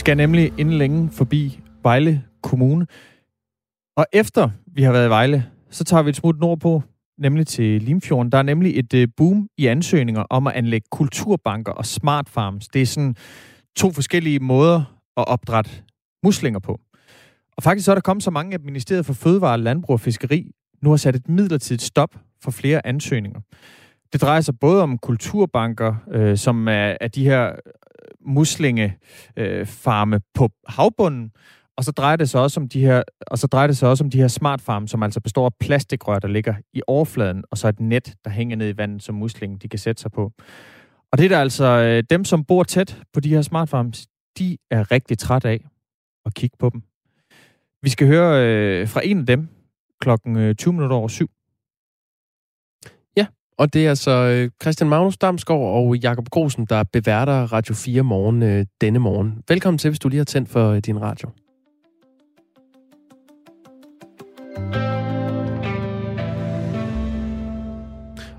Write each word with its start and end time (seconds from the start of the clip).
Skal 0.00 0.16
nemlig 0.16 0.52
inden 0.58 0.74
længe 0.74 1.10
forbi 1.10 1.60
Vejle 1.82 2.24
Kommune. 2.42 2.86
Og 3.96 4.06
efter 4.12 4.50
vi 4.66 4.82
har 4.82 4.92
været 4.92 5.06
i 5.06 5.10
Vejle, 5.10 5.46
så 5.70 5.84
tager 5.84 6.02
vi 6.02 6.10
et 6.10 6.16
smut 6.16 6.40
nordpå, 6.40 6.82
nemlig 7.18 7.46
til 7.46 7.82
Limfjorden. 7.82 8.32
Der 8.32 8.38
er 8.38 8.42
nemlig 8.42 8.78
et 8.78 8.94
øh, 8.94 9.08
boom 9.16 9.48
i 9.58 9.66
ansøgninger 9.66 10.22
om 10.30 10.46
at 10.46 10.52
anlægge 10.52 10.86
kulturbanker 10.90 11.72
og 11.72 11.86
smart 11.86 12.28
farms. 12.28 12.68
Det 12.68 12.82
er 12.82 12.86
sådan 12.86 13.16
to 13.76 13.92
forskellige 13.92 14.38
måder 14.38 14.96
at 15.16 15.28
opdrætte 15.28 15.70
muslinger 16.24 16.60
på. 16.60 16.80
Og 17.56 17.62
faktisk 17.62 17.84
så 17.84 17.92
er 17.92 17.94
der 17.94 18.02
kommet 18.02 18.22
så 18.22 18.30
mange, 18.30 18.54
at 18.54 18.64
Ministeriet 18.64 19.06
for 19.06 19.12
Fødevare, 19.12 19.58
Landbrug 19.58 19.94
og 19.94 20.00
Fiskeri 20.00 20.50
nu 20.82 20.90
har 20.90 20.96
sat 20.96 21.16
et 21.16 21.28
midlertidigt 21.28 21.82
stop 21.82 22.16
for 22.42 22.50
flere 22.50 22.86
ansøgninger. 22.86 23.40
Det 24.12 24.22
drejer 24.22 24.40
sig 24.40 24.58
både 24.58 24.82
om 24.82 24.98
kulturbanker, 24.98 25.94
øh, 26.12 26.36
som 26.36 26.68
er, 26.68 26.96
er 27.00 27.08
de 27.08 27.24
her 27.24 27.52
muslingefarme 28.26 30.16
øh, 30.16 30.22
på 30.34 30.50
havbunden, 30.68 31.30
og 31.76 31.84
så 31.84 31.92
drejer 31.92 32.16
det 32.16 32.30
sig 32.30 32.40
også 32.40 32.60
om 32.60 32.68
de 32.68 32.80
her, 32.80 33.02
og 33.26 33.38
så 33.38 33.46
drejer 33.46 33.66
det 33.66 33.76
sig 33.76 33.88
også 33.88 34.04
om 34.04 34.10
de 34.10 34.18
her 34.18 34.28
smartfarme, 34.28 34.88
som 34.88 35.02
altså 35.02 35.20
består 35.20 35.46
af 35.46 35.54
plastikrør, 35.60 36.18
der 36.18 36.28
ligger 36.28 36.54
i 36.72 36.82
overfladen, 36.86 37.44
og 37.50 37.58
så 37.58 37.68
et 37.68 37.80
net, 37.80 38.14
der 38.24 38.30
hænger 38.30 38.56
ned 38.56 38.68
i 38.74 38.76
vandet, 38.76 39.02
som 39.02 39.14
muslingen 39.14 39.58
de 39.58 39.68
kan 39.68 39.78
sætte 39.78 40.02
sig 40.02 40.12
på. 40.12 40.32
Og 41.12 41.18
det 41.18 41.24
er 41.24 41.28
der 41.28 41.40
altså 41.40 41.64
øh, 41.64 42.02
dem, 42.10 42.24
som 42.24 42.44
bor 42.44 42.62
tæt 42.62 43.02
på 43.12 43.20
de 43.20 43.28
her 43.28 43.42
smart 43.42 43.68
farms, 43.68 44.06
de 44.38 44.58
er 44.70 44.90
rigtig 44.90 45.18
træt 45.18 45.44
af 45.44 45.64
at 46.26 46.34
kigge 46.34 46.56
på 46.58 46.70
dem. 46.70 46.82
Vi 47.82 47.90
skal 47.90 48.06
høre 48.06 48.46
øh, 48.46 48.88
fra 48.88 49.00
en 49.04 49.18
af 49.18 49.26
dem 49.26 49.48
klokken 50.00 50.36
øh, 50.36 50.54
20 50.54 50.72
minutter 50.72 50.96
over 50.96 51.08
syv. 51.08 51.30
Og 53.60 53.72
det 53.72 53.84
er 53.84 53.88
altså 53.88 54.10
øh, 54.10 54.50
Christian 54.62 54.90
Magnus 54.90 55.16
Damsgaard 55.16 55.60
og 55.60 55.96
Jakob 55.96 56.28
Grosen, 56.28 56.64
der 56.64 56.82
beværter 56.92 57.52
Radio 57.52 57.74
4 57.74 58.02
morgen 58.02 58.42
øh, 58.42 58.66
denne 58.80 58.98
morgen. 58.98 59.42
Velkommen 59.48 59.78
til, 59.78 59.90
hvis 59.90 59.98
du 59.98 60.08
lige 60.08 60.18
har 60.18 60.24
tændt 60.24 60.48
for 60.48 60.70
øh, 60.70 60.78
din 60.78 61.00
radio. 61.00 61.28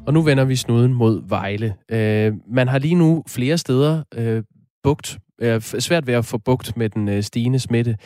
Og 0.05 0.13
nu 0.13 0.22
vender 0.22 0.45
vi 0.45 0.55
snuden 0.55 0.94
mod 0.94 1.22
Vejle. 1.28 1.75
Øh, 1.91 2.33
man 2.47 2.67
har 2.67 2.80
lige 2.80 2.95
nu 2.95 3.23
flere 3.28 3.58
steder 3.58 4.03
øh, 4.16 4.44
bugt, 4.83 5.17
øh, 5.41 5.61
svært 5.61 6.08
ved 6.08 6.13
at 6.13 6.25
få 6.25 6.38
bugt 6.38 6.78
med 6.78 6.89
den 6.89 7.09
øh, 7.09 7.23
stigende 7.23 7.59
smitte. 7.59 7.97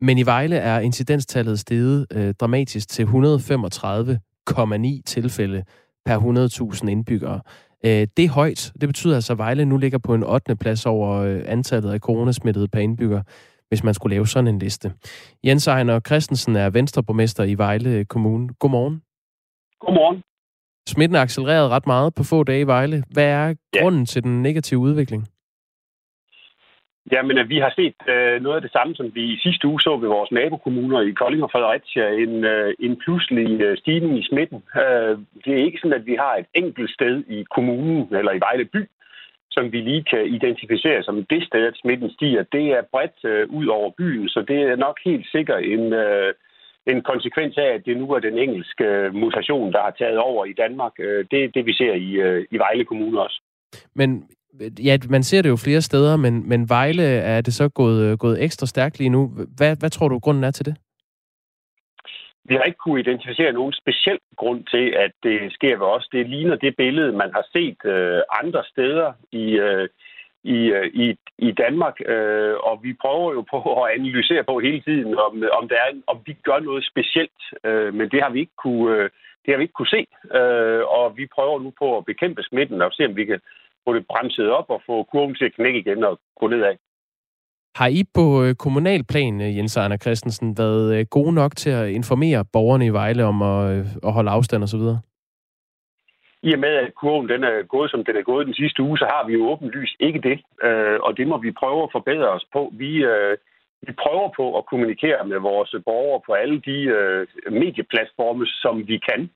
Men 0.00 0.18
i 0.18 0.26
Vejle 0.26 0.56
er 0.56 0.80
incidenstallet 0.80 1.58
steget 1.58 2.06
øh, 2.12 2.34
dramatisk 2.34 2.88
til 2.88 3.04
135,9 3.04 5.02
tilfælde 5.06 5.64
per 6.04 6.18
100.000 6.82 6.88
indbyggere. 6.88 7.40
Øh, 7.84 8.06
det 8.16 8.24
er 8.24 8.28
højt. 8.28 8.72
Det 8.80 8.88
betyder 8.88 9.14
altså, 9.14 9.32
at 9.32 9.38
Vejle 9.38 9.64
nu 9.64 9.76
ligger 9.76 9.98
på 9.98 10.14
en 10.14 10.24
8. 10.24 10.56
plads 10.56 10.86
over 10.86 11.10
øh, 11.10 11.42
antallet 11.46 11.92
af 11.92 11.98
coronasmittede 11.98 12.68
per 12.68 12.80
indbygger, 12.80 13.22
hvis 13.68 13.84
man 13.84 13.94
skulle 13.94 14.14
lave 14.14 14.26
sådan 14.26 14.48
en 14.48 14.58
liste. 14.58 14.92
Jens 15.44 15.66
Ejner 15.66 16.00
Christensen 16.00 16.56
er 16.56 16.70
venstreborgmester 16.70 17.44
i 17.44 17.54
Vejle 17.54 18.04
Kommune. 18.04 18.48
Godmorgen. 18.58 19.02
Godmorgen. 19.80 20.22
Smitten 20.88 21.16
er 21.16 21.20
accelereret 21.20 21.70
ret 21.70 21.86
meget 21.86 22.14
på 22.14 22.24
få 22.24 22.44
dage 22.44 22.60
i 22.60 22.66
Vejle. 22.66 23.04
Hvad 23.10 23.24
er 23.24 23.54
grunden 23.80 24.00
ja. 24.00 24.04
til 24.06 24.22
den 24.22 24.42
negative 24.42 24.80
udvikling? 24.80 25.28
Jamen, 27.12 27.38
øh, 27.38 27.48
vi 27.48 27.58
har 27.58 27.72
set 27.76 27.98
øh, 28.08 28.42
noget 28.42 28.56
af 28.56 28.62
det 28.62 28.72
samme, 28.72 28.94
som 28.94 29.14
vi 29.14 29.22
i 29.22 29.40
sidste 29.42 29.68
uge 29.68 29.80
så 29.80 29.96
ved 29.96 30.08
vores 30.08 30.32
nabokommuner 30.32 31.00
i 31.00 31.10
Kolding 31.10 31.42
og 31.42 31.50
Fredericia. 31.50 32.08
En, 32.24 32.44
øh, 32.44 32.74
en 32.78 32.96
pludselig 32.96 33.60
øh, 33.60 33.78
stigning 33.78 34.18
i 34.18 34.28
smitten. 34.30 34.62
Øh, 34.76 35.18
det 35.44 35.52
er 35.52 35.64
ikke 35.66 35.78
sådan, 35.78 36.00
at 36.00 36.06
vi 36.06 36.14
har 36.14 36.34
et 36.36 36.46
enkelt 36.54 36.90
sted 36.90 37.24
i 37.28 37.44
kommunen 37.54 38.14
eller 38.18 38.32
i 38.32 38.42
Vejle 38.46 38.64
by, 38.64 38.82
som 39.50 39.72
vi 39.72 39.80
lige 39.80 40.04
kan 40.04 40.26
identificere 40.26 41.02
som 41.02 41.24
det 41.30 41.42
sted, 41.46 41.66
at 41.66 41.80
smitten 41.82 42.10
stiger. 42.10 42.42
Det 42.42 42.66
er 42.66 42.82
bredt 42.92 43.24
øh, 43.24 43.48
ud 43.50 43.66
over 43.66 43.90
byen, 43.98 44.28
så 44.28 44.44
det 44.48 44.60
er 44.62 44.76
nok 44.76 44.96
helt 45.04 45.26
sikkert 45.34 45.64
en, 45.64 45.92
øh, 45.92 46.34
en 46.86 47.02
konsekvens 47.02 47.58
af, 47.58 47.70
at 47.74 47.82
det 47.86 47.96
nu 47.96 48.10
er 48.12 48.18
den 48.18 48.38
engelske 48.38 48.84
øh, 48.84 49.14
mutation, 49.14 49.72
der 49.72 49.82
har 49.82 49.94
taget 49.98 50.18
over 50.18 50.44
i 50.44 50.52
Danmark. 50.52 50.92
Øh, 50.98 51.24
det 51.30 51.44
er 51.44 51.48
det, 51.48 51.66
vi 51.66 51.72
ser 51.72 51.94
i, 51.94 52.10
øh, 52.12 52.46
i 52.50 52.58
Vejle 52.58 52.84
Kommune 52.84 53.20
også. 53.20 53.40
Men 53.94 54.28
ja, 54.84 54.98
man 55.08 55.22
ser 55.22 55.42
det 55.42 55.48
jo 55.48 55.56
flere 55.56 55.80
steder, 55.80 56.16
men, 56.16 56.48
men 56.48 56.68
Vejle 56.68 57.02
er 57.02 57.40
det 57.40 57.54
så 57.54 57.68
gået, 57.68 58.02
øh, 58.04 58.18
gået 58.18 58.42
ekstra 58.44 58.66
stærkt 58.66 58.98
lige 58.98 59.10
nu. 59.10 59.30
Hvad, 59.56 59.76
hvad 59.80 59.90
tror 59.90 60.08
du, 60.08 60.18
grunden 60.18 60.44
er 60.44 60.50
til 60.50 60.66
det? 60.66 60.76
Vi 62.44 62.54
har 62.54 62.62
ikke 62.62 62.78
kunne 62.84 63.00
identificere 63.00 63.52
nogen 63.52 63.72
speciel 63.72 64.18
grund 64.36 64.64
til, 64.64 64.86
at 65.04 65.12
det 65.22 65.52
sker 65.52 65.78
ved 65.78 65.86
os. 65.86 66.08
Det 66.12 66.28
ligner 66.28 66.56
det 66.56 66.76
billede, 66.76 67.12
man 67.12 67.30
har 67.34 67.46
set 67.52 67.78
øh, 67.84 68.20
andre 68.42 68.62
steder 68.72 69.12
i, 69.32 69.44
øh, 69.66 69.88
i, 70.44 70.58
øh, 70.76 70.86
i, 70.86 71.16
i 71.38 71.50
Danmark, 71.52 71.96
øh, 72.06 72.54
og 72.68 72.80
vi 72.82 72.92
prøver 73.02 73.32
jo 73.32 73.42
på 73.52 73.84
at 73.84 73.92
analysere 73.98 74.44
på 74.44 74.58
hele 74.58 74.80
tiden, 74.80 75.14
om, 75.14 75.32
om, 75.58 75.68
der 75.68 75.76
er, 75.76 75.90
om 76.06 76.18
vi 76.26 76.32
gør 76.32 76.58
noget 76.58 76.84
specielt, 76.92 77.40
øh, 77.64 77.94
men 77.94 78.10
det 78.10 78.22
har 78.22 78.30
vi 78.30 78.40
ikke 78.40 78.58
kunne, 78.64 78.96
øh, 78.96 79.10
det 79.42 79.48
har 79.52 79.56
vi 79.56 79.62
ikke 79.62 79.78
kunne 79.78 79.96
se, 79.96 80.06
øh, 80.38 80.82
og 80.98 81.16
vi 81.16 81.26
prøver 81.34 81.58
nu 81.60 81.72
på 81.78 81.98
at 81.98 82.04
bekæmpe 82.04 82.42
smitten 82.42 82.82
og 82.82 82.92
se, 82.92 83.06
om 83.06 83.16
vi 83.16 83.24
kan 83.24 83.40
få 83.84 83.94
det 83.94 84.06
bremset 84.10 84.50
op 84.50 84.68
og 84.68 84.82
få 84.86 85.02
kurven 85.02 85.34
til 85.34 85.44
at 85.44 85.54
knække 85.54 85.78
igen 85.78 86.04
og 86.04 86.18
gå 86.40 86.46
nedad. 86.48 86.76
Har 87.76 87.86
I 87.86 88.02
på 88.14 88.44
øh, 88.44 88.54
kommunalplan, 88.54 89.40
øh, 89.40 89.56
Jens 89.56 89.76
Arne 89.76 89.96
Christensen, 89.96 90.58
været 90.58 90.98
øh, 90.98 91.06
gode 91.10 91.32
nok 91.32 91.56
til 91.56 91.70
at 91.70 91.88
informere 91.88 92.44
borgerne 92.52 92.86
i 92.86 92.96
Vejle 93.00 93.24
om 93.24 93.42
at, 93.42 93.68
at 94.06 94.12
holde 94.12 94.30
afstand 94.30 94.62
osv.? 94.62 94.86
I 96.42 96.52
og 96.52 96.58
med, 96.58 96.74
at 96.84 96.94
kurven 96.94 97.28
den 97.28 97.44
er 97.44 97.62
gået, 97.62 97.90
som 97.90 98.04
den 98.04 98.16
er 98.16 98.22
gået 98.22 98.46
den 98.46 98.54
sidste 98.54 98.82
uge, 98.82 98.98
så 98.98 99.06
har 99.14 99.26
vi 99.26 99.32
jo 99.32 99.50
åbenlyst 99.52 99.96
ikke 100.00 100.20
det. 100.28 100.38
Og 101.06 101.16
det 101.16 101.26
må 101.28 101.38
vi 101.38 101.58
prøve 101.62 101.82
at 101.82 101.92
forbedre 101.92 102.28
os 102.28 102.46
på. 102.52 102.72
Vi, 102.72 102.90
vi 103.86 103.92
prøver 104.02 104.28
på 104.36 104.58
at 104.58 104.66
kommunikere 104.66 105.26
med 105.26 105.38
vores 105.38 105.74
borgere 105.84 106.20
på 106.26 106.32
alle 106.32 106.60
de 106.60 106.78
medieplatforme, 107.50 108.46
som 108.46 108.88
vi 108.88 108.98
kan. 109.08 109.30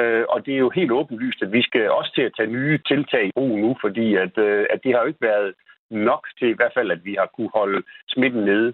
Øh, 0.00 0.24
og 0.28 0.46
det 0.46 0.54
er 0.54 0.58
jo 0.58 0.70
helt 0.70 0.92
åbenlyst, 0.92 1.42
at 1.42 1.52
vi 1.52 1.62
skal 1.62 1.90
også 1.90 2.12
til 2.14 2.22
at 2.22 2.32
tage 2.36 2.50
nye 2.50 2.78
tiltag 2.86 3.24
i 3.26 3.30
brug 3.34 3.58
nu, 3.58 3.76
fordi 3.80 4.14
at, 4.14 4.38
øh, 4.38 4.66
at 4.70 4.80
det 4.84 4.92
har 4.92 5.00
jo 5.00 5.06
ikke 5.06 5.26
været 5.30 5.54
nok 5.90 6.26
til 6.38 6.48
i 6.48 6.56
hvert 6.58 6.72
fald, 6.76 6.90
at 6.90 7.04
vi 7.04 7.16
har 7.18 7.28
kunne 7.36 7.50
holde 7.54 7.82
smitten 8.08 8.44
nede. 8.44 8.72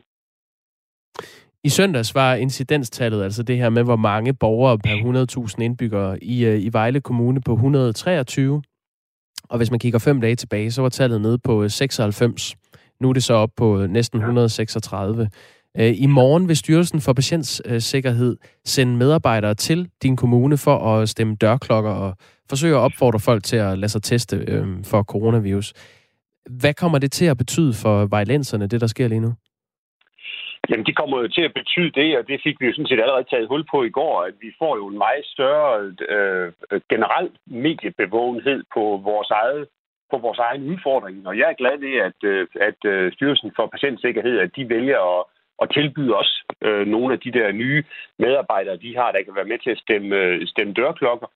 I 1.64 1.68
søndags 1.68 2.14
var 2.14 2.34
incidenstallet, 2.34 3.22
altså 3.22 3.42
det 3.42 3.56
her 3.56 3.70
med, 3.70 3.84
hvor 3.84 3.96
mange 3.96 4.34
borgere 4.34 4.78
per 4.78 5.46
100.000 5.54 5.62
indbyggere 5.62 6.24
i, 6.24 6.46
øh, 6.46 6.58
i 6.58 6.68
Vejle 6.72 7.00
Kommune 7.00 7.40
på 7.40 7.52
123. 7.52 8.62
Og 9.48 9.56
hvis 9.56 9.70
man 9.70 9.80
kigger 9.80 9.98
fem 9.98 10.20
dage 10.20 10.36
tilbage, 10.36 10.70
så 10.70 10.82
var 10.82 10.88
tallet 10.88 11.20
nede 11.20 11.38
på 11.38 11.68
96. 11.68 12.56
Nu 13.00 13.08
er 13.08 13.12
det 13.12 13.24
så 13.24 13.34
op 13.34 13.50
på 13.56 13.86
næsten 13.86 14.18
136. 14.18 15.30
Øh, 15.76 16.02
I 16.04 16.06
morgen 16.06 16.48
vil 16.48 16.56
Styrelsen 16.56 17.00
for 17.00 17.12
Patientsikkerhed 17.12 18.36
sende 18.64 18.96
medarbejdere 18.96 19.54
til 19.54 19.90
din 20.02 20.16
kommune 20.16 20.56
for 20.56 20.76
at 20.92 21.08
stemme 21.08 21.36
dørklokker 21.36 21.90
og 21.90 22.16
forsøge 22.50 22.76
at 22.76 22.80
opfordre 22.80 23.20
folk 23.20 23.42
til 23.44 23.56
at 23.56 23.78
lade 23.78 23.88
sig 23.88 24.02
teste 24.02 24.36
øh, 24.36 24.66
for 24.84 25.02
coronavirus. 25.02 25.72
Hvad 26.60 26.74
kommer 26.74 26.98
det 26.98 27.12
til 27.12 27.26
at 27.26 27.36
betyde 27.36 27.72
for 27.82 28.06
vejlenserne, 28.06 28.66
det 28.66 28.80
der 28.80 28.86
sker 28.86 29.08
lige 29.08 29.20
nu? 29.20 29.32
Jamen, 30.70 30.86
det 30.86 30.96
kommer 30.96 31.20
jo 31.20 31.28
til 31.28 31.42
at 31.42 31.54
betyde 31.54 31.90
det, 32.00 32.18
og 32.18 32.28
det 32.28 32.40
fik 32.44 32.56
vi 32.60 32.66
jo 32.66 32.72
sådan 32.72 32.86
set 32.86 33.00
allerede 33.00 33.30
taget 33.30 33.48
hul 33.48 33.64
på 33.70 33.84
i 33.84 33.90
går, 33.90 34.22
at 34.28 34.34
vi 34.40 34.50
får 34.58 34.76
jo 34.76 34.86
en 34.86 34.98
meget 34.98 35.26
større 35.34 35.68
øh, 36.14 36.52
generel 36.92 37.30
mediebevågenhed 37.46 38.60
på 38.74 39.00
vores 39.04 39.30
eget 39.30 39.66
på 40.10 40.18
vores 40.18 40.38
egen 40.38 40.62
udfordring. 40.70 41.26
Og 41.28 41.38
jeg 41.38 41.46
er 41.50 41.60
glad 41.62 41.76
ved, 41.86 41.94
at, 42.08 42.18
øh, 42.32 42.46
at 42.68 42.80
øh, 42.92 43.12
Styrelsen 43.12 43.52
for 43.56 43.66
Patientsikkerhed, 43.66 44.38
at 44.38 44.50
de 44.56 44.68
vælger 44.68 45.00
at 45.18 45.24
og 45.58 45.74
tilbyde 45.74 46.14
os 46.14 46.42
øh, 46.62 46.86
nogle 46.86 47.12
af 47.14 47.20
de 47.20 47.32
der 47.32 47.52
nye 47.52 47.84
medarbejdere, 48.18 48.76
de 48.76 48.96
har, 48.96 49.12
der 49.12 49.22
kan 49.22 49.34
være 49.34 49.50
med 49.52 49.58
til 49.58 49.70
at 49.70 49.78
stemme, 49.78 50.16
øh, 50.16 50.46
stemme 50.46 50.72
dørklokker. 50.72 51.28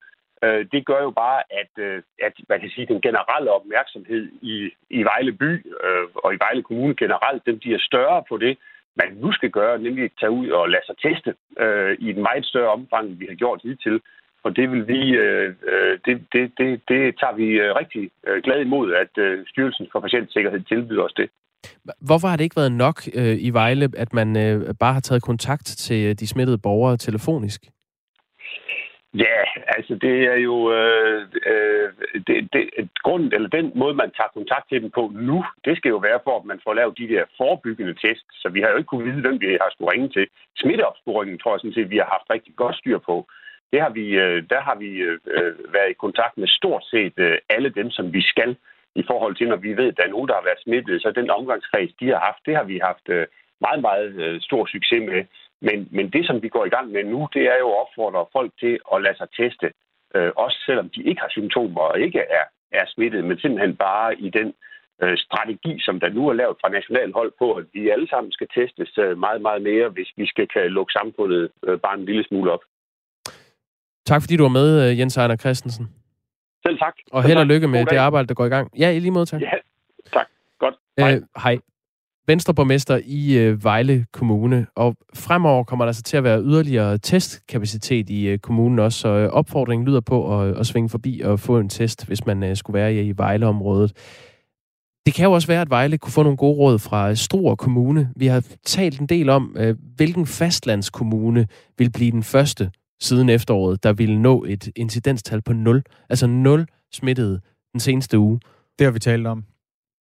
Øh, 0.44 0.66
det 0.72 0.86
gør 0.86 1.00
jo 1.02 1.10
bare, 1.10 1.42
at, 1.60 1.72
øh, 1.84 2.02
at 2.22 2.32
man 2.48 2.60
kan 2.60 2.70
sige, 2.70 2.86
den 2.86 3.00
generelle 3.00 3.50
opmærksomhed 3.50 4.28
i, 4.42 4.70
i 4.90 5.02
Vejle 5.02 5.32
by 5.32 5.50
øh, 5.84 6.06
og 6.14 6.34
i 6.34 6.38
Vejle 6.44 6.62
Kommune 6.62 6.94
generelt, 6.94 7.46
den 7.46 7.58
bliver 7.58 7.78
større 7.78 8.24
på 8.28 8.36
det, 8.36 8.58
man 8.96 9.12
nu 9.14 9.32
skal 9.32 9.50
gøre, 9.50 9.78
nemlig 9.78 10.10
tage 10.20 10.30
ud 10.30 10.48
og 10.48 10.68
lade 10.68 10.86
sig 10.86 10.96
teste 11.02 11.34
øh, 11.58 11.96
i 11.98 12.10
et 12.10 12.16
meget 12.16 12.46
større 12.46 12.72
omfang, 12.72 13.08
end 13.08 13.18
vi 13.18 13.26
har 13.28 13.34
gjort 13.34 13.60
hidtil. 13.62 14.00
Og 14.44 14.56
det 14.56 14.70
vil 14.72 14.88
vi, 14.88 15.10
øh, 15.10 15.54
øh 15.72 15.98
det, 16.04 16.26
det, 16.32 16.52
det, 16.58 16.80
det 16.88 17.18
tager 17.20 17.34
vi 17.34 17.48
øh, 17.64 17.74
rigtig 17.74 18.10
øh, 18.26 18.42
glad 18.42 18.60
imod, 18.60 18.92
at 18.92 19.18
øh, 19.18 19.46
Styrelsen 19.46 19.88
for 19.92 20.00
Patientsikkerhed 20.00 20.60
tilbyder 20.60 21.02
os 21.02 21.12
det. 21.12 21.30
Hvorfor 22.00 22.28
har 22.28 22.36
det 22.36 22.44
ikke 22.44 22.56
været 22.56 22.72
nok 22.72 22.96
øh, 23.14 23.36
i 23.40 23.50
Vejle, 23.50 23.88
at 23.96 24.12
man 24.12 24.36
øh, 24.36 24.74
bare 24.80 24.92
har 24.92 25.00
taget 25.00 25.22
kontakt 25.22 25.66
til 25.66 26.06
øh, 26.06 26.14
de 26.14 26.26
smittede 26.26 26.58
borgere 26.58 26.96
telefonisk? 26.96 27.62
Ja, 29.14 29.38
altså 29.76 29.94
det 29.94 30.16
er 30.32 30.38
jo 30.48 30.72
øh, 30.72 31.22
øh, 31.52 31.88
det, 32.26 32.36
det, 32.52 32.88
grunden, 33.02 33.32
eller 33.34 33.48
den 33.48 33.72
måde, 33.74 33.94
man 33.94 34.10
tager 34.16 34.36
kontakt 34.38 34.68
til 34.68 34.82
dem 34.82 34.90
på 34.90 35.12
nu, 35.14 35.44
det 35.64 35.76
skal 35.76 35.88
jo 35.88 35.96
være 35.96 36.20
for, 36.24 36.34
at 36.38 36.44
man 36.44 36.60
får 36.64 36.74
lavet 36.74 36.98
de 36.98 37.08
der 37.08 37.24
forebyggende 37.36 37.94
test. 37.94 38.26
Så 38.32 38.48
vi 38.48 38.60
har 38.60 38.68
jo 38.70 38.76
ikke 38.76 38.86
kunnet 38.92 39.06
vide, 39.06 39.20
hvem 39.20 39.40
vi 39.40 39.58
har 39.60 39.70
skulle 39.70 39.92
ringe 39.92 40.08
til. 40.08 40.26
Smitteopsporingen 40.56 41.38
tror 41.38 41.52
jeg 41.52 41.60
sådan 41.60 41.78
set, 41.78 41.90
vi 41.90 41.96
har 42.02 42.08
haft 42.16 42.30
rigtig 42.34 42.54
godt 42.56 42.76
styr 42.76 42.98
på. 42.98 43.26
Det 43.72 43.80
har 43.80 43.90
vi, 43.90 44.06
øh, 44.24 44.42
der 44.50 44.60
har 44.68 44.76
vi 44.84 44.90
øh, 45.08 45.18
øh 45.36 45.54
været 45.74 45.90
i 45.90 46.02
kontakt 46.04 46.34
med 46.38 46.48
stort 46.48 46.84
set 46.92 47.14
øh, 47.16 47.38
alle 47.54 47.70
dem, 47.70 47.90
som 47.90 48.12
vi 48.12 48.22
skal 48.32 48.56
i 49.00 49.02
forhold 49.10 49.34
til, 49.36 49.48
når 49.48 49.56
vi 49.56 49.76
ved, 49.76 49.88
at 49.88 49.96
der 49.96 50.04
er 50.04 50.14
nogen, 50.14 50.28
der 50.28 50.34
har 50.34 50.48
været 50.48 50.64
smittet. 50.64 51.02
Så 51.02 51.08
den 51.10 51.30
omgangskreds, 51.30 51.92
de 52.00 52.06
har 52.08 52.20
haft, 52.28 52.42
det 52.46 52.54
har 52.56 52.64
vi 52.64 52.78
haft 52.88 53.06
øh, 53.08 53.26
meget, 53.66 53.80
meget 53.88 54.10
øh, 54.24 54.40
stor 54.40 54.62
succes 54.74 55.02
med. 55.10 55.20
Men, 55.66 55.78
men 55.96 56.06
det, 56.14 56.26
som 56.26 56.42
vi 56.42 56.48
går 56.48 56.64
i 56.66 56.74
gang 56.76 56.86
med 56.92 57.04
nu, 57.04 57.28
det 57.34 57.44
er 57.52 57.58
jo 57.62 57.68
at 57.70 57.80
opfordre 57.82 58.32
folk 58.36 58.52
til 58.62 58.74
at 58.94 59.02
lade 59.04 59.16
sig 59.16 59.28
teste. 59.40 59.66
Øh, 60.14 60.32
også 60.44 60.58
selvom 60.66 60.88
de 60.94 61.00
ikke 61.08 61.20
har 61.20 61.32
symptomer 61.38 61.80
og 61.80 62.00
ikke 62.00 62.20
er, 62.38 62.46
er 62.72 62.86
smittet, 62.94 63.24
men 63.24 63.38
simpelthen 63.38 63.76
bare 63.76 64.08
i 64.26 64.28
den 64.38 64.48
øh, 65.02 65.16
strategi, 65.18 65.74
som 65.86 66.00
der 66.00 66.08
nu 66.08 66.28
er 66.28 66.32
lavet 66.32 66.56
fra 66.60 66.68
national 66.68 67.12
hold 67.12 67.32
på, 67.38 67.52
at 67.52 67.64
vi 67.74 67.88
alle 67.88 68.08
sammen 68.08 68.32
skal 68.32 68.48
testes 68.56 68.98
øh, 68.98 69.18
meget, 69.18 69.42
meget 69.42 69.62
mere, 69.62 69.88
hvis 69.88 70.10
vi 70.16 70.26
skal 70.26 70.48
kan 70.48 70.66
lukke 70.76 70.92
samfundet 70.92 71.50
øh, 71.66 71.78
bare 71.78 71.98
en 71.98 72.04
lille 72.04 72.24
smule 72.24 72.52
op. 72.52 72.64
Tak 74.06 74.22
fordi 74.22 74.36
du 74.36 74.42
var 74.42 74.56
med, 74.60 74.96
Jens 74.98 75.16
Ejner 75.16 75.36
Christensen. 75.36 76.01
Selv 76.62 76.78
tak. 76.78 76.94
Og 77.12 77.24
held 77.24 77.38
og 77.38 77.46
lykke 77.46 77.68
med 77.68 77.86
det 77.86 77.96
arbejde, 77.96 78.28
der 78.28 78.34
går 78.34 78.44
i 78.44 78.48
gang. 78.48 78.70
Ja, 78.78 78.90
i 78.90 78.98
lige 78.98 79.10
måde, 79.10 79.26
tak. 79.26 79.40
Ja, 79.40 79.50
tak. 80.12 80.26
Godt. 80.58 80.74
Hej. 80.98 81.14
Øh, 81.14 81.22
hej. 81.42 81.58
Venstreborgmester 82.26 83.00
i 83.04 83.38
øh, 83.38 83.64
Vejle 83.64 84.06
Kommune, 84.12 84.66
og 84.76 84.96
fremover 85.14 85.64
kommer 85.64 85.84
der 85.84 85.92
så 85.92 86.02
til 86.02 86.16
at 86.16 86.24
være 86.24 86.42
yderligere 86.42 86.98
testkapacitet 86.98 88.10
i 88.10 88.28
øh, 88.28 88.38
kommunen 88.38 88.78
også, 88.78 88.98
så 88.98 89.08
øh, 89.08 89.28
opfordringen 89.28 89.88
lyder 89.88 90.00
på 90.00 90.40
at, 90.40 90.58
at 90.58 90.66
svinge 90.66 90.88
forbi 90.88 91.20
og 91.24 91.40
få 91.40 91.58
en 91.58 91.68
test, 91.68 92.06
hvis 92.06 92.26
man 92.26 92.42
øh, 92.42 92.56
skulle 92.56 92.74
være 92.80 92.94
i, 92.94 93.00
i 93.00 93.12
Vejleområdet. 93.16 93.92
Det 95.06 95.14
kan 95.14 95.24
jo 95.24 95.32
også 95.32 95.48
være, 95.48 95.60
at 95.60 95.70
Vejle 95.70 95.98
kunne 95.98 96.12
få 96.12 96.22
nogle 96.22 96.36
gode 96.36 96.58
råd 96.58 96.78
fra 96.78 97.14
Struer 97.14 97.54
Kommune. 97.54 98.10
Vi 98.16 98.26
har 98.26 98.46
talt 98.66 99.00
en 99.00 99.06
del 99.06 99.28
om, 99.28 99.56
øh, 99.58 99.76
hvilken 99.96 100.26
fastlandskommune 100.26 101.46
vil 101.78 101.92
blive 101.92 102.10
den 102.10 102.22
første 102.22 102.70
siden 103.02 103.28
efteråret, 103.28 103.82
der 103.82 103.92
ville 103.92 104.22
nå 104.22 104.44
et 104.48 104.68
incidenstal 104.76 105.42
på 105.42 105.52
0. 105.52 105.82
Altså 106.08 106.26
0 106.26 106.66
smittede 106.92 107.40
den 107.72 107.80
seneste 107.80 108.18
uge. 108.18 108.40
Det 108.78 108.84
har 108.84 108.90
vi 108.92 108.98
talt 108.98 109.26
om. 109.26 109.44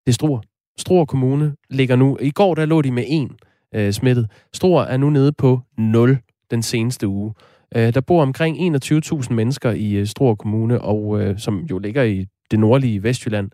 Det 0.06 0.12
er 0.12 0.13
Struer. 0.13 0.42
Struer 0.78 1.06
Kommune 1.06 1.56
ligger 1.69 1.96
nu... 1.96 2.18
I 2.22 2.31
går 2.31 2.56
der 2.56 2.66
lå 2.66 2.81
de 2.81 2.92
med 2.92 3.04
en 3.07 3.38
øh, 3.75 3.94
smittet. 3.94 4.31
Struer 4.54 4.84
er 4.84 4.98
nu 4.98 5.10
nede 5.10 5.31
på 5.31 5.62
0 5.78 6.18
den 6.51 6.63
seneste 6.63 7.07
uge. 7.07 7.34
Øh, 7.75 7.94
der 7.94 8.01
bor 8.01 8.22
omkring 8.22 8.75
21.000 8.75 9.34
mennesker 9.34 9.72
i 9.72 9.92
øh, 9.94 10.07
Struer 10.07 10.36
Kommune, 10.36 10.81
og 10.81 11.22
øh, 11.22 11.40
som 11.40 11.60
jo 11.60 11.80
ligger 11.80 12.04
i 12.04 12.25
det 12.51 12.60
nordlige 12.60 13.04
Vestjylland. 13.04 13.51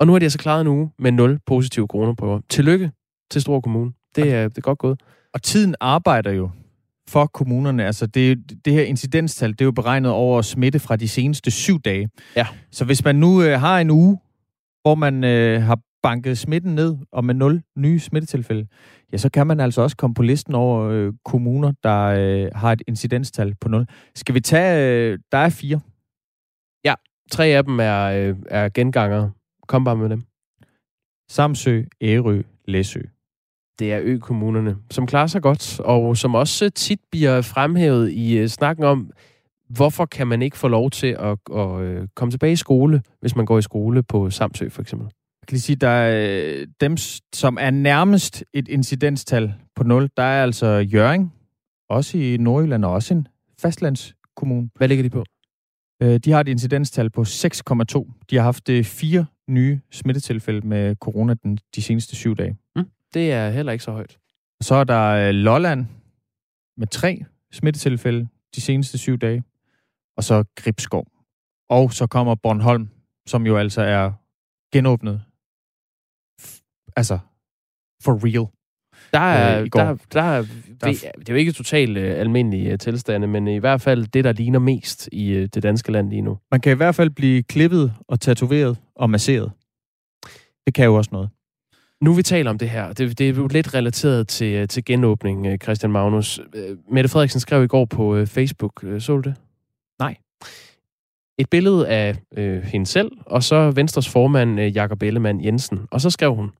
Og 0.00 0.06
nu 0.06 0.12
har 0.12 0.18
de 0.18 0.24
altså 0.24 0.38
klaret 0.38 0.60
en 0.60 0.66
uge 0.66 0.90
med 0.98 1.12
0 1.12 1.38
positive 1.46 1.86
coronaprøver. 1.86 2.40
Tillykke 2.48 2.90
til 3.30 3.40
Struer 3.40 3.60
Kommune. 3.60 3.92
Det 4.16 4.32
er, 4.32 4.48
det 4.48 4.58
er 4.58 4.62
godt 4.62 4.78
gået. 4.78 5.00
Og 5.34 5.42
tiden 5.42 5.74
arbejder 5.80 6.30
jo 6.30 6.50
for 7.08 7.26
kommunerne. 7.26 7.86
Altså 7.86 8.06
det, 8.06 8.38
det 8.64 8.72
her 8.72 8.82
incidenstal, 8.82 9.52
det 9.52 9.60
er 9.60 9.64
jo 9.64 9.72
beregnet 9.72 10.10
over 10.10 10.42
smitte 10.42 10.78
fra 10.78 10.96
de 10.96 11.08
seneste 11.08 11.50
syv 11.50 11.80
dage. 11.80 12.08
Ja. 12.36 12.46
Så 12.70 12.84
hvis 12.84 13.04
man 13.04 13.16
nu 13.16 13.42
øh, 13.42 13.60
har 13.60 13.78
en 13.78 13.90
uge, 13.90 14.18
hvor 14.82 14.94
man 14.94 15.24
øh, 15.24 15.62
har 15.62 15.78
banket 16.02 16.38
smitten 16.38 16.74
ned, 16.74 16.96
og 17.12 17.24
med 17.24 17.34
nul 17.34 17.62
nye 17.76 17.98
smittetilfælde, 17.98 18.66
ja, 19.12 19.16
så 19.16 19.30
kan 19.30 19.46
man 19.46 19.60
altså 19.60 19.82
også 19.82 19.96
komme 19.96 20.14
på 20.14 20.22
listen 20.22 20.54
over 20.54 20.82
øh, 20.82 21.12
kommuner, 21.24 21.72
der 21.82 22.04
øh, 22.04 22.50
har 22.54 22.72
et 22.72 22.82
incidenstal 22.88 23.54
på 23.60 23.68
0. 23.68 23.86
Skal 24.14 24.34
vi 24.34 24.40
tage... 24.40 25.10
Øh, 25.12 25.18
der 25.32 25.38
er 25.38 25.48
fire. 25.48 25.80
Ja, 26.84 26.94
tre 27.30 27.46
af 27.46 27.64
dem 27.64 27.80
er, 27.80 28.04
øh, 28.04 28.36
er 28.48 28.68
genganger. 28.68 29.30
Kom 29.68 29.84
bare 29.84 29.96
med 29.96 30.08
dem. 30.08 30.22
Samsø, 31.30 31.82
Ærø, 32.02 32.42
Læsø. 32.64 33.00
Det 33.78 33.92
er 33.92 34.00
ø-kommunerne, 34.02 34.76
som 34.90 35.06
klarer 35.06 35.26
sig 35.26 35.42
godt, 35.42 35.80
og 35.80 36.16
som 36.16 36.34
også 36.34 36.70
tit 36.70 37.00
bliver 37.10 37.42
fremhævet 37.42 38.12
i 38.12 38.42
uh, 38.42 38.46
snakken 38.46 38.84
om, 38.84 39.10
hvorfor 39.68 40.06
kan 40.06 40.26
man 40.26 40.42
ikke 40.42 40.56
få 40.56 40.68
lov 40.68 40.90
til 40.90 41.06
at, 41.06 41.38
at 41.54 41.98
uh, 42.00 42.06
komme 42.16 42.32
tilbage 42.32 42.52
i 42.52 42.56
skole, 42.56 43.02
hvis 43.20 43.36
man 43.36 43.46
går 43.46 43.58
i 43.58 43.62
skole 43.62 44.02
på 44.02 44.30
Samsø 44.30 44.68
for 44.68 44.82
eksempel. 44.82 45.04
Jeg 45.42 45.48
kan 45.48 45.54
lige 45.54 45.62
sige, 45.62 45.76
der 45.76 45.88
er 45.88 46.64
dem, 46.80 46.96
som 47.34 47.58
er 47.60 47.70
nærmest 47.70 48.44
et 48.54 48.68
incidenstal 48.68 49.54
på 49.76 49.84
0, 49.84 50.10
der 50.16 50.22
er 50.22 50.42
altså 50.42 50.66
Jøring, 50.66 51.32
også 51.88 52.18
i 52.18 52.36
Nordjylland, 52.36 52.84
og 52.84 52.92
også 52.92 53.14
en 53.14 53.28
fastlandskommune. 53.60 54.70
Hvad 54.76 54.88
ligger 54.88 55.02
de 55.02 55.10
på? 55.10 55.24
De 56.00 56.30
har 56.30 56.40
et 56.40 56.48
incidenstal 56.48 57.10
på 57.10 57.22
6,2. 57.22 58.24
De 58.30 58.36
har 58.36 58.42
haft 58.42 58.70
fire 58.84 59.26
nye 59.48 59.80
smittetilfælde 59.90 60.66
med 60.66 60.96
corona 60.96 61.34
den, 61.34 61.58
de 61.76 61.82
seneste 61.82 62.16
syv 62.16 62.36
dage. 62.36 62.56
Mm. 62.76 62.84
Det 63.14 63.32
er 63.32 63.50
heller 63.50 63.72
ikke 63.72 63.84
så 63.84 63.92
højt. 63.92 64.18
Så 64.62 64.74
er 64.74 64.84
der 64.84 65.32
Lolland 65.32 65.86
med 66.76 66.86
tre 66.86 67.24
smittetilfælde 67.52 68.28
de 68.54 68.60
seneste 68.60 68.98
syv 68.98 69.18
dage. 69.18 69.42
Og 70.16 70.24
så 70.24 70.44
Gribskov. 70.56 71.06
Og 71.68 71.92
så 71.92 72.06
kommer 72.06 72.34
Bornholm, 72.34 72.88
som 73.26 73.46
jo 73.46 73.56
altså 73.56 73.82
er 73.82 74.12
genåbnet. 74.72 75.22
Altså, 76.96 77.18
for 78.02 78.24
real. 78.24 78.46
Der 79.12 79.18
er, 79.18 79.60
øh, 79.60 79.68
der, 79.72 79.96
der, 80.12 80.22
er, 80.22 80.42
der, 80.80 80.86
det 81.18 81.28
er 81.28 81.32
jo 81.32 81.34
ikke 81.34 81.52
totalt 81.52 81.98
uh, 81.98 82.04
almindelige 82.04 82.72
uh, 82.72 82.78
tilstande, 82.78 83.26
men 83.26 83.48
i 83.48 83.58
hvert 83.58 83.80
fald 83.80 84.06
det, 84.06 84.24
der 84.24 84.32
ligner 84.32 84.58
mest 84.58 85.08
i 85.12 85.36
uh, 85.36 85.42
det 85.54 85.62
danske 85.62 85.92
land 85.92 86.10
lige 86.10 86.22
nu. 86.22 86.38
Man 86.50 86.60
kan 86.60 86.72
i 86.72 86.76
hvert 86.76 86.94
fald 86.94 87.10
blive 87.10 87.42
klippet 87.42 87.94
og 88.08 88.20
tatoveret 88.20 88.78
og 88.94 89.10
masseret. 89.10 89.52
Det 90.66 90.74
kan 90.74 90.84
jo 90.84 90.94
også 90.94 91.10
noget. 91.12 91.30
Nu 92.00 92.12
vi 92.12 92.22
taler 92.22 92.50
om 92.50 92.58
det 92.58 92.70
her, 92.70 92.92
det, 92.92 93.18
det 93.18 93.28
er 93.28 93.34
jo 93.34 93.46
lidt 93.46 93.74
relateret 93.74 94.28
til, 94.28 94.68
til 94.68 94.84
genåbning, 94.84 95.62
Christian 95.62 95.92
Magnus. 95.92 96.40
Mette 96.90 97.10
Frederiksen 97.10 97.40
skrev 97.40 97.64
i 97.64 97.66
går 97.66 97.84
på 97.84 98.24
Facebook, 98.26 98.84
så 98.98 99.12
du 99.12 99.20
det? 99.20 99.34
Nej. 99.98 100.16
Et 101.38 101.50
billede 101.50 101.88
af 101.88 102.16
øh, 102.36 102.62
hende 102.62 102.86
selv, 102.86 103.10
og 103.26 103.42
så 103.42 103.70
Venstres 103.70 104.08
formand, 104.08 104.60
øh, 104.60 104.76
Jakob 104.76 105.02
Ellemann 105.02 105.44
Jensen. 105.44 105.80
Og 105.90 106.00
så 106.00 106.10
skrev 106.10 106.34
hun, 106.34 106.50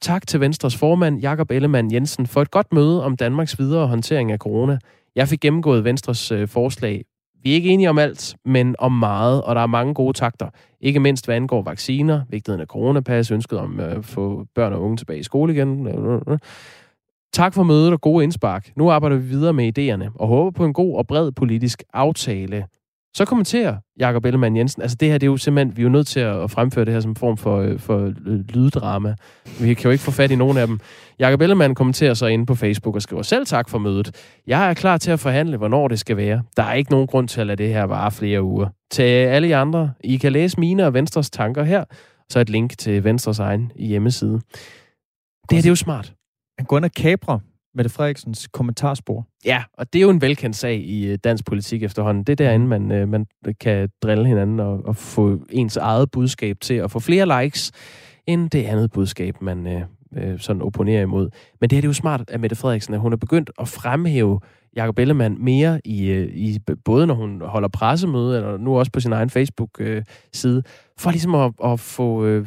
Tak 0.00 0.26
til 0.26 0.40
Venstres 0.40 0.76
formand, 0.76 1.20
Jakob 1.20 1.50
Ellemann 1.50 1.92
Jensen, 1.92 2.26
for 2.26 2.42
et 2.42 2.50
godt 2.50 2.72
møde 2.72 3.04
om 3.04 3.16
Danmarks 3.16 3.58
videre 3.58 3.86
håndtering 3.86 4.32
af 4.32 4.38
corona. 4.38 4.78
Jeg 5.16 5.28
fik 5.28 5.40
gennemgået 5.40 5.84
Venstres 5.84 6.32
øh, 6.32 6.48
forslag. 6.48 7.04
Vi 7.42 7.50
er 7.50 7.54
ikke 7.54 7.68
enige 7.70 7.90
om 7.90 7.98
alt, 7.98 8.36
men 8.44 8.74
om 8.78 8.92
meget, 8.92 9.42
og 9.42 9.54
der 9.54 9.60
er 9.60 9.66
mange 9.66 9.94
gode 9.94 10.12
takter. 10.12 10.48
Ikke 10.86 11.00
mindst 11.00 11.24
hvad 11.24 11.36
angår 11.36 11.62
vacciner, 11.62 12.22
vigtigheden 12.28 12.60
af 12.60 12.66
coronapas, 12.66 13.30
ønsket 13.30 13.58
om 13.58 13.80
at 13.80 14.04
få 14.04 14.46
børn 14.54 14.72
og 14.72 14.82
unge 14.82 14.96
tilbage 14.96 15.18
i 15.18 15.22
skole 15.22 15.52
igen. 15.52 15.88
Tak 17.32 17.54
for 17.54 17.62
mødet 17.62 17.92
og 17.92 18.00
gode 18.00 18.24
indspark. 18.24 18.72
Nu 18.76 18.90
arbejder 18.90 19.16
vi 19.16 19.28
videre 19.28 19.52
med 19.52 19.78
idéerne 19.78 20.10
og 20.14 20.28
håber 20.28 20.50
på 20.50 20.64
en 20.64 20.72
god 20.72 20.96
og 20.96 21.06
bred 21.06 21.32
politisk 21.32 21.82
aftale. 21.92 22.66
Så 23.16 23.24
kommenterer 23.24 23.76
Jakob 23.98 24.24
Ellemann 24.24 24.56
Jensen, 24.56 24.82
altså 24.82 24.96
det 25.00 25.08
her, 25.08 25.18
det 25.18 25.26
er 25.26 25.30
jo 25.30 25.36
simpelthen, 25.36 25.76
vi 25.76 25.82
er 25.82 25.84
jo 25.84 25.88
nødt 25.88 26.06
til 26.06 26.20
at 26.20 26.50
fremføre 26.50 26.84
det 26.84 26.92
her 26.92 27.00
som 27.00 27.10
en 27.10 27.16
form 27.16 27.36
for, 27.36 27.58
øh, 27.58 27.78
for 27.78 28.12
øh, 28.26 28.38
lyddrama. 28.48 29.14
Vi 29.60 29.74
kan 29.74 29.84
jo 29.84 29.90
ikke 29.90 30.04
få 30.04 30.10
fat 30.10 30.30
i 30.30 30.36
nogen 30.36 30.56
af 30.56 30.66
dem. 30.66 30.80
Jakob 31.18 31.40
Ellemann 31.40 31.74
kommenterer 31.74 32.14
så 32.14 32.26
inde 32.26 32.46
på 32.46 32.54
Facebook 32.54 32.94
og 32.94 33.02
skriver, 33.02 33.22
selv 33.22 33.46
tak 33.46 33.68
for 33.68 33.78
mødet. 33.78 34.38
Jeg 34.46 34.70
er 34.70 34.74
klar 34.74 34.96
til 34.96 35.10
at 35.10 35.20
forhandle, 35.20 35.56
hvornår 35.56 35.88
det 35.88 35.98
skal 35.98 36.16
være. 36.16 36.42
Der 36.56 36.62
er 36.62 36.74
ikke 36.74 36.90
nogen 36.90 37.06
grund 37.06 37.28
til 37.28 37.40
at 37.40 37.46
lade 37.46 37.62
det 37.62 37.68
her 37.68 37.84
vare 37.84 38.10
flere 38.10 38.42
uger. 38.42 38.68
Til 38.90 39.02
alle 39.02 39.48
jer 39.48 39.60
andre, 39.60 39.92
I 40.04 40.16
kan 40.16 40.32
læse 40.32 40.60
mine 40.60 40.86
og 40.86 40.94
Venstres 40.94 41.30
tanker 41.30 41.64
her, 41.64 41.84
så 42.28 42.40
et 42.40 42.50
link 42.50 42.78
til 42.78 43.04
Venstres 43.04 43.38
egen 43.38 43.72
hjemmeside. 43.76 44.32
Det 44.32 44.40
her, 45.50 45.56
det 45.56 45.66
er 45.66 45.70
jo 45.70 45.76
smart. 45.76 46.12
Han 46.58 46.66
går 46.66 46.76
ind 46.76 46.84
og 46.84 46.92
kabrer 46.92 47.38
Mette 47.76 47.90
Frederiksens 47.90 48.48
kommentarspor. 48.52 49.26
Ja, 49.44 49.64
og 49.78 49.92
det 49.92 49.98
er 49.98 50.02
jo 50.02 50.10
en 50.10 50.20
velkendt 50.20 50.56
sag 50.56 50.76
i 50.76 51.06
øh, 51.06 51.18
dansk 51.24 51.44
politik 51.44 51.82
efterhånden. 51.82 52.24
Det 52.24 52.32
er 52.32 52.46
derinde, 52.46 52.66
man, 52.66 52.92
øh, 52.92 53.08
man 53.08 53.26
kan 53.60 53.88
drille 54.02 54.26
hinanden 54.26 54.60
og, 54.60 54.80
og 54.84 54.96
få 54.96 55.38
ens 55.50 55.76
eget 55.76 56.10
budskab 56.10 56.60
til 56.60 56.74
at 56.74 56.90
få 56.90 56.98
flere 56.98 57.42
likes, 57.42 57.72
end 58.26 58.50
det 58.50 58.64
andet 58.64 58.92
budskab, 58.92 59.42
man 59.42 59.66
øh, 59.66 59.82
øh 60.16 60.38
sådan 60.38 60.62
opponerer 60.62 61.02
imod. 61.02 61.30
Men 61.60 61.70
det 61.70 61.76
er 61.76 61.80
det 61.80 61.88
jo 61.88 61.92
smart 61.92 62.30
af 62.30 62.38
Mette 62.38 62.56
Frederiksen, 62.56 62.94
at 62.94 63.00
hun 63.00 63.12
er 63.12 63.16
begyndt 63.16 63.50
at 63.58 63.68
fremhæve 63.68 64.40
Jacob 64.76 64.98
Ellemann 64.98 65.44
mere 65.44 65.80
i, 65.84 66.12
i 66.22 66.58
både 66.84 67.06
når 67.06 67.14
hun 67.14 67.40
holder 67.44 67.68
pressemøde, 67.68 68.36
eller 68.36 68.56
nu 68.56 68.78
også 68.78 68.92
på 68.92 69.00
sin 69.00 69.12
egen 69.12 69.30
Facebook-side, 69.30 70.62
for 70.98 71.10
ligesom 71.10 71.34
at, 71.34 71.52
at 71.64 71.80
få 71.80 72.24
øh, 72.24 72.46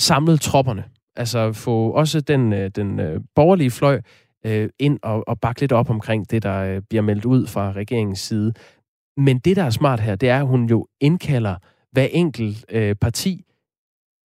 samlet 0.00 0.40
tropperne. 0.40 0.84
Altså 1.16 1.52
få 1.52 1.90
også 1.90 2.20
den, 2.20 2.70
den 2.70 3.00
øh, 3.00 3.20
borgerlige 3.34 3.70
fløj 3.70 4.00
øh, 4.46 4.68
ind 4.78 4.98
og, 5.02 5.28
og 5.28 5.40
bakke 5.40 5.60
lidt 5.60 5.72
op 5.72 5.90
omkring 5.90 6.30
det, 6.30 6.42
der 6.42 6.62
øh, 6.62 6.82
bliver 6.88 7.02
meldt 7.02 7.24
ud 7.24 7.46
fra 7.46 7.72
regeringens 7.72 8.20
side. 8.20 8.52
Men 9.16 9.38
det, 9.38 9.56
der 9.56 9.62
er 9.62 9.70
smart 9.70 10.00
her, 10.00 10.16
det 10.16 10.28
er, 10.28 10.40
at 10.40 10.46
hun 10.46 10.64
jo 10.64 10.86
indkalder 11.00 11.56
hver 11.92 12.06
enkelt 12.10 12.64
øh, 12.70 12.94
parti 12.94 13.44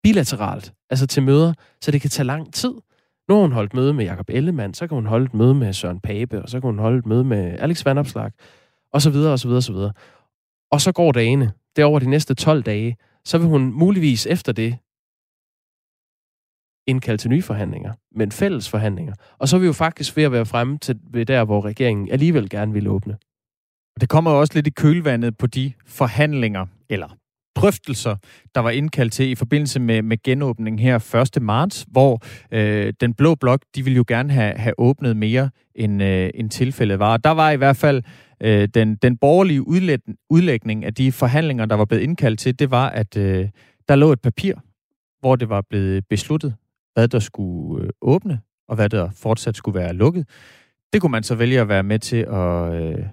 bilateralt, 0.03 0.73
altså 0.89 1.07
til 1.07 1.23
møder, 1.23 1.53
så 1.81 1.91
det 1.91 2.01
kan 2.01 2.09
tage 2.09 2.25
lang 2.25 2.53
tid. 2.53 2.73
Nu 3.27 3.35
har 3.35 3.41
hun 3.41 3.51
holdt 3.51 3.73
møde 3.73 3.93
med 3.93 4.05
Jakob 4.05 4.29
Ellemann, 4.29 4.73
så 4.73 4.87
kan 4.87 4.95
hun 4.95 5.05
holde 5.05 5.25
et 5.25 5.33
møde 5.33 5.55
med 5.55 5.73
Søren 5.73 5.99
Pape, 5.99 6.41
og 6.41 6.49
så 6.49 6.59
kan 6.59 6.67
hun 6.67 6.79
holde 6.79 6.97
et 6.97 7.05
møde 7.05 7.23
med 7.23 7.59
Alex 7.59 7.85
Van 7.85 7.97
Opslag, 7.97 8.31
og 8.93 9.01
så 9.01 9.09
videre, 9.09 9.33
og 9.33 9.39
så 9.39 9.47
videre, 9.47 9.59
og 9.59 9.63
så 9.63 9.73
videre. 9.73 9.93
Og 10.71 10.81
så 10.81 10.91
går 10.91 11.11
dagene. 11.11 11.51
Det 11.75 11.81
er 11.81 11.85
over 11.85 11.99
de 11.99 12.09
næste 12.09 12.33
12 12.33 12.63
dage. 12.63 12.97
Så 13.25 13.37
vil 13.37 13.47
hun 13.47 13.73
muligvis 13.73 14.25
efter 14.25 14.51
det 14.51 14.77
indkalde 16.87 17.17
til 17.17 17.29
nye 17.29 17.41
forhandlinger, 17.41 17.93
men 18.15 18.31
fælles 18.31 18.69
forhandlinger. 18.69 19.13
Og 19.37 19.47
så 19.47 19.55
er 19.55 19.59
vi 19.59 19.65
jo 19.65 19.73
faktisk 19.73 20.17
ved 20.17 20.23
at 20.23 20.31
være 20.31 20.45
fremme 20.45 20.77
til 20.77 20.99
ved 21.13 21.25
der, 21.25 21.45
hvor 21.45 21.65
regeringen 21.65 22.11
alligevel 22.11 22.49
gerne 22.49 22.73
vil 22.73 22.87
åbne. 22.87 23.17
Det 24.01 24.09
kommer 24.09 24.31
også 24.31 24.53
lidt 24.55 24.67
i 24.67 24.69
kølvandet 24.69 25.37
på 25.37 25.47
de 25.47 25.73
forhandlinger, 25.87 26.65
eller 26.89 27.17
drøftelser, 27.55 28.15
der 28.55 28.61
var 28.61 28.69
indkaldt 28.69 29.13
til 29.13 29.29
i 29.29 29.35
forbindelse 29.35 29.79
med, 29.79 30.01
med 30.01 30.17
genåbningen 30.23 30.79
her 30.79 31.25
1. 31.35 31.41
marts, 31.41 31.85
hvor 31.87 32.21
øh, 32.51 32.93
den 33.01 33.13
blå 33.13 33.35
blok, 33.35 33.61
de 33.75 33.83
ville 33.83 33.97
jo 33.97 34.05
gerne 34.07 34.33
have, 34.33 34.53
have 34.57 34.73
åbnet 34.77 35.17
mere, 35.17 35.49
end, 35.75 36.03
øh, 36.03 36.29
end 36.35 36.49
tilfældet 36.49 36.99
var. 36.99 37.17
Der 37.17 37.29
var 37.29 37.51
i 37.51 37.55
hvert 37.55 37.77
fald 37.77 38.03
øh, 38.43 38.67
den, 38.73 38.95
den 38.95 39.17
borgerlige 39.17 39.67
udlæg, 39.67 39.99
udlægning 40.29 40.85
af 40.85 40.93
de 40.93 41.11
forhandlinger, 41.11 41.65
der 41.65 41.75
var 41.75 41.85
blevet 41.85 42.03
indkaldt 42.03 42.39
til, 42.39 42.59
det 42.59 42.71
var, 42.71 42.89
at 42.89 43.17
øh, 43.17 43.49
der 43.87 43.95
lå 43.95 44.11
et 44.11 44.21
papir, 44.21 44.55
hvor 45.19 45.35
det 45.35 45.49
var 45.49 45.61
blevet 45.69 46.07
besluttet, 46.09 46.55
hvad 46.93 47.07
der 47.07 47.19
skulle 47.19 47.83
øh, 47.83 47.89
åbne, 48.01 48.39
og 48.67 48.75
hvad 48.75 48.89
der 48.89 49.09
fortsat 49.09 49.57
skulle 49.57 49.79
være 49.79 49.93
lukket. 49.93 50.29
Det 50.93 51.01
kunne 51.01 51.11
man 51.11 51.23
så 51.23 51.35
vælge 51.35 51.61
at 51.61 51.67
være 51.67 51.83
med 51.83 51.99
til 51.99 52.17
at, 52.17 52.73
øh, 52.73 53.05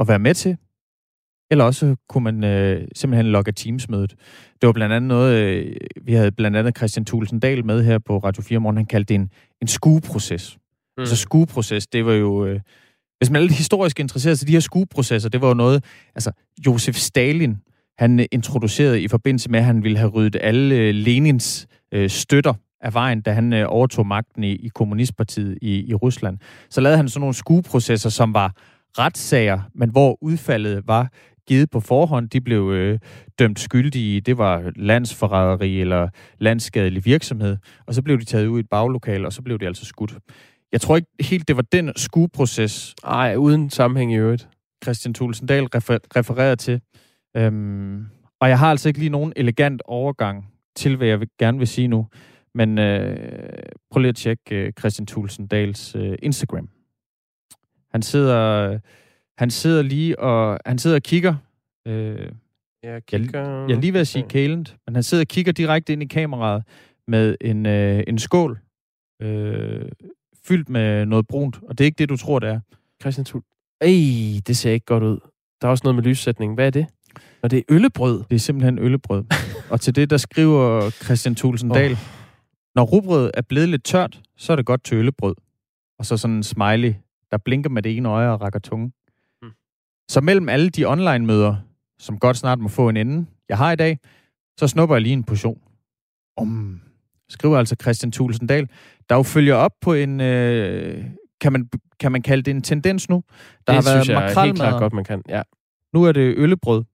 at 0.00 0.08
være 0.08 0.18
med 0.18 0.34
til. 0.34 0.56
Eller 1.50 1.64
også 1.64 1.96
kunne 2.08 2.24
man 2.24 2.44
øh, 2.44 2.88
simpelthen 2.94 3.26
logge 3.26 3.52
Teams-mødet. 3.52 4.14
Det 4.60 4.66
var 4.66 4.72
blandt 4.72 4.94
andet 4.94 5.08
noget, 5.08 5.42
øh, 5.42 5.76
vi 6.02 6.12
havde 6.12 6.32
blandt 6.32 6.56
andet 6.56 6.76
Christian 6.76 7.04
Thulsen 7.04 7.40
Dahl 7.40 7.64
med 7.64 7.84
her 7.84 7.98
på 7.98 8.18
Radio 8.18 8.42
4 8.42 8.58
morgen. 8.58 8.76
Han 8.76 8.86
kaldte 8.86 9.14
det 9.14 9.20
en, 9.20 9.30
en 9.62 9.68
skueproces. 9.68 10.58
Mm. 10.96 11.00
Altså 11.00 11.16
skueproces, 11.16 11.86
det 11.86 12.06
var 12.06 12.12
jo... 12.12 12.46
Øh, 12.46 12.60
hvis 13.18 13.30
man 13.30 13.42
er 13.42 13.46
lidt 13.46 13.58
historisk 13.58 14.00
interesseret, 14.00 14.38
så 14.38 14.44
de 14.44 14.52
her 14.52 14.60
skueprocesser, 14.60 15.28
det 15.28 15.40
var 15.40 15.48
jo 15.48 15.54
noget... 15.54 15.84
Altså, 16.14 16.32
Josef 16.66 16.94
Stalin, 16.94 17.56
han 17.98 18.26
introducerede 18.32 19.02
i 19.02 19.08
forbindelse 19.08 19.50
med, 19.50 19.58
at 19.58 19.64
han 19.64 19.84
ville 19.84 19.98
have 19.98 20.10
ryddet 20.10 20.36
alle 20.40 20.74
øh, 20.74 20.94
Lenins 20.94 21.66
øh, 21.94 22.10
støtter 22.10 22.54
af 22.80 22.94
vejen, 22.94 23.20
da 23.20 23.32
han 23.32 23.52
øh, 23.52 23.66
overtog 23.68 24.06
magten 24.06 24.44
i, 24.44 24.52
i 24.52 24.68
kommunistpartiet 24.68 25.58
i, 25.62 25.90
i 25.90 25.94
Rusland. 25.94 26.38
Så 26.70 26.80
lavede 26.80 26.96
han 26.96 27.08
sådan 27.08 27.20
nogle 27.20 27.34
skueprocesser, 27.34 28.10
som 28.10 28.34
var 28.34 28.52
retssager, 28.98 29.60
men 29.74 29.90
hvor 29.90 30.18
udfaldet 30.22 30.82
var 30.86 31.08
givet 31.48 31.70
på 31.70 31.80
forhånd. 31.80 32.28
De 32.28 32.40
blev 32.40 32.70
øh, 32.70 32.98
dømt 33.38 33.60
skyldige. 33.60 34.20
Det 34.20 34.38
var 34.38 34.72
landsforræderi 34.76 35.80
eller 35.80 36.08
landsskadelig 36.38 37.04
virksomhed. 37.04 37.56
Og 37.86 37.94
så 37.94 38.02
blev 38.02 38.20
de 38.20 38.24
taget 38.24 38.46
ud 38.46 38.58
i 38.58 38.60
et 38.60 38.68
baglokal, 38.70 39.26
og 39.26 39.32
så 39.32 39.42
blev 39.42 39.58
de 39.58 39.66
altså 39.66 39.84
skudt. 39.84 40.14
Jeg 40.72 40.80
tror 40.80 40.96
ikke 40.96 41.08
helt, 41.20 41.48
det 41.48 41.56
var 41.56 41.64
den 41.72 41.92
skueproces. 41.96 42.94
Nej, 43.04 43.36
uden 43.36 43.70
sammenhæng 43.70 44.12
i 44.12 44.16
øvrigt. 44.16 44.48
Christian 44.84 45.14
Thulesen 45.14 45.46
Dahl 45.46 45.64
refer- 45.64 46.16
refererede 46.16 46.56
til. 46.56 46.80
Øhm, 47.36 48.06
og 48.40 48.48
jeg 48.48 48.58
har 48.58 48.70
altså 48.70 48.88
ikke 48.88 48.98
lige 48.98 49.10
nogen 49.10 49.32
elegant 49.36 49.82
overgang 49.84 50.48
til, 50.76 50.96
hvad 50.96 51.08
jeg 51.08 51.20
vil, 51.20 51.28
gerne 51.38 51.58
vil 51.58 51.66
sige 51.68 51.88
nu. 51.88 52.06
Men 52.54 52.78
øh, 52.78 53.16
prøv 53.90 54.00
lige 54.00 54.08
at 54.08 54.16
tjekke 54.16 54.54
øh, 54.56 54.72
Christian 54.78 55.06
Thulesen 55.06 55.46
Dahls 55.46 55.94
øh, 55.94 56.18
Instagram. 56.22 56.68
Han 57.92 58.02
sidder, 58.02 58.78
han 59.38 59.50
sidder 59.50 59.82
lige 59.82 60.18
og 60.18 60.58
han 60.66 60.78
sidder 60.78 60.96
og 60.96 61.02
kigger. 61.02 61.34
Øh, 61.86 62.32
jeg, 62.82 63.06
kigger... 63.06 63.60
Jeg, 63.60 63.68
jeg 63.68 63.76
er 63.76 63.80
lige 63.80 63.92
ved 63.92 64.00
at 64.00 64.08
sige 64.08 64.24
kælent, 64.28 64.76
men 64.86 64.94
han 64.94 65.02
sidder 65.02 65.24
og 65.24 65.28
kigger 65.28 65.52
direkte 65.52 65.92
ind 65.92 66.02
i 66.02 66.06
kameraet 66.06 66.62
med 67.08 67.36
en, 67.40 67.66
øh, 67.66 68.04
en 68.06 68.18
skål 68.18 68.58
øh, 69.22 69.88
fyldt 70.44 70.68
med 70.68 71.06
noget 71.06 71.26
brunt. 71.26 71.60
Og 71.62 71.78
det 71.78 71.84
er 71.84 71.86
ikke 71.86 71.98
det, 71.98 72.08
du 72.08 72.16
tror, 72.16 72.38
det 72.38 72.48
er. 72.48 72.60
Christian 73.00 73.24
Thul. 73.24 73.42
Ej, 73.80 74.40
det 74.46 74.56
ser 74.56 74.72
ikke 74.72 74.86
godt 74.86 75.02
ud. 75.02 75.18
Der 75.60 75.66
er 75.66 75.70
også 75.70 75.82
noget 75.84 75.94
med 75.94 76.04
lyssætning. 76.04 76.54
Hvad 76.54 76.66
er 76.66 76.70
det? 76.70 76.86
Og 77.42 77.50
det 77.50 77.58
er 77.58 77.62
øllebrød. 77.68 78.22
Det 78.30 78.34
er 78.34 78.38
simpelthen 78.38 78.78
øllebrød. 78.78 79.24
og 79.70 79.80
til 79.80 79.96
det, 79.96 80.10
der 80.10 80.16
skriver 80.16 80.90
Christian 80.90 81.34
Thulsen 81.34 81.68
Dahl, 81.68 81.92
oh. 81.92 81.98
Når 82.74 82.84
rugbrød 82.84 83.30
er 83.34 83.42
blevet 83.42 83.68
lidt 83.68 83.84
tørt, 83.84 84.20
så 84.36 84.52
er 84.52 84.56
det 84.56 84.66
godt 84.66 84.84
til 84.84 84.96
øllebrød. 84.96 85.34
Og 85.98 86.06
så 86.06 86.16
sådan 86.16 86.36
en 86.36 86.42
smiley, 86.42 86.94
der 87.30 87.38
blinker 87.44 87.70
med 87.70 87.82
det 87.82 87.96
ene 87.96 88.08
øje 88.08 88.28
og 88.30 88.40
rækker 88.40 88.58
tunge. 88.58 88.92
Hmm. 89.42 89.50
Så 90.08 90.20
mellem 90.20 90.48
alle 90.48 90.70
de 90.70 90.84
online-møder, 90.84 91.56
som 91.98 92.18
godt 92.18 92.36
snart 92.36 92.58
må 92.58 92.68
få 92.68 92.88
en 92.88 92.96
ende, 92.96 93.26
jeg 93.48 93.58
har 93.58 93.72
i 93.72 93.76
dag, 93.76 93.98
så 94.58 94.68
snupper 94.68 94.96
jeg 94.96 95.02
lige 95.02 95.12
en 95.12 95.24
portion. 95.24 95.60
Om, 96.36 96.80
skriver 97.28 97.58
altså 97.58 97.76
Christian 97.82 98.12
Thulsen 98.12 98.46
Dahl, 98.46 98.68
der 99.08 99.16
jo 99.16 99.22
følger 99.22 99.54
op 99.54 99.72
på 99.80 99.92
en, 99.92 100.20
øh, 100.20 101.04
kan, 101.40 101.52
man, 101.52 101.68
kan 102.00 102.12
man 102.12 102.22
kalde 102.22 102.42
det 102.42 102.50
en 102.50 102.62
tendens 102.62 103.08
nu? 103.08 103.14
Der 103.66 103.72
det 103.72 103.74
har 103.74 103.92
været 103.92 104.04
synes 104.04 104.08
jeg 104.08 104.44
helt 104.44 104.56
klart 104.56 104.80
godt, 104.80 104.92
man 104.92 105.04
kan, 105.04 105.22
ja. 105.28 105.42
Nu 105.92 106.04
er 106.04 106.12
det 106.12 106.34
øllebrød. 106.36 106.84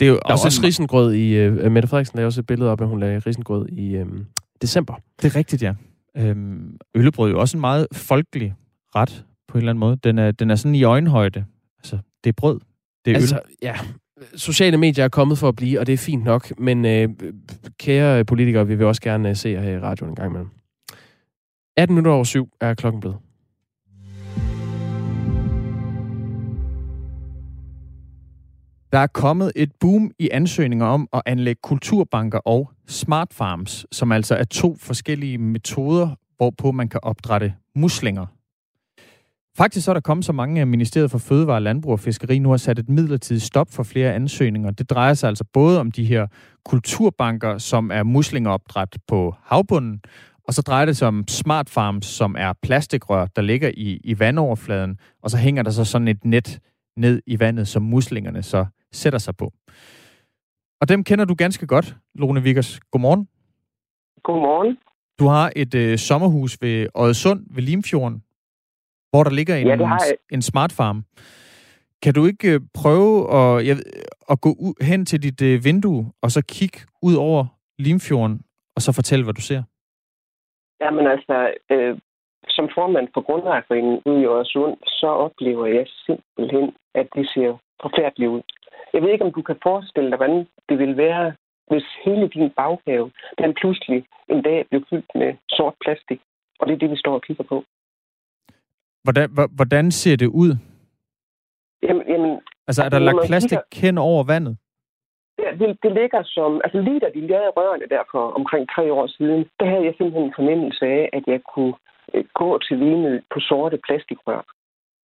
Det 0.00 0.06
er 0.06 0.10
jo 0.10 0.14
der 0.14 0.32
også, 0.32 0.46
også 0.46 0.62
risengrød 0.62 1.14
i... 1.14 1.48
Uh, 1.48 1.72
Mette 1.72 1.88
Frederiksen 1.88 2.16
lavede 2.16 2.28
også 2.28 2.40
et 2.40 2.46
billede 2.46 2.70
op, 2.70 2.80
at 2.80 2.88
hun 2.88 3.00
lagde 3.00 3.18
risengrød 3.18 3.68
i 3.68 4.00
uh, 4.00 4.08
december. 4.66 4.94
Det 5.22 5.34
er 5.34 5.36
rigtigt, 5.36 5.62
ja. 5.62 5.74
Øhm, 6.16 6.76
øllebrød 6.94 7.28
er 7.28 7.32
jo 7.32 7.40
også 7.40 7.56
en 7.56 7.60
meget 7.60 7.86
folkelig 7.92 8.54
ret, 8.96 9.24
på 9.48 9.58
en 9.58 9.62
eller 9.62 9.70
anden 9.70 9.80
måde. 9.80 9.96
Den 9.96 10.18
er, 10.18 10.30
den 10.30 10.50
er 10.50 10.54
sådan 10.54 10.74
i 10.74 10.82
øjenhøjde. 10.82 11.44
Altså, 11.78 11.98
det 12.24 12.30
er 12.30 12.34
brød. 12.36 12.60
Det 13.04 13.10
er 13.10 13.14
altså, 13.14 13.34
øl. 13.34 13.56
ja. 13.62 13.74
Sociale 14.36 14.76
medier 14.76 15.04
er 15.04 15.08
kommet 15.08 15.38
for 15.38 15.48
at 15.48 15.56
blive, 15.56 15.80
og 15.80 15.86
det 15.86 15.92
er 15.92 15.96
fint 15.98 16.24
nok. 16.24 16.58
Men 16.58 16.84
øh, 16.84 17.08
kære 17.78 18.24
politikere, 18.24 18.66
vi 18.66 18.74
vil 18.74 18.86
også 18.86 19.02
gerne 19.02 19.34
se 19.34 19.48
jer 19.48 19.62
her 19.62 19.72
i 19.72 19.80
radioen 19.80 20.10
en 20.10 20.16
gang 20.16 20.30
imellem. 20.30 20.50
18 21.76 21.94
minutter 21.94 22.12
over 22.12 22.24
syv 22.24 22.48
er 22.60 22.74
klokken 22.74 23.00
blevet. 23.00 23.16
Der 28.94 29.00
er 29.00 29.06
kommet 29.06 29.52
et 29.56 29.72
boom 29.80 30.10
i 30.18 30.28
ansøgninger 30.32 30.86
om 30.86 31.08
at 31.12 31.22
anlægge 31.26 31.60
kulturbanker 31.62 32.38
og 32.38 32.70
smart 32.86 33.28
farms, 33.32 33.86
som 33.92 34.12
altså 34.12 34.34
er 34.34 34.44
to 34.44 34.76
forskellige 34.80 35.38
metoder, 35.38 36.08
hvorpå 36.36 36.72
man 36.72 36.88
kan 36.88 37.00
opdrætte 37.02 37.54
muslinger. 37.76 38.26
Faktisk 39.56 39.84
så 39.84 39.90
er 39.90 39.94
der 39.94 40.00
kommet 40.00 40.24
så 40.24 40.32
mange, 40.32 40.60
at 40.60 40.68
Ministeriet 40.68 41.10
for 41.10 41.18
Fødevare, 41.18 41.60
Landbrug 41.60 41.92
og 41.92 42.00
Fiskeri 42.00 42.38
nu 42.38 42.50
har 42.50 42.56
sat 42.56 42.78
et 42.78 42.88
midlertidigt 42.88 43.44
stop 43.44 43.66
for 43.70 43.82
flere 43.82 44.14
ansøgninger. 44.14 44.70
Det 44.70 44.90
drejer 44.90 45.14
sig 45.14 45.28
altså 45.28 45.44
både 45.52 45.80
om 45.80 45.90
de 45.90 46.04
her 46.04 46.26
kulturbanker, 46.64 47.58
som 47.58 47.90
er 47.90 48.02
muslingeopdræt 48.02 48.96
på 49.08 49.34
havbunden, 49.42 50.00
og 50.48 50.54
så 50.54 50.62
drejer 50.62 50.84
det 50.84 50.96
sig 50.96 51.08
om 51.08 51.24
smart 51.28 51.70
farms, 51.70 52.06
som 52.06 52.36
er 52.38 52.52
plastikrør, 52.62 53.26
der 53.26 53.42
ligger 53.42 53.70
i, 53.76 54.00
i 54.04 54.18
vandoverfladen, 54.18 54.98
og 55.22 55.30
så 55.30 55.36
hænger 55.36 55.62
der 55.62 55.70
så 55.70 55.84
sådan 55.84 56.08
et 56.08 56.24
net 56.24 56.60
ned 56.96 57.22
i 57.26 57.40
vandet, 57.40 57.68
som 57.68 57.82
muslingerne 57.82 58.42
så 58.42 58.66
sætter 58.94 59.18
sig 59.18 59.36
på. 59.36 59.52
Og 60.80 60.88
dem 60.88 61.04
kender 61.04 61.24
du 61.24 61.34
ganske 61.34 61.66
godt, 61.66 61.96
Lone 62.14 62.42
Vickers. 62.42 62.80
Godmorgen. 62.90 63.28
Godmorgen. 64.22 64.78
Du 65.18 65.26
har 65.26 65.52
et 65.56 65.74
øh, 65.74 65.98
sommerhus 65.98 66.58
ved 66.62 66.86
Odsund 66.94 67.40
ved 67.54 67.62
Limfjorden, 67.62 68.22
hvor 69.10 69.22
der 69.24 69.30
ligger 69.30 69.56
en, 69.56 69.66
ja, 69.66 69.96
en 70.30 70.42
smart 70.42 70.72
farm. 70.72 71.04
Kan 72.02 72.14
du 72.14 72.26
ikke 72.26 72.54
øh, 72.54 72.60
prøve 72.74 73.14
at, 73.38 73.66
jeg, 73.66 73.76
at 74.30 74.40
gå 74.40 74.48
ud, 74.48 74.84
hen 74.84 75.06
til 75.06 75.22
dit 75.22 75.42
øh, 75.42 75.64
vindue, 75.64 76.12
og 76.22 76.30
så 76.30 76.42
kigge 76.48 76.78
ud 77.02 77.14
over 77.14 77.46
Limfjorden, 77.78 78.42
og 78.76 78.82
så 78.82 78.92
fortælle, 78.92 79.24
hvad 79.24 79.34
du 79.34 79.40
ser? 79.40 79.62
Jamen 80.80 81.06
altså, 81.06 81.36
øh, 81.70 81.98
som 82.48 82.68
formand 82.74 83.08
for 83.14 83.22
Grundejerforeningen 83.28 84.02
ude 84.06 84.20
i 84.22 84.24
Øresund, 84.24 84.76
så 84.86 85.06
oplever 85.06 85.66
jeg 85.66 85.86
simpelthen, 86.06 86.66
at 86.94 87.06
det 87.16 87.26
ser 87.34 87.50
forfærdeligt 87.82 88.30
ud. 88.30 88.42
Jeg 88.94 89.02
ved 89.02 89.10
ikke, 89.12 89.24
om 89.24 89.32
du 89.32 89.42
kan 89.42 89.58
forestille 89.62 90.10
dig, 90.10 90.16
hvordan 90.16 90.46
det 90.68 90.78
vil 90.78 90.96
være, 90.96 91.34
hvis 91.70 91.86
hele 92.04 92.28
din 92.28 92.50
baghave, 92.50 93.10
den 93.38 93.54
pludselig 93.60 94.06
en 94.28 94.42
dag 94.42 94.66
blev 94.70 94.84
fyldt 94.90 95.10
med 95.14 95.34
sort 95.48 95.74
plastik. 95.84 96.20
Og 96.58 96.66
det 96.66 96.74
er 96.74 96.78
det, 96.78 96.90
vi 96.90 96.96
står 96.96 97.14
og 97.14 97.22
kigger 97.22 97.44
på. 97.44 97.64
Hvordan, 99.04 99.30
hvordan 99.56 99.90
ser 99.90 100.16
det 100.16 100.26
ud? 100.26 100.50
Jamen, 101.82 102.04
jamen, 102.08 102.40
altså, 102.68 102.82
er 102.82 102.88
der 102.88 102.98
lagt 102.98 103.26
plastik 103.26 103.58
kigger... 103.70 103.86
hen 103.86 103.98
over 103.98 104.24
vandet? 104.24 104.56
Ja, 105.38 105.50
det, 105.60 105.78
det 105.82 105.92
ligger 105.92 106.22
som... 106.22 106.60
Altså, 106.64 106.80
lige 106.80 107.00
da 107.00 107.08
de 107.14 107.26
lavede 107.26 107.50
rørene 107.58 107.86
der 107.90 108.02
for 108.10 108.24
omkring 108.38 108.68
tre 108.74 108.92
år 108.92 109.06
siden, 109.06 109.40
der 109.60 109.66
havde 109.66 109.84
jeg 109.84 109.94
simpelthen 109.96 110.24
en 110.24 110.38
fornemmelse 110.38 110.84
af, 110.86 111.10
at 111.12 111.24
jeg 111.26 111.40
kunne 111.54 111.74
øh, 112.14 112.24
gå 112.34 112.58
til 112.58 112.80
vine 112.80 113.22
på 113.32 113.40
sorte 113.40 113.78
plastikrør. 113.86 114.42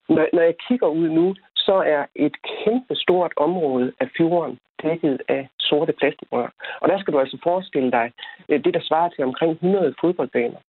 Når, 0.08 0.26
når 0.32 0.42
jeg 0.42 0.54
kigger 0.68 0.86
ud 0.86 1.08
nu, 1.08 1.34
så 1.70 1.76
er 1.96 2.02
et 2.14 2.36
kæmpe 2.52 2.94
stort 3.04 3.32
område 3.36 3.92
af 4.00 4.08
fjorden 4.16 4.58
dækket 4.82 5.22
af 5.28 5.48
sorte 5.60 5.92
plastikrør. 5.92 6.48
Og 6.80 6.88
der 6.88 6.98
skal 6.98 7.12
du 7.12 7.18
altså 7.18 7.38
forestille 7.42 7.90
dig 7.90 8.12
øh, 8.48 8.64
det, 8.64 8.74
der 8.74 8.82
svarer 8.88 9.08
til 9.08 9.24
omkring 9.24 9.52
100 9.52 9.94
fodboldbaner, 10.00 10.60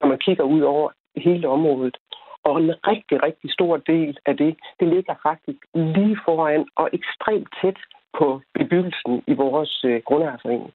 når 0.00 0.08
man 0.08 0.18
kigger 0.18 0.44
ud 0.44 0.60
over 0.60 0.90
hele 1.16 1.48
området. 1.48 1.96
Og 2.44 2.54
en 2.62 2.70
rigtig, 2.90 3.22
rigtig 3.22 3.52
stor 3.52 3.76
del 3.76 4.18
af 4.26 4.36
det, 4.36 4.56
det 4.80 4.88
ligger 4.88 5.14
faktisk 5.22 5.60
lige 5.74 6.18
foran 6.24 6.66
og 6.76 6.88
ekstremt 6.92 7.48
tæt 7.62 7.78
på 8.18 8.40
bebyggelsen 8.54 9.22
i 9.26 9.32
vores 9.32 9.84
øh, 9.84 10.02
grundejerforening. 10.06 10.72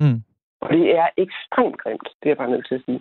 Mm. 0.00 0.20
Og 0.60 0.68
det 0.74 0.84
er 0.98 1.08
ekstremt 1.16 1.78
grimt, 1.82 2.08
det 2.18 2.26
er 2.26 2.30
jeg 2.30 2.36
bare 2.36 2.50
nødt 2.50 2.66
til 2.68 2.74
at 2.74 2.84
sige. 2.86 3.00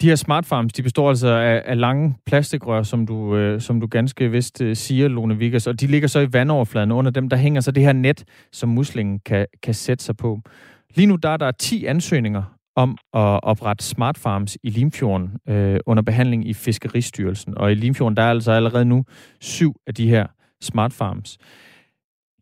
De 0.00 0.08
her 0.08 0.16
smart 0.16 0.46
farms, 0.46 0.72
de 0.72 0.82
består 0.82 1.08
altså 1.08 1.28
af, 1.28 1.62
af 1.66 1.80
lange 1.80 2.14
plastikrør, 2.26 2.82
som 2.82 3.06
du, 3.06 3.36
øh, 3.36 3.60
som 3.60 3.80
du 3.80 3.86
ganske 3.86 4.30
vist 4.30 4.60
øh, 4.60 4.76
siger, 4.76 5.08
Lone 5.08 5.38
Vickers, 5.38 5.66
og 5.66 5.80
de 5.80 5.86
ligger 5.86 6.08
så 6.08 6.20
i 6.20 6.32
vandoverfladen. 6.32 6.90
Under 6.90 7.10
dem, 7.10 7.28
der 7.28 7.36
hænger 7.36 7.60
så 7.60 7.70
det 7.70 7.82
her 7.82 7.92
net, 7.92 8.24
som 8.52 8.68
muslingen 8.68 9.20
kan, 9.26 9.46
kan 9.62 9.74
sætte 9.74 10.04
sig 10.04 10.16
på. 10.16 10.40
Lige 10.94 11.06
nu 11.06 11.16
der 11.16 11.28
er 11.28 11.36
der 11.36 11.50
10 11.50 11.84
ansøgninger 11.84 12.42
om 12.76 12.90
at 13.14 13.40
oprette 13.42 13.84
smart 13.84 14.18
farms 14.18 14.58
i 14.62 14.70
Limfjorden 14.70 15.30
øh, 15.48 15.80
under 15.86 16.02
behandling 16.02 16.48
i 16.48 16.54
Fiskeristyrelsen. 16.54 17.58
Og 17.58 17.72
i 17.72 17.74
Limfjorden 17.74 18.16
der 18.16 18.22
er 18.22 18.30
altså 18.30 18.52
allerede 18.52 18.84
nu 18.84 19.04
syv 19.40 19.74
af 19.86 19.94
de 19.94 20.08
her 20.08 20.26
smart 20.60 20.92
farms. 20.92 21.38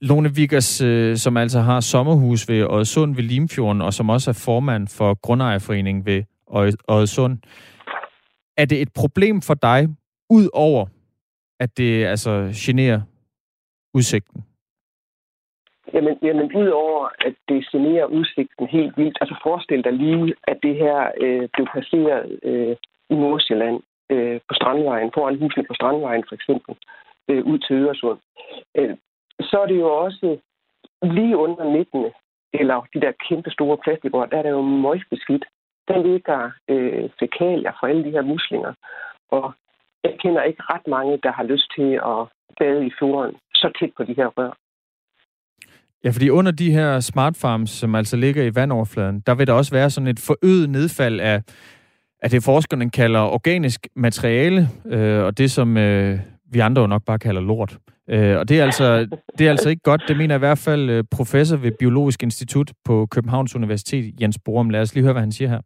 Lone 0.01 0.35
Vickers, 0.35 0.81
øh, 0.81 1.17
som 1.17 1.37
altså 1.37 1.61
har 1.61 1.81
sommerhus 1.81 2.49
ved 2.49 2.57
Øresund 2.57 3.15
ved 3.15 3.23
Limfjorden, 3.23 3.83
og 3.83 3.95
som 3.95 4.11
også 4.11 4.31
er 4.31 4.35
formand 4.35 4.89
for 4.89 5.15
Grundejerforeningen 5.15 6.07
ved 6.07 6.23
Øresund. 6.91 7.39
Er 8.57 8.65
det 8.65 8.83
et 8.83 8.93
problem 8.95 9.41
for 9.43 9.55
dig, 9.55 9.89
ud 10.31 10.49
over 10.53 10.87
at 11.61 11.71
det 11.77 12.05
altså 12.07 12.51
generer 12.55 13.01
udsigten? 13.95 14.45
Jamen, 15.93 16.19
jamen 16.23 16.55
udover 16.55 17.09
at 17.27 17.35
det 17.49 17.69
generer 17.73 18.05
udsigten 18.05 18.67
helt 18.67 18.97
vildt, 18.97 19.19
altså 19.21 19.37
forestil 19.43 19.85
dig 19.85 19.93
lige, 19.93 20.35
at 20.43 20.59
det 20.63 20.75
her 20.75 21.11
øh, 21.21 21.49
blev 21.53 21.67
placeret 21.73 22.39
øh, 22.43 22.77
i 23.11 23.15
Nordsjælland 23.15 23.81
øh, 24.11 24.41
på 24.49 24.55
Strandvejen, 24.55 25.11
foran 25.15 25.39
husene 25.39 25.65
på 25.65 25.75
Strandvejen 25.75 26.25
for 26.29 26.35
eksempel, 26.35 26.75
øh, 27.29 27.45
ud 27.45 27.59
til 27.59 27.77
Øresund. 27.77 28.19
Øh, 28.79 28.97
så 29.41 29.57
er 29.63 29.67
det 29.67 29.79
jo 29.85 29.91
også 30.07 30.39
lige 31.03 31.37
under 31.37 31.65
19. 31.65 32.07
eller 32.53 32.87
de 32.95 33.01
der 33.01 33.13
kæmpe 33.29 33.51
store 33.51 33.79
plastikrør, 33.85 34.27
der 34.27 34.39
er 34.39 34.43
der 34.43 34.51
jo 34.51 34.63
møgbeskidt. 34.63 35.45
Der 35.89 35.99
ligger 36.11 36.51
øh, 36.69 37.11
fækalier 37.21 37.73
fra 37.81 37.89
alle 37.89 38.05
de 38.05 38.11
her 38.11 38.23
muslinger. 38.23 38.73
Og 39.31 39.55
jeg 40.05 40.15
kender 40.23 40.43
ikke 40.43 40.63
ret 40.63 40.87
mange, 40.87 41.19
der 41.23 41.33
har 41.33 41.43
lyst 41.43 41.69
til 41.77 41.91
at 42.13 42.21
bade 42.59 42.87
i 42.87 42.91
fjorden 42.99 43.35
så 43.55 43.71
tæt 43.79 43.93
på 43.97 44.03
de 44.05 44.15
her 44.17 44.27
rør. 44.27 44.53
Ja, 46.05 46.11
fordi 46.11 46.31
under 46.31 46.53
de 46.53 46.73
her 46.73 47.01
smart 47.01 47.37
farms, 47.37 47.71
som 47.71 47.95
altså 47.95 48.17
ligger 48.17 48.45
i 48.45 48.55
vandoverfladen, 48.55 49.21
der 49.27 49.35
vil 49.35 49.47
der 49.47 49.53
også 49.53 49.75
være 49.75 49.91
sådan 49.91 50.07
et 50.07 50.21
forøget 50.27 50.71
nedfald 50.71 51.21
af, 51.21 51.43
af 52.23 52.31
det 52.31 52.45
forskerne 52.45 52.91
kalder 52.91 53.21
organisk 53.21 53.89
materiale, 53.97 54.69
øh, 54.87 55.25
og 55.25 55.39
det 55.39 55.51
som 55.51 55.77
øh, 55.77 56.19
vi 56.53 56.59
andre 56.59 56.83
jo 56.83 56.89
nok 56.89 57.05
bare 57.05 57.19
kalder 57.19 57.41
lort. 57.41 57.79
Øh, 58.11 58.39
og 58.39 58.49
det 58.49 58.61
er, 58.61 58.65
altså, 58.65 59.09
det 59.39 59.47
er 59.47 59.51
altså 59.51 59.69
ikke 59.69 59.83
godt. 59.83 60.03
Det 60.09 60.17
mener 60.17 60.35
i 60.35 60.39
hvert 60.39 60.59
fald 60.59 60.91
øh, 60.91 61.05
professor 61.11 61.57
ved 61.57 61.73
Biologisk 61.79 62.23
Institut 62.23 62.73
på 62.85 63.07
Københavns 63.11 63.57
Universitet, 63.57 64.21
Jens 64.21 64.39
Borum. 64.45 64.71
Lad 64.71 64.81
os 64.81 64.95
lige 64.95 65.05
høre, 65.05 65.13
hvad 65.13 65.23
han 65.23 65.33
siger 65.33 65.49
her. 65.49 65.61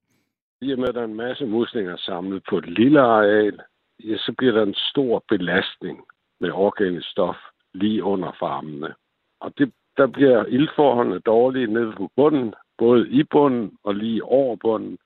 I 0.62 0.73
og 0.73 0.78
med, 0.78 0.88
at 0.88 0.95
der 0.95 1.00
er 1.00 1.04
en 1.04 1.23
masse 1.26 1.47
muslinger 1.47 1.97
samlet 1.97 2.42
på 2.50 2.59
et 2.59 2.69
lille 2.69 3.00
areal, 3.00 3.59
ja, 4.04 4.16
så 4.16 4.35
bliver 4.38 4.52
der 4.52 4.62
en 4.62 4.75
stor 4.90 5.25
belastning 5.28 5.99
med 6.40 6.50
organisk 6.50 7.11
stof 7.11 7.37
lige 7.75 8.04
under 8.04 8.33
farmene. 8.40 8.95
Og 9.40 9.52
det, 9.59 9.73
der 9.97 10.07
bliver 10.07 10.45
ildforholdene 10.45 11.19
dårlige 11.19 11.66
nede 11.66 11.92
på 11.97 12.11
bunden, 12.16 12.54
både 12.78 13.09
i 13.09 13.23
bunden 13.31 13.73
og 13.85 13.95
lige 13.95 14.25
over 14.25 14.57
bunden. 14.57 14.99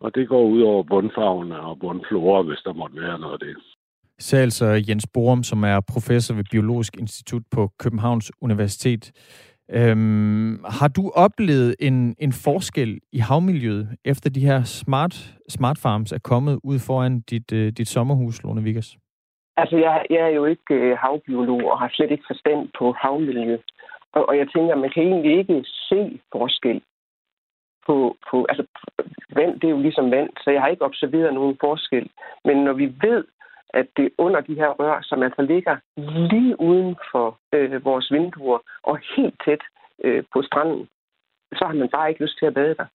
Og 0.00 0.14
det 0.14 0.28
går 0.28 0.44
ud 0.44 0.62
over 0.62 0.82
bundfarverne 0.82 1.60
og 1.60 1.78
bundflora, 1.78 2.42
hvis 2.42 2.62
der 2.64 2.72
måtte 2.72 3.00
være 3.00 3.18
noget 3.18 3.32
af 3.32 3.38
det 3.38 3.56
sagde 4.20 4.42
altså 4.42 4.84
Jens 4.88 5.06
Borum, 5.14 5.42
som 5.42 5.64
er 5.64 5.80
professor 5.80 6.34
ved 6.34 6.44
Biologisk 6.50 6.96
Institut 6.96 7.42
på 7.50 7.70
Københavns 7.78 8.32
Universitet. 8.40 9.12
Øhm, 9.72 10.64
har 10.78 10.88
du 10.88 11.10
oplevet 11.14 11.76
en, 11.80 12.16
en 12.18 12.32
forskel 12.32 13.00
i 13.12 13.18
havmiljøet, 13.18 13.88
efter 14.04 14.30
de 14.30 14.40
her 14.40 14.62
smart, 14.62 15.14
smart 15.48 15.78
farms 15.78 16.12
er 16.12 16.18
kommet 16.18 16.60
ud 16.64 16.78
foran 16.86 17.20
dit, 17.20 17.52
øh, 17.52 17.72
dit 17.72 17.88
sommerhus, 17.88 18.42
Lone 18.42 18.62
Vickers? 18.62 18.96
Altså, 19.56 19.76
jeg, 19.76 20.06
jeg 20.10 20.22
er 20.28 20.34
jo 20.40 20.44
ikke 20.44 20.96
havbiolog 20.96 21.72
og 21.72 21.78
har 21.78 21.90
slet 21.92 22.10
ikke 22.10 22.24
forstand 22.26 22.68
på 22.78 22.92
havmiljø. 22.92 23.58
Og, 24.12 24.28
og 24.28 24.36
jeg 24.38 24.46
tænker, 24.54 24.74
man 24.74 24.90
kan 24.94 25.02
egentlig 25.02 25.38
ikke 25.38 25.64
se 25.88 26.20
forskel 26.32 26.80
på, 27.86 28.16
på... 28.30 28.46
Altså, 28.48 28.64
vand, 29.38 29.60
det 29.60 29.66
er 29.66 29.76
jo 29.76 29.82
ligesom 29.82 30.10
vand, 30.10 30.30
så 30.42 30.50
jeg 30.50 30.60
har 30.60 30.68
ikke 30.68 30.84
observeret 30.84 31.34
nogen 31.34 31.56
forskel. 31.60 32.10
Men 32.44 32.56
når 32.56 32.72
vi 32.72 32.86
ved, 32.86 33.24
at 33.74 33.86
det 33.96 34.08
under 34.18 34.40
de 34.40 34.54
her 34.54 34.68
rør, 34.68 34.98
som 35.02 35.22
altså 35.22 35.42
ligger 35.42 35.76
lige 36.32 36.60
uden 36.60 36.96
for 37.12 37.38
øh, 37.54 37.84
vores 37.84 38.12
vinduer 38.12 38.58
og 38.82 38.98
helt 39.16 39.34
tæt 39.44 39.62
øh, 40.04 40.24
på 40.32 40.42
stranden, 40.42 40.88
så 41.52 41.64
har 41.66 41.74
man 41.74 41.88
bare 41.88 42.08
ikke 42.08 42.22
lyst 42.22 42.38
til 42.38 42.46
at 42.46 42.54
bade 42.54 42.74
der, 42.74 42.86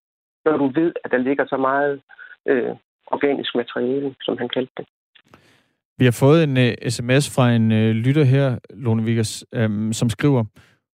når 0.46 0.58
du 0.58 0.68
ved, 0.80 0.92
at 1.04 1.12
der 1.12 1.18
ligger 1.18 1.46
så 1.48 1.58
meget 1.58 2.02
øh, 2.48 2.72
organisk 3.08 3.56
materiale, 3.56 4.16
som 4.22 4.38
han 4.38 4.50
kaldte 4.50 4.74
det. 4.78 4.86
Vi 5.98 6.06
har 6.06 6.18
fået 6.20 6.44
en 6.44 6.58
øh, 6.58 6.74
uh, 6.82 6.90
sms 6.90 7.36
fra 7.36 7.52
en 7.52 7.72
uh, 7.72 7.92
lytter 8.06 8.24
her, 8.24 8.60
Lone 8.70 9.04
Vickers, 9.04 9.44
um, 9.58 9.94
som 9.94 10.10
skriver, 10.10 10.44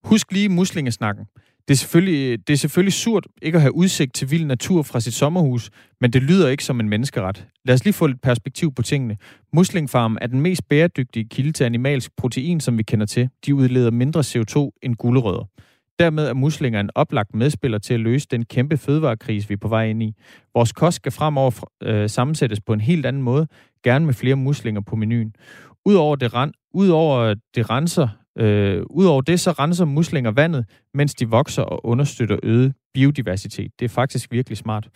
Husk 0.04 0.32
lige 0.32 0.50
muslingesnakken. 0.50 1.26
Det 1.70 1.76
er, 1.76 1.78
selvfølgelig, 1.78 2.48
det 2.48 2.54
er 2.54 2.58
selvfølgelig 2.58 2.94
surt 2.94 3.28
ikke 3.42 3.56
at 3.56 3.62
have 3.62 3.76
udsigt 3.76 4.14
til 4.14 4.32
vild 4.32 4.46
natur 4.46 4.84
fra 4.84 5.00
sit 5.00 5.14
sommerhus, 5.14 5.70
men 6.02 6.14
det 6.14 6.24
lyder 6.24 6.50
ikke 6.50 6.64
som 6.64 6.80
en 6.80 6.90
menneskeret. 6.90 7.48
Lad 7.66 7.76
os 7.76 7.84
lige 7.84 7.94
få 7.94 8.08
lidt 8.08 8.22
perspektiv 8.22 8.74
på 8.74 8.82
tingene. 8.82 9.18
Muslingfarm 9.54 10.18
er 10.22 10.28
den 10.28 10.42
mest 10.42 10.70
bæredygtige 10.70 11.30
kilde 11.30 11.52
til 11.52 11.64
animalsk 11.64 12.12
protein, 12.18 12.60
som 12.60 12.78
vi 12.78 12.84
kender 12.84 13.06
til. 13.06 13.30
De 13.46 13.56
udleder 13.56 13.92
mindre 13.92 14.20
CO2 14.20 14.80
end 14.84 14.96
gulerødder. 14.96 15.50
Dermed 16.00 16.28
er 16.28 16.34
muslinger 16.34 16.80
en 16.80 16.90
oplagt 16.96 17.36
medspiller 17.36 17.78
til 17.78 17.94
at 17.94 18.00
løse 18.00 18.28
den 18.32 18.46
kæmpe 18.46 18.78
fødevarekrise, 18.78 19.48
vi 19.48 19.54
er 19.54 19.58
på 19.58 19.68
vej 19.68 19.86
ind 19.86 20.04
i. 20.04 20.14
Vores 20.54 20.72
kost 20.72 20.96
skal 20.96 21.12
fremover 21.12 21.70
øh, 21.84 22.10
sammensættes 22.10 22.62
på 22.62 22.74
en 22.74 22.82
helt 22.82 23.06
anden 23.06 23.22
måde, 23.22 23.48
gerne 23.84 24.06
med 24.06 24.14
flere 24.14 24.36
muslinger 24.36 24.82
på 24.82 24.96
menuen. 24.96 25.34
Udover 25.86 26.16
det, 26.16 26.34
ren, 26.34 26.54
udover 26.74 27.36
det 27.56 27.70
renser 27.70 28.08
Øh, 28.40 28.84
Udover 28.90 29.22
det, 29.22 29.40
så 29.40 29.52
renser 29.52 29.86
muslinger 29.86 30.32
vandet, 30.32 30.66
mens 30.94 31.16
de 31.16 31.30
vokser 31.30 31.64
og 31.64 31.86
understøtter 31.86 32.38
øget 32.44 32.74
biodiversitet. 32.94 33.72
Det 33.80 33.86
er 33.86 33.90
faktisk 33.90 34.32
virkelig 34.32 34.58
smart. 34.58 34.88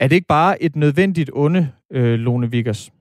Er 0.00 0.08
det 0.08 0.16
ikke 0.16 0.34
bare 0.38 0.62
et 0.62 0.76
nødvendigt 0.76 1.30
onde, 1.34 1.72
øh, 1.92 2.14
Lone 2.14 2.50
Vickers? 2.50 2.92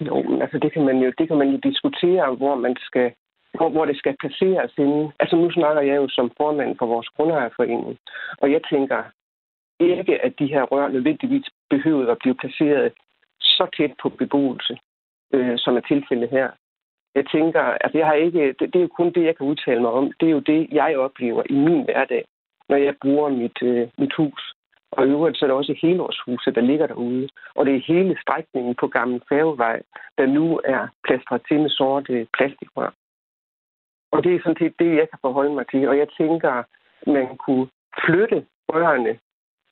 Jo, 0.00 0.40
altså 0.40 0.58
det 0.58 0.72
kan 0.72 0.84
man 0.84 0.96
jo, 0.98 1.12
det 1.18 1.28
kan 1.28 1.38
man 1.38 1.48
jo 1.48 1.58
diskutere, 1.62 2.34
hvor 2.34 2.54
man 2.54 2.76
skal 2.80 3.12
hvor, 3.54 3.68
hvor 3.68 3.84
det 3.84 3.96
skal 3.96 4.16
placeres 4.20 4.72
inden. 4.78 5.12
Altså 5.20 5.36
nu 5.36 5.50
snakker 5.50 5.82
jeg 5.82 5.96
jo 5.96 6.08
som 6.08 6.32
formand 6.36 6.78
for 6.78 6.86
vores 6.86 7.08
grundejerforening, 7.08 7.98
og 8.38 8.52
jeg 8.52 8.60
tænker 8.70 9.02
ikke, 9.80 10.24
at 10.24 10.32
de 10.38 10.46
her 10.46 10.62
rør 10.62 10.88
nødvendigvis 10.88 11.46
behøver 11.70 12.12
at 12.12 12.18
blive 12.20 12.34
placeret 12.34 12.92
så 13.40 13.66
tæt 13.76 13.92
på 14.02 14.08
beboelse, 14.08 14.78
øh, 15.34 15.54
som 15.58 15.76
er 15.76 15.80
tilfældet 15.80 16.30
her. 16.30 16.48
Jeg 17.14 17.24
tænker, 17.26 17.62
altså 17.62 17.98
jeg 17.98 18.06
har 18.06 18.14
ikke, 18.14 18.46
det, 18.46 18.60
det 18.60 18.76
er 18.76 18.82
jo 18.82 18.88
kun 18.88 19.12
det, 19.12 19.24
jeg 19.24 19.36
kan 19.36 19.46
udtale 19.46 19.80
mig 19.80 19.90
om. 19.90 20.12
Det 20.20 20.26
er 20.26 20.32
jo 20.32 20.38
det, 20.38 20.68
jeg 20.72 20.98
oplever 20.98 21.42
i 21.50 21.54
min 21.54 21.84
hverdag, 21.84 22.24
når 22.68 22.76
jeg 22.76 22.94
bruger 23.02 23.28
mit, 23.28 23.62
øh, 23.62 23.88
mit 23.98 24.14
hus. 24.14 24.54
Og 24.92 25.06
i 25.06 25.10
øvrigt 25.10 25.38
så 25.38 25.44
er 25.44 25.48
det 25.48 25.56
også 25.56 25.78
helårshuset, 25.82 26.54
der 26.54 26.60
ligger 26.60 26.86
derude. 26.86 27.28
Og 27.54 27.66
det 27.66 27.74
er 27.74 27.92
hele 27.94 28.18
strækningen 28.22 28.74
på 28.74 28.86
Gamle 28.88 29.20
Færgevej, 29.28 29.82
der 30.18 30.26
nu 30.26 30.60
er 30.64 30.88
plastret 31.04 31.42
til 31.48 31.60
med 31.60 31.70
sorte 31.70 32.26
plastikrør. 32.36 32.90
Og 34.12 34.24
det 34.24 34.34
er 34.34 34.40
sådan 34.42 34.56
set 34.58 34.74
det, 34.78 34.96
jeg 34.96 35.10
kan 35.10 35.18
forholde 35.20 35.54
mig 35.54 35.66
til. 35.70 35.88
Og 35.88 35.98
jeg 35.98 36.08
tænker, 36.18 36.62
man 37.06 37.36
kunne 37.36 37.68
flytte 38.04 38.46
rørene, 38.68 39.18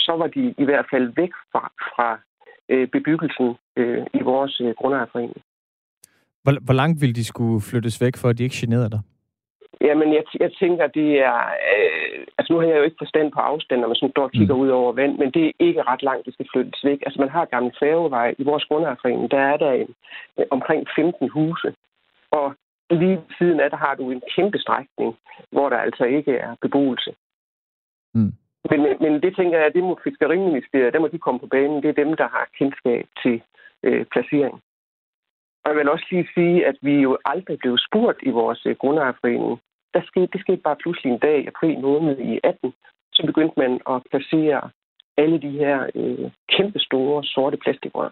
så 0.00 0.12
var 0.12 0.26
de 0.26 0.55
i 0.59 0.64
hvert 0.64 0.87
fald 0.90 1.12
væk 1.16 1.33
fra, 1.53 1.72
fra 1.94 2.20
øh, 2.68 2.88
bebyggelsen 2.88 3.57
øh, 3.76 4.07
i 4.14 4.22
vores 4.22 4.61
øh, 4.61 4.74
grundejerforening. 4.74 5.42
Hvor, 6.42 6.53
hvor 6.64 6.74
langt 6.74 7.00
vil 7.00 7.16
de 7.16 7.24
skulle 7.24 7.61
flyttes 7.61 8.00
væk, 8.00 8.16
for 8.16 8.29
at 8.29 8.38
de 8.38 8.44
ikke 8.44 8.61
generer 8.61 8.88
dig? 8.88 9.00
Jamen, 9.81 10.14
jeg, 10.14 10.24
jeg 10.40 10.50
tænker, 10.62 10.87
det 10.87 11.09
er... 11.31 11.38
Øh, 11.74 12.26
altså, 12.38 12.53
nu 12.53 12.59
har 12.59 12.66
jeg 12.66 12.79
jo 12.79 12.83
ikke 12.83 13.03
forstand 13.05 13.33
på 13.33 13.40
afstand, 13.40 13.81
når 13.81 13.88
man 13.88 13.96
sådan 13.96 14.11
står 14.12 14.22
og 14.22 14.33
kigger 14.33 14.55
mm. 14.55 14.61
ud 14.61 14.68
over 14.68 14.92
vand, 14.92 15.18
men 15.18 15.31
det 15.31 15.44
er 15.46 15.53
ikke 15.59 15.83
ret 15.83 16.03
langt, 16.03 16.26
det 16.26 16.35
skal 16.35 16.46
flyttes 16.53 16.85
væk. 16.85 17.00
Altså, 17.07 17.20
man 17.20 17.29
har 17.37 17.44
gamle 17.44 17.72
færgevej. 17.81 18.35
I 18.38 18.42
vores 18.42 18.64
grundejerforening, 18.64 19.31
der 19.31 19.42
er 19.53 19.57
der 19.57 19.72
en, 19.72 19.94
øh, 20.38 20.46
omkring 20.50 20.87
15 20.96 21.29
huse. 21.29 21.74
Og 22.31 22.55
lige 22.90 23.20
siden 23.38 23.61
af, 23.61 23.70
der 23.70 23.76
har 23.76 23.94
du 23.94 24.11
en 24.11 24.22
kæmpe 24.37 24.59
strækning, 24.59 25.16
hvor 25.53 25.68
der 25.68 25.76
altså 25.76 26.05
ikke 26.05 26.33
er 26.37 26.57
beboelse. 26.62 27.12
Mm. 28.14 28.33
Men, 28.70 28.81
men 29.00 29.12
det 29.22 29.37
tænker 29.37 29.59
jeg, 29.59 29.74
det 29.74 29.83
må 29.83 29.98
Fiskeriministeriet, 30.05 30.92
der 30.92 31.00
må 31.00 31.09
de 31.09 31.18
komme 31.18 31.40
på 31.40 31.46
banen. 31.46 31.83
Det 31.83 31.88
er 31.88 32.05
dem, 32.05 32.16
der 32.16 32.29
har 32.29 32.48
kendskab 32.59 33.05
til 33.22 33.42
øh, 33.83 34.05
placering. 34.12 34.61
Og 35.62 35.70
jeg 35.70 35.77
vil 35.77 35.88
også 35.88 36.07
lige 36.11 36.29
sige, 36.35 36.66
at 36.66 36.77
vi 36.83 36.94
jo 37.07 37.18
aldrig 37.25 37.59
blev 37.59 37.79
spurgt 37.79 38.18
i 38.23 38.31
vores 38.31 38.66
øh, 38.66 38.77
grundejerforening. 38.77 39.61
Der 39.94 40.03
skete, 40.07 40.29
det 40.33 40.40
skete 40.40 40.62
bare 40.66 40.77
pludselig 40.83 41.12
en 41.12 41.18
dag 41.18 41.38
i 41.40 41.46
april 41.46 41.81
måned 41.81 42.18
i 42.18 42.40
18. 42.44 42.73
Så 43.12 43.27
begyndte 43.27 43.61
man 43.62 43.73
at 43.90 44.03
placere 44.11 44.70
alle 45.16 45.38
de 45.42 45.51
her 45.51 45.90
øh, 45.94 46.31
kæmpe 46.57 46.79
store 46.79 47.25
sorte 47.25 47.57
plastikrør. 47.57 48.11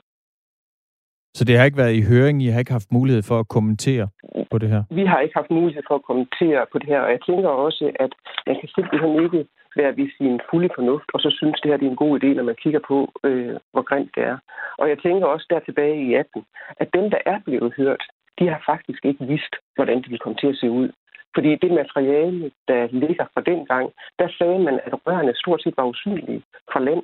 Så 1.39 1.45
det 1.45 1.57
har 1.57 1.65
ikke 1.65 1.83
været 1.85 1.99
i 2.01 2.09
høring, 2.11 2.37
I 2.43 2.49
har 2.53 2.59
ikke 2.59 2.79
haft 2.79 2.93
mulighed 2.99 3.23
for 3.31 3.39
at 3.41 3.49
kommentere 3.49 4.09
på 4.51 4.59
det 4.59 4.69
her? 4.69 4.83
Vi 4.91 5.05
har 5.11 5.21
ikke 5.21 5.39
haft 5.41 5.51
mulighed 5.51 5.83
for 5.89 5.95
at 5.95 6.07
kommentere 6.11 6.67
på 6.73 6.79
det 6.79 6.89
her, 6.93 7.01
og 7.01 7.11
jeg 7.11 7.21
tænker 7.29 7.49
også, 7.49 7.85
at 8.05 8.13
man 8.47 8.57
kan 8.61 8.69
simpelthen 8.75 9.25
ikke 9.25 9.41
være 9.81 9.97
ved 9.99 10.09
sin 10.19 10.41
fulde 10.51 10.71
fornuft, 10.79 11.09
og 11.15 11.21
så 11.21 11.31
synes 11.39 11.61
det 11.61 11.71
her 11.71 11.79
det 11.79 11.87
er 11.87 11.91
en 11.91 12.05
god 12.05 12.13
idé, 12.19 12.29
når 12.35 12.47
man 12.51 12.63
kigger 12.63 12.83
på, 12.91 12.99
øh, 13.25 13.57
hvor 13.73 13.85
grimt 13.91 14.13
det 14.17 14.25
er. 14.33 14.39
Og 14.81 14.89
jeg 14.89 14.99
tænker 14.99 15.27
også 15.27 15.47
der 15.51 15.61
tilbage 15.61 15.97
i 16.07 16.15
18, 16.15 16.45
at 16.83 16.89
dem, 16.97 17.11
der 17.15 17.21
er 17.33 17.39
blevet 17.47 17.73
hørt, 17.81 18.03
de 18.39 18.45
har 18.53 18.61
faktisk 18.73 19.01
ikke 19.05 19.25
vidst, 19.33 19.53
hvordan 19.77 19.99
det 20.03 20.11
vil 20.11 20.25
komme 20.25 20.39
til 20.39 20.53
at 20.53 20.61
se 20.63 20.71
ud. 20.71 20.89
Fordi 21.35 21.51
det 21.63 21.73
materiale, 21.83 22.51
der 22.69 22.81
ligger 23.05 23.27
fra 23.35 23.43
dengang, 23.51 23.87
der 24.19 24.29
sagde 24.39 24.59
man, 24.67 24.77
at 24.87 24.93
rørene 25.07 25.35
stort 25.43 25.63
set 25.63 25.77
var 25.77 25.91
usynlige 25.93 26.43
fra 26.73 26.81
land. 26.81 27.03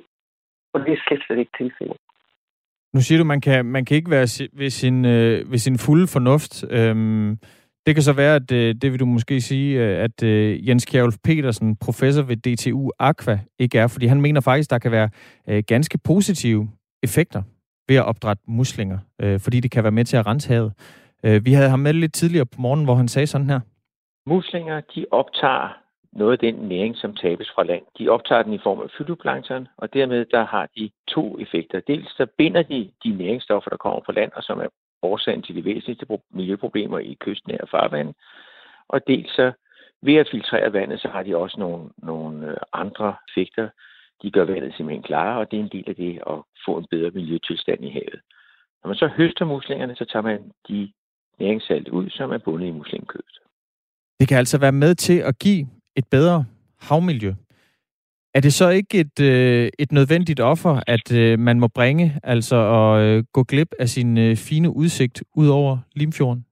Og 0.73 0.79
det 0.85 0.93
er 0.93 1.01
slet, 1.07 1.21
slet 1.25 1.39
ikke 1.39 1.57
tilfældet. 1.61 1.97
Nu 2.95 3.01
siger 3.01 3.17
du, 3.17 3.23
man 3.23 3.41
kan 3.41 3.65
man 3.65 3.85
kan 3.85 3.97
ikke 3.97 4.11
være 4.11 4.49
ved 4.53 4.69
sin, 4.69 5.05
øh, 5.05 5.51
ved 5.51 5.57
sin 5.57 5.77
fulde 5.77 6.07
fornuft. 6.07 6.65
Øhm, 6.69 7.37
Det 7.85 7.95
kan 7.95 8.03
så 8.03 8.13
være, 8.13 8.35
at 8.35 8.51
øh, 8.51 8.75
det 8.81 8.91
vil 8.91 8.99
du 8.99 9.05
måske 9.05 9.41
sige, 9.41 9.79
øh, 9.83 10.03
at 10.03 10.23
øh, 10.23 10.67
Jens 10.67 10.85
Kjærulf 10.85 11.15
Petersen, 11.23 11.75
professor 11.75 12.23
ved 12.23 12.37
DTU 12.37 12.91
Aqua, 12.99 13.39
ikke 13.59 13.79
er, 13.79 13.87
fordi 13.87 14.05
han 14.05 14.21
mener 14.21 14.41
faktisk, 14.41 14.69
der 14.69 14.79
kan 14.79 14.91
være 14.91 15.09
øh, 15.49 15.63
ganske 15.67 15.97
positive 15.97 16.69
effekter 17.03 17.41
ved 17.87 17.95
at 17.95 18.05
opdrætte 18.05 18.43
muslinger, 18.47 18.99
øh, 19.21 19.39
fordi 19.39 19.59
det 19.59 19.71
kan 19.71 19.83
være 19.83 19.91
med 19.91 20.05
til 20.05 20.17
at 20.17 20.25
rense 20.27 20.49
havet. 20.49 20.73
Øh, 21.25 21.45
vi 21.45 21.53
havde 21.53 21.69
ham 21.69 21.79
med 21.79 21.93
lidt 21.93 22.13
tidligere 22.13 22.45
på 22.45 22.61
morgen, 22.61 22.83
hvor 22.83 22.95
han 22.95 23.07
sagde 23.07 23.27
sådan 23.27 23.49
her. 23.49 23.59
Muslinger, 24.29 24.81
de 24.95 25.05
optager 25.11 25.84
noget 26.15 26.31
af 26.31 26.39
den 26.39 26.55
næring, 26.55 26.97
som 26.97 27.15
tabes 27.15 27.51
fra 27.55 27.63
land. 27.63 27.83
De 27.99 28.09
optager 28.09 28.43
den 28.43 28.53
i 28.53 28.63
form 28.63 28.79
af 28.79 28.89
fytoplankton, 28.97 29.67
og 29.77 29.93
dermed 29.93 30.25
der 30.25 30.45
har 30.45 30.69
de 30.77 30.89
to 31.07 31.39
effekter. 31.39 31.79
Dels 31.79 32.17
så 32.17 32.25
binder 32.37 32.63
de 32.63 32.91
de 33.03 33.09
næringsstoffer, 33.09 33.69
der 33.69 33.77
kommer 33.77 34.01
fra 34.05 34.13
land, 34.13 34.31
og 34.35 34.43
som 34.43 34.59
er 34.59 34.67
årsagen 35.01 35.41
til 35.41 35.55
de 35.55 35.65
væsentligste 35.65 36.05
miljøproblemer 36.31 36.99
i 36.99 37.17
kystnære 37.19 37.67
farvand. 37.71 38.13
Og 38.87 39.07
dels 39.07 39.35
så 39.35 39.51
ved 40.01 40.15
at 40.15 40.27
filtrere 40.31 40.73
vandet, 40.73 40.99
så 41.01 41.07
har 41.07 41.23
de 41.23 41.37
også 41.37 41.59
nogle, 41.59 41.89
nogle 41.97 42.47
øh, 42.51 42.57
andre 42.73 43.15
effekter. 43.29 43.69
De 44.21 44.31
gør 44.31 44.45
vandet 44.45 44.73
simpelthen 44.73 45.03
klarere, 45.03 45.39
og 45.39 45.51
det 45.51 45.59
er 45.59 45.63
en 45.63 45.75
del 45.77 45.83
af 45.87 45.95
det 45.95 46.21
at 46.27 46.37
få 46.65 46.77
en 46.77 46.87
bedre 46.91 47.11
miljøtilstand 47.11 47.85
i 47.85 47.89
havet. 47.89 48.19
Når 48.83 48.87
man 48.87 48.95
så 48.95 49.07
høster 49.07 49.45
muslingerne, 49.45 49.95
så 49.95 50.05
tager 50.05 50.23
man 50.23 50.51
de 50.69 50.91
næringssalt 51.39 51.89
ud, 51.89 52.09
som 52.09 52.31
er 52.31 52.37
bundet 52.37 52.67
i 52.67 52.71
muslingkødet. 52.71 53.39
Det 54.19 54.27
kan 54.27 54.37
altså 54.37 54.59
være 54.59 54.71
med 54.71 54.95
til 54.95 55.19
at 55.19 55.39
give 55.39 55.67
et 55.95 56.05
bedre 56.11 56.45
havmiljø. 56.81 57.33
Er 58.35 58.41
det 58.41 58.53
så 58.53 58.69
ikke 58.69 58.99
et, 58.99 59.19
øh, 59.21 59.69
et 59.79 59.91
nødvendigt 59.91 60.39
offer, 60.39 60.73
at 60.87 61.07
øh, 61.21 61.39
man 61.39 61.59
må 61.59 61.67
bringe, 61.67 62.19
altså 62.23 62.57
at 62.79 63.01
øh, 63.05 63.23
gå 63.33 63.43
glip 63.43 63.71
af 63.79 63.87
sin 63.87 64.17
øh, 64.17 64.35
fine 64.35 64.69
udsigt 64.75 65.23
ud 65.35 65.47
over 65.49 65.77
Limfjorden? 65.95 66.45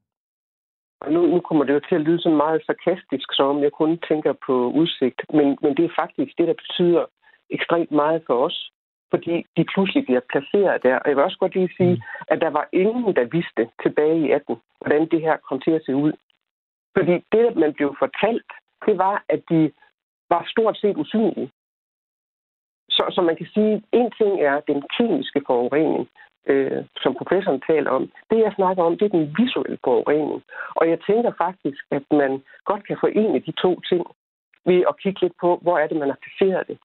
Og 1.01 1.12
nu, 1.13 1.21
nu 1.34 1.39
kommer 1.39 1.63
det 1.63 1.73
jo 1.73 1.82
til 1.89 1.95
at 1.95 2.01
lyde 2.01 2.21
sådan 2.21 2.38
meget 2.38 2.62
sarkastisk, 2.65 3.27
som 3.34 3.45
om 3.45 3.63
jeg 3.63 3.71
kun 3.71 3.99
tænker 4.10 4.34
på 4.47 4.71
udsigt. 4.71 5.21
Men, 5.34 5.58
men 5.63 5.71
det 5.77 5.86
er 5.86 5.99
faktisk 6.01 6.32
det, 6.38 6.47
der 6.47 6.58
betyder 6.63 7.03
ekstremt 7.49 7.91
meget 7.91 8.21
for 8.27 8.45
os. 8.45 8.69
Fordi 9.13 9.36
de 9.58 9.63
pludselig 9.73 10.03
bliver 10.06 10.23
placeret 10.32 10.84
der. 10.84 10.95
Og 10.99 11.08
jeg 11.08 11.15
vil 11.15 11.23
også 11.23 11.38
godt 11.39 11.56
lige 11.56 11.75
sige, 11.77 11.95
mm. 11.95 12.32
at 12.32 12.41
der 12.41 12.51
var 12.58 12.65
ingen, 12.73 13.15
der 13.15 13.34
vidste 13.38 13.63
tilbage 13.84 14.19
i 14.25 14.32
18, 14.32 14.56
hvordan 14.82 15.03
det 15.13 15.21
her 15.21 15.36
kom 15.47 15.60
til 15.65 15.71
at 15.71 15.86
se 15.86 15.95
ud. 15.95 16.13
Fordi 16.97 17.15
det, 17.34 17.45
man 17.63 17.73
blev 17.73 17.89
fortalt, 18.03 18.49
det 18.88 18.98
var, 18.98 19.24
at 19.30 19.41
de 19.50 19.72
var 20.30 20.43
stort 20.54 20.78
set 20.78 20.98
usynlige. 20.98 21.52
Så, 22.89 23.04
så 23.15 23.22
man 23.22 23.36
kan 23.36 23.48
sige, 23.54 23.74
at 23.74 23.84
en 24.00 24.12
ting 24.19 24.34
er 24.50 24.56
den 24.72 24.80
kemiske 24.98 25.41
forurening, 25.48 26.10
øh, 26.52 26.86
som 27.04 27.15
professoren 27.19 27.62
taler 27.69 27.89
om. 27.98 28.04
Det, 28.30 28.38
jeg 28.46 28.54
snakker 28.56 28.84
om, 28.84 28.98
det 28.98 29.06
er 29.06 29.17
den 29.19 29.36
visuelle 29.39 29.78
forurening. 29.84 30.43
Og 30.76 30.89
jeg 30.91 31.00
tænker 31.08 31.32
faktisk, 31.46 31.82
at 31.91 32.06
man 32.12 32.32
godt 32.65 32.88
kan 32.88 32.98
forene 33.00 33.39
de 33.48 33.54
to 33.63 33.72
ting 33.89 34.04
ved 34.65 34.80
at 34.89 34.98
kigge 35.02 35.22
lidt 35.22 35.36
på, 35.41 35.50
hvor 35.62 35.78
er 35.78 35.88
det, 35.88 35.98
man 35.98 36.10
har 36.13 36.19
placeret 36.26 36.67
det. 36.67 36.78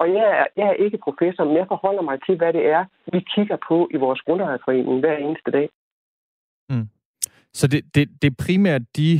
Og 0.00 0.06
jeg 0.16 0.26
er, 0.40 0.46
jeg 0.56 0.66
er 0.68 0.82
ikke 0.84 0.98
professor, 0.98 1.44
men 1.44 1.56
jeg 1.56 1.66
forholder 1.68 2.02
mig 2.02 2.18
til, 2.26 2.36
hvad 2.36 2.52
det 2.52 2.66
er, 2.66 2.84
vi 3.12 3.20
kigger 3.34 3.56
på 3.68 3.88
i 3.94 3.96
vores 3.96 4.20
grundejerforening 4.20 5.00
hver 5.00 5.16
eneste 5.16 5.50
dag. 5.50 5.68
Mm. 6.70 6.88
Så 7.52 7.68
det, 7.68 7.94
det, 7.94 8.22
det 8.22 8.30
er 8.30 8.44
primært 8.44 8.82
de 8.96 9.10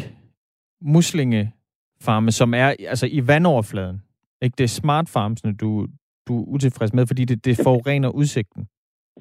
muslinge 0.80 1.52
muslingefarme, 1.98 2.30
som 2.30 2.54
er 2.54 2.74
altså 2.88 3.06
i 3.10 3.20
vandoverfladen. 3.26 4.02
Ikke? 4.42 4.54
Det 4.58 4.64
er 4.64 4.68
smart 4.68 5.08
farmsene, 5.08 5.54
du, 5.56 5.86
du 6.28 6.40
er 6.40 6.44
utilfreds 6.46 6.92
med, 6.94 7.06
fordi 7.06 7.24
det, 7.24 7.44
det 7.44 7.56
forurener 7.64 8.08
udsigten. 8.08 8.66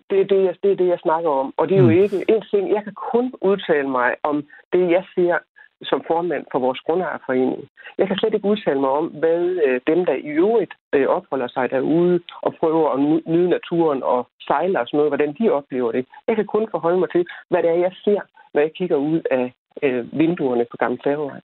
Det 0.10 0.20
er 0.22 0.26
det, 0.26 0.44
jeg, 0.44 0.56
det 0.64 0.72
er 0.72 0.76
det, 0.76 0.88
jeg 0.88 1.00
snakker 1.02 1.30
om. 1.30 1.54
Og 1.58 1.70
det 1.70 1.78
er 1.78 1.82
mm. 1.82 1.90
jo 1.90 2.02
ikke 2.04 2.18
en 2.30 2.44
ting, 2.52 2.70
jeg 2.76 2.84
kan 2.84 2.94
kun 3.12 3.34
udtale 3.42 3.90
mig 3.90 4.10
om 4.24 4.44
det, 4.74 4.92
jeg 4.92 5.04
ser 5.16 5.38
som 5.82 6.02
formand 6.08 6.46
for 6.52 6.60
vores 6.60 6.80
grundejerforening. 6.80 7.62
Jeg 7.98 8.08
kan 8.08 8.18
slet 8.18 8.34
ikke 8.34 8.52
udtale 8.54 8.80
mig 8.80 8.90
om, 8.90 9.06
hvad 9.22 9.42
øh, 9.66 9.82
dem, 9.88 10.06
der 10.06 10.14
i 10.14 10.30
øvrigt 10.44 10.74
øh, 10.96 11.08
opholder 11.08 11.48
sig 11.48 11.70
derude 11.70 12.20
og 12.42 12.54
prøver 12.60 12.90
at 12.94 13.00
nyde 13.32 13.50
naturen 13.50 14.04
og 14.04 14.28
sejle 14.48 14.80
og 14.80 14.88
sådan 14.88 14.98
noget, 14.98 15.12
hvordan 15.12 15.36
de 15.40 15.50
oplever 15.50 15.92
det. 15.92 16.06
Jeg 16.28 16.36
kan 16.36 16.46
kun 16.46 16.68
forholde 16.72 17.00
mig 17.00 17.10
til, 17.12 17.26
hvad 17.50 17.64
det 17.64 17.70
er, 17.70 17.80
jeg 17.88 17.94
ser, 18.04 18.22
når 18.54 18.62
jeg 18.62 18.72
kigger 18.78 18.96
ud 18.96 19.22
af 19.32 19.54
øh, 19.84 20.20
vinduerne 20.20 20.66
på 20.72 20.78
Gamle 20.78 21.00
Færgevej. 21.04 21.40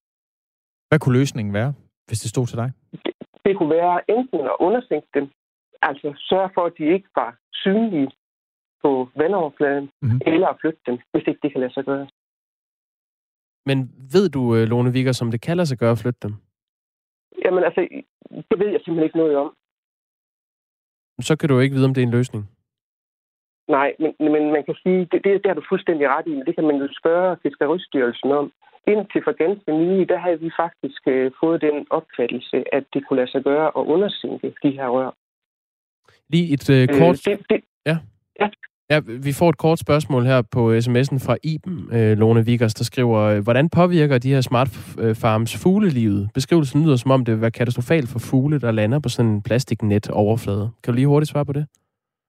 Hvad 0.93 0.99
kunne 0.99 1.19
løsningen 1.19 1.53
være, 1.53 1.73
hvis 2.07 2.19
det 2.19 2.29
stod 2.29 2.45
til 2.47 2.57
dig? 2.57 2.71
Det, 3.05 3.13
det 3.45 3.57
kunne 3.57 3.69
være 3.69 4.11
enten 4.15 4.39
at 4.39 4.55
undersænke 4.59 5.07
dem, 5.13 5.25
altså 5.81 6.07
sørge 6.29 6.49
for, 6.53 6.63
at 6.65 6.73
de 6.77 6.83
ikke 6.95 7.09
var 7.15 7.37
synlige 7.53 8.11
på 8.83 9.09
vandoverfladen, 9.15 9.89
mm-hmm. 10.01 10.21
eller 10.25 10.47
at 10.47 10.57
flytte 10.61 10.79
dem, 10.87 10.97
hvis 11.11 11.23
ikke 11.27 11.39
det 11.43 11.51
kan 11.51 11.61
lade 11.61 11.73
sig 11.73 11.85
gøre. 11.85 12.07
Men 13.65 13.77
ved 14.13 14.29
du, 14.29 14.55
øh, 14.55 14.63
Lone 14.71 14.93
Vigger, 14.93 15.11
som 15.11 15.31
det 15.31 15.41
kalder 15.41 15.63
sig 15.63 15.77
gøre 15.77 15.91
at 15.91 16.01
flytte 16.03 16.19
dem? 16.23 16.33
Jamen 17.45 17.63
altså, 17.63 17.81
det 18.49 18.59
ved 18.59 18.69
jeg 18.71 18.81
simpelthen 18.81 19.03
ikke 19.03 19.17
noget 19.17 19.35
om. 19.37 19.49
Så 21.21 21.35
kan 21.35 21.49
du 21.49 21.59
ikke 21.59 21.75
vide, 21.75 21.85
om 21.85 21.93
det 21.93 22.01
er 22.01 22.07
en 22.07 22.17
løsning. 22.19 22.43
Nej, 23.67 23.89
men, 23.99 24.11
men 24.33 24.43
man 24.55 24.63
kan 24.63 24.75
sige, 24.83 24.99
det, 25.11 25.19
det, 25.23 25.31
det 25.41 25.47
har 25.49 25.53
du 25.53 25.65
fuldstændig 25.69 26.09
ret 26.09 26.27
i. 26.27 26.35
Det 26.47 26.55
kan 26.55 26.67
man 26.69 26.75
jo 26.75 26.87
spørge 26.99 27.37
Fiskeristyrelsen 27.43 28.31
om. 28.31 28.51
Indtil 28.87 29.21
for 29.23 29.35
ganske 29.43 29.71
nylig, 29.77 30.09
der 30.09 30.17
havde 30.17 30.39
vi 30.39 30.49
faktisk 30.63 31.01
øh, 31.07 31.31
fået 31.39 31.61
den 31.61 31.87
opfattelse, 31.89 32.63
at 32.75 32.83
det 32.93 33.07
kunne 33.07 33.17
lade 33.17 33.31
sig 33.31 33.43
gøre 33.43 33.67
at 33.77 33.83
undersænke 33.93 34.53
de 34.63 34.71
her 34.71 34.87
rør. 34.87 35.11
Lige 36.29 36.53
et 36.53 36.69
øh, 36.69 36.87
kort... 36.87 37.27
Øh, 37.27 37.37
det, 37.37 37.45
det, 37.49 37.61
ja. 37.85 37.97
ja. 38.39 38.49
Ja, 38.89 38.99
vi 38.99 39.33
får 39.39 39.49
et 39.49 39.57
kort 39.57 39.79
spørgsmål 39.79 40.23
her 40.23 40.41
på 40.55 40.61
sms'en 40.85 41.17
fra 41.25 41.35
Iben 41.43 41.77
øh, 41.97 42.17
Lone 42.17 42.45
Vickers, 42.45 42.73
der 42.73 42.83
skriver, 42.83 43.19
øh, 43.19 43.43
hvordan 43.43 43.69
påvirker 43.69 44.17
de 44.17 44.33
her 44.33 44.41
smart 44.41 44.69
øh, 44.99 45.15
farms 45.15 45.63
fuglelivet? 45.63 46.29
Beskrivelsen 46.33 46.83
lyder 46.83 46.95
som 46.95 47.11
om, 47.11 47.25
det 47.25 47.33
vil 47.33 47.41
være 47.41 47.51
katastrofalt 47.51 48.09
for 48.09 48.19
fugle, 48.19 48.59
der 48.59 48.71
lander 48.71 48.99
på 48.99 49.09
sådan 49.09 49.31
en 49.31 49.41
plastiknet 49.41 50.09
overflade. 50.09 50.71
Kan 50.83 50.93
du 50.93 50.95
lige 50.95 51.07
hurtigt 51.07 51.31
svare 51.31 51.45
på 51.45 51.53
det? 51.53 51.65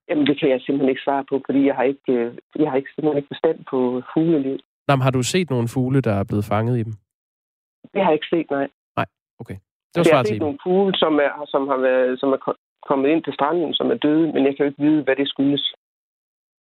Jamen, 0.08 0.26
det 0.26 0.40
kan 0.40 0.50
jeg 0.50 0.60
simpelthen 0.60 0.88
ikke 0.88 1.02
svare 1.04 1.24
på, 1.28 1.42
fordi 1.46 1.66
jeg 1.66 1.74
har 1.74 1.82
ikke, 1.82 2.12
øh, 2.12 2.34
jeg 2.58 2.70
har 2.70 2.76
ikke 2.76 2.90
simpelthen 2.94 3.16
ikke 3.16 3.28
bestemt 3.34 3.62
på 3.70 4.02
fugleliv. 4.14 4.58
Nå, 4.88 4.96
har 4.96 5.10
du 5.10 5.22
set 5.22 5.50
nogle 5.50 5.68
fugle, 5.68 6.00
der 6.00 6.12
er 6.12 6.24
blevet 6.24 6.44
fanget 6.44 6.78
i 6.78 6.82
dem? 6.82 6.92
Det 7.92 8.00
har 8.02 8.10
jeg 8.10 8.18
ikke 8.18 8.32
set, 8.34 8.50
nej. 8.50 8.68
Nej, 8.96 9.06
okay. 9.40 9.56
Det 9.94 9.98
var 9.98 10.04
jeg 10.10 10.16
har 10.16 10.24
set 10.24 10.40
nogle 10.46 10.58
fugle, 10.62 10.94
som 11.02 11.14
er, 11.14 11.32
som, 11.46 11.68
har 11.68 11.76
været, 11.76 12.20
som 12.20 12.28
er 12.32 12.40
kommet 12.88 13.08
ind 13.08 13.24
til 13.24 13.32
stranden, 13.32 13.74
som 13.74 13.90
er 13.90 13.94
døde, 13.94 14.26
men 14.32 14.44
jeg 14.46 14.56
kan 14.56 14.64
jo 14.64 14.70
ikke 14.70 14.82
vide, 14.82 15.02
hvad 15.02 15.16
det 15.16 15.28
skyldes. 15.28 15.74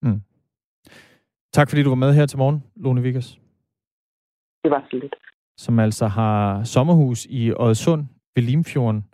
Mm. 0.02 0.22
Tak 1.54 1.70
fordi 1.70 1.84
du 1.84 1.90
var 1.90 1.96
med 2.06 2.14
her 2.14 2.26
til 2.26 2.38
morgen, 2.38 2.64
Lone 2.76 3.02
Vickers. 3.02 3.40
Det 4.64 4.72
var 4.72 4.84
så 4.92 4.98
lidt. 4.98 5.16
Som 5.58 5.80
altså 5.80 6.08
har 6.08 6.64
sommerhus 6.64 7.26
i 7.30 7.54
Odsund 7.56 8.04
ved 8.36 8.44
Limfjorden, 8.44 9.06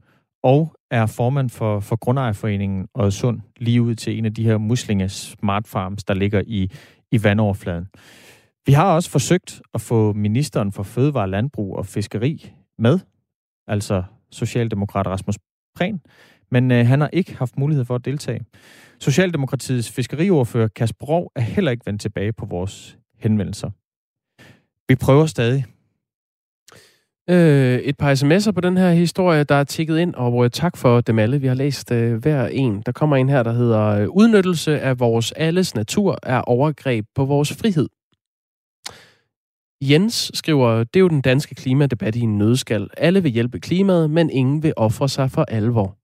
og 0.43 0.75
er 0.91 1.13
formand 1.17 1.49
for, 1.49 1.79
for 1.79 1.95
Grundejerforeningen 1.95 2.87
Odsund, 2.93 3.41
lige 3.57 3.81
ud 3.81 3.95
til 3.95 4.17
en 4.17 4.25
af 4.25 4.33
de 4.33 4.43
her 4.43 4.57
muslinge 4.57 5.09
smart 5.09 5.67
farms, 5.67 6.03
der 6.03 6.13
ligger 6.13 6.41
i, 6.47 6.71
i 7.11 7.23
vandoverfladen. 7.23 7.87
Vi 8.69 8.73
har 8.73 8.95
også 8.95 9.09
forsøgt 9.09 9.61
at 9.73 9.81
få 9.81 10.13
ministeren 10.13 10.71
for 10.71 10.83
Fødevare, 10.83 11.29
Landbrug 11.29 11.75
og 11.75 11.85
Fiskeri 11.85 12.51
med, 12.79 12.99
altså 13.67 14.03
Socialdemokrat 14.31 15.07
Rasmus 15.07 15.35
Prehn, 15.75 16.01
men 16.51 16.71
øh, 16.71 16.87
han 16.87 17.01
har 17.01 17.09
ikke 17.13 17.35
haft 17.37 17.57
mulighed 17.57 17.85
for 17.85 17.95
at 17.95 18.05
deltage. 18.05 18.41
Socialdemokratiets 18.99 19.91
fiskeriordfører 19.91 20.67
Kasper 20.67 21.05
Rov 21.05 21.31
er 21.35 21.41
heller 21.41 21.71
ikke 21.71 21.85
vendt 21.85 22.01
tilbage 22.01 22.33
på 22.33 22.45
vores 22.45 22.97
henvendelser. 23.19 23.69
Vi 24.87 24.95
prøver 24.95 25.25
stadig. 25.25 25.65
Øh, 27.29 27.79
et 27.79 27.97
par 27.97 28.15
sms'er 28.15 28.51
på 28.51 28.61
den 28.61 28.77
her 28.77 28.91
historie, 28.91 29.43
der 29.43 29.55
er 29.55 29.63
tikket 29.63 29.97
ind, 29.97 30.15
og 30.15 30.45
øh, 30.45 30.51
tak 30.51 30.77
for 30.77 31.01
dem 31.01 31.19
alle. 31.19 31.41
Vi 31.41 31.47
har 31.47 31.55
læst 31.55 31.91
øh, 31.91 32.17
hver 32.17 32.47
en. 32.47 32.81
Der 32.85 32.91
kommer 32.91 33.15
en 33.15 33.29
her, 33.29 33.43
der 33.43 33.53
hedder, 33.53 33.81
øh, 33.81 34.09
udnyttelse 34.09 34.79
af 34.79 34.99
vores 34.99 35.31
alles 35.31 35.75
natur 35.75 36.17
er 36.23 36.41
overgreb 36.41 37.05
på 37.15 37.25
vores 37.25 37.53
frihed. 37.53 37.87
Jens 39.81 40.31
skriver, 40.33 40.83
det 40.83 40.95
er 40.95 40.99
jo 40.99 41.07
den 41.07 41.21
danske 41.21 41.55
klimadebat 41.55 42.15
i 42.15 42.19
en 42.19 42.37
nødskal. 42.37 42.89
Alle 42.97 43.23
vil 43.23 43.31
hjælpe 43.31 43.59
klimaet, 43.59 44.09
men 44.09 44.29
ingen 44.29 44.63
vil 44.63 44.73
ofre 44.77 45.09
sig 45.09 45.31
for 45.31 45.43
alvor. 45.43 45.97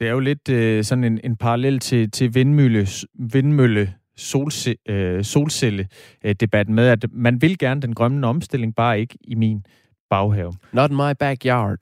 Det 0.00 0.08
er 0.08 0.12
jo 0.12 0.20
lidt 0.20 0.48
øh, 0.48 0.84
sådan 0.84 1.04
en, 1.04 1.20
en 1.24 1.36
parallel 1.36 1.80
til, 1.80 2.10
til 2.10 2.34
vindmølle, 2.34 2.86
vindmølle 3.32 3.94
solce, 4.16 4.76
øh, 4.88 5.24
solcelle-debatten 5.24 6.74
med, 6.74 6.88
at 6.88 7.04
man 7.12 7.42
vil 7.42 7.58
gerne 7.58 7.82
den 7.82 7.94
grønne 7.94 8.26
omstilling, 8.26 8.74
bare 8.74 9.00
ikke 9.00 9.18
i 9.20 9.34
min 9.34 9.66
baghave. 10.10 10.52
Not 10.72 10.90
my 10.90 11.12
backyard. 11.20 11.78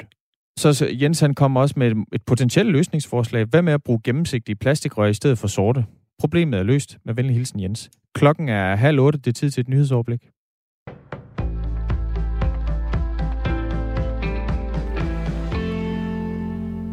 Så, 0.58 0.72
så 0.72 0.88
Jens 0.92 1.20
han 1.20 1.34
kommer 1.34 1.60
også 1.60 1.74
med 1.78 1.90
et, 1.90 1.96
et 2.12 2.22
potentielt 2.26 2.70
løsningsforslag. 2.70 3.44
Hvad 3.44 3.62
med 3.62 3.72
at 3.72 3.82
bruge 3.82 4.00
gennemsigtige 4.04 4.56
plastikrør 4.56 5.06
i 5.06 5.14
stedet 5.14 5.38
for 5.38 5.48
sorte? 5.48 5.84
Problemet 6.20 6.58
er 6.58 6.62
løst. 6.62 6.98
Med 7.04 7.14
venlig 7.14 7.34
hilsen, 7.34 7.60
Jens. 7.60 7.90
Klokken 8.14 8.48
er 8.48 8.76
halv 8.76 9.00
otte. 9.00 9.18
Det 9.18 9.26
er 9.26 9.32
tid 9.32 9.50
til 9.50 9.60
et 9.60 9.68
nyhedsoverblik. 9.68 10.20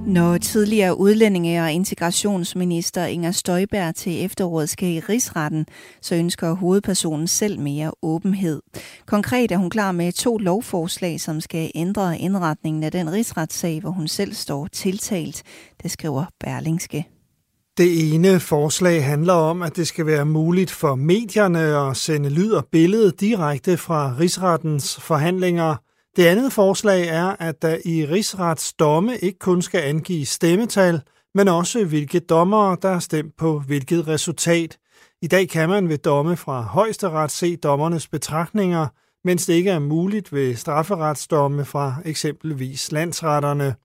Når 0.10 0.38
tidligere 0.38 1.00
udlændinge- 1.00 1.62
og 1.62 1.72
integrationsminister 1.72 3.06
Inger 3.06 3.32
Støjberg 3.32 3.96
til 3.96 4.26
efteråret 4.26 4.70
skal 4.70 4.90
i 4.90 5.00
rigsretten, 5.00 5.66
så 6.02 6.16
ønsker 6.16 6.54
hovedpersonen 6.54 7.28
selv 7.28 7.60
mere 7.60 7.92
åbenhed. 8.02 8.62
Konkret 9.06 9.52
er 9.52 9.58
hun 9.58 9.70
klar 9.70 9.92
med 9.92 10.12
to 10.12 10.38
lovforslag, 10.38 11.20
som 11.20 11.42
skal 11.42 11.72
ændre 11.76 12.18
indretningen 12.18 12.84
af 12.84 12.92
den 12.92 13.12
rigsretssag, 13.12 13.82
hvor 13.82 13.92
hun 13.92 14.08
selv 14.08 14.34
står 14.34 14.68
tiltalt, 14.68 15.44
det 15.84 15.92
skriver 15.92 16.26
Berlingske. 16.40 17.19
Det 17.80 18.14
ene 18.14 18.40
forslag 18.40 19.06
handler 19.06 19.34
om, 19.34 19.62
at 19.62 19.76
det 19.76 19.88
skal 19.88 20.06
være 20.06 20.26
muligt 20.26 20.72
for 20.72 20.96
medierne 20.96 21.90
at 21.90 21.98
sende 21.98 22.30
lyd 22.30 22.52
og 22.52 22.66
billede 22.72 23.12
direkte 23.12 23.78
fra 23.78 24.16
rigsrettens 24.20 25.00
forhandlinger– 25.02 25.76
det 26.16 26.26
andet 26.26 26.54
forslag 26.54 27.08
er, 27.08 27.36
at 27.40 27.62
der 27.62 27.78
i 27.86 28.06
rigsrets 28.06 28.74
domme 28.74 29.18
ikke 29.18 29.40
kun 29.40 29.62
skal 29.62 29.82
angive 29.82 30.26
stemmetal, 30.26 31.02
men 31.36 31.48
også 31.48 31.86
hvilke 31.86 32.20
dommere, 32.20 32.78
der 32.82 32.92
har 32.92 33.00
stemt 33.00 33.38
på 33.38 33.60
hvilket 33.60 34.08
resultat. 34.08 34.78
I 35.22 35.28
dag 35.28 35.50
kan 35.50 35.70
man 35.70 35.90
ved 35.90 35.98
domme 35.98 36.38
fra 36.38 36.62
højesteret 36.62 37.32
se 37.32 37.56
dommernes 37.56 38.08
betragtninger, 38.08 38.88
mens 39.24 39.46
det 39.46 39.54
ikke 39.54 39.72
er 39.72 39.80
muligt 39.80 40.34
ved 40.34 40.56
strafferetsdomme 40.56 41.66
fra 41.66 41.96
eksempelvis 42.06 42.92
landsretterne. 42.92 43.76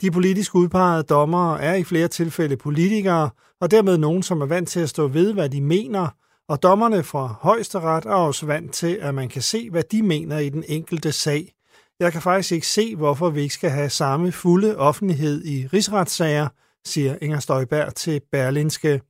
De 0.00 0.10
politisk 0.10 0.54
udpegede 0.54 1.02
dommere 1.02 1.62
er 1.62 1.74
i 1.74 1.84
flere 1.84 2.08
tilfælde 2.08 2.56
politikere, 2.56 3.30
og 3.60 3.70
dermed 3.70 3.98
nogen, 3.98 4.22
som 4.22 4.40
er 4.40 4.46
vant 4.46 4.68
til 4.68 4.80
at 4.80 4.88
stå 4.88 5.08
ved, 5.08 5.32
hvad 5.32 5.48
de 5.48 5.60
mener, 5.60 6.08
og 6.48 6.62
dommerne 6.62 7.02
fra 7.02 7.36
højesteret 7.40 8.04
er 8.04 8.14
også 8.14 8.46
vant 8.46 8.72
til, 8.72 8.98
at 9.00 9.14
man 9.14 9.28
kan 9.28 9.42
se, 9.42 9.70
hvad 9.70 9.82
de 9.82 10.02
mener 10.02 10.38
i 10.38 10.48
den 10.48 10.64
enkelte 10.68 11.12
sag. 11.12 11.52
Jeg 12.00 12.12
kan 12.12 12.22
faktisk 12.22 12.52
ikke 12.52 12.66
se, 12.66 12.96
hvorfor 12.96 13.30
vi 13.30 13.40
ikke 13.40 13.54
skal 13.54 13.70
have 13.70 13.90
samme 13.90 14.32
fulde 14.32 14.76
offentlighed 14.76 15.44
i 15.44 15.66
rigsretssager, 15.66 16.48
siger 16.84 17.16
Inger 17.22 17.38
Støjberg 17.38 17.94
til 17.94 18.20
Berlinske. 18.32 19.00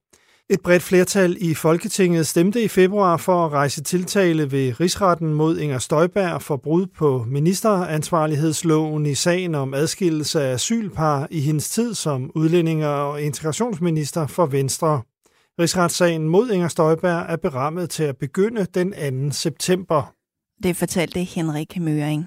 Et 0.52 0.60
bredt 0.60 0.82
flertal 0.82 1.36
i 1.40 1.54
Folketinget 1.54 2.26
stemte 2.26 2.62
i 2.62 2.68
februar 2.68 3.16
for 3.16 3.46
at 3.46 3.52
rejse 3.52 3.82
tiltale 3.82 4.52
ved 4.52 4.80
rigsretten 4.80 5.34
mod 5.34 5.58
Inger 5.58 5.78
Støjberg 5.78 6.42
for 6.42 6.56
brud 6.56 6.86
på 6.86 7.24
ministeransvarlighedsloven 7.28 9.06
i 9.06 9.14
sagen 9.14 9.54
om 9.54 9.74
adskillelse 9.74 10.42
af 10.42 10.52
asylpar 10.52 11.28
i 11.30 11.40
hendes 11.40 11.70
tid 11.70 11.94
som 11.94 12.30
udlændinge- 12.34 12.88
og 12.88 13.22
integrationsminister 13.22 14.26
for 14.26 14.46
Venstre. 14.46 15.02
Rigsretssagen 15.60 16.28
mod 16.28 16.50
Inger 16.50 16.68
Støjberg 16.68 17.26
er 17.28 17.36
berammet 17.36 17.90
til 17.90 18.02
at 18.02 18.16
begynde 18.16 18.66
den 18.74 19.30
2. 19.30 19.34
september. 19.34 20.14
Det 20.62 20.76
fortalte 20.76 21.20
Henrik 21.20 21.80
Møring. 21.80 22.26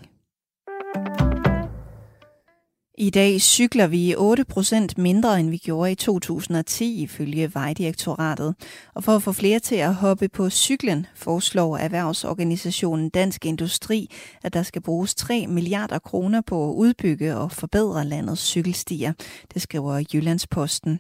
I 2.97 3.09
dag 3.09 3.41
cykler 3.41 3.87
vi 3.87 4.15
8% 4.15 4.87
mindre, 4.97 5.39
end 5.39 5.49
vi 5.49 5.57
gjorde 5.57 5.91
i 5.91 5.95
2010, 5.95 7.01
ifølge 7.01 7.51
Vejdirektoratet. 7.53 8.55
Og 8.93 9.03
for 9.03 9.15
at 9.15 9.23
få 9.23 9.31
flere 9.31 9.59
til 9.59 9.75
at 9.75 9.95
hoppe 9.95 10.27
på 10.29 10.49
cyklen, 10.49 11.05
foreslår 11.15 11.77
erhvervsorganisationen 11.77 13.09
Dansk 13.09 13.45
Industri, 13.45 14.11
at 14.43 14.53
der 14.53 14.63
skal 14.63 14.81
bruges 14.81 15.15
3 15.15 15.47
milliarder 15.47 15.99
kroner 15.99 16.41
på 16.41 16.69
at 16.69 16.73
udbygge 16.73 17.35
og 17.37 17.51
forbedre 17.51 18.05
landets 18.05 18.41
cykelstier. 18.41 19.13
Det 19.53 19.61
skriver 19.61 20.03
Jyllandsposten. 20.13 20.99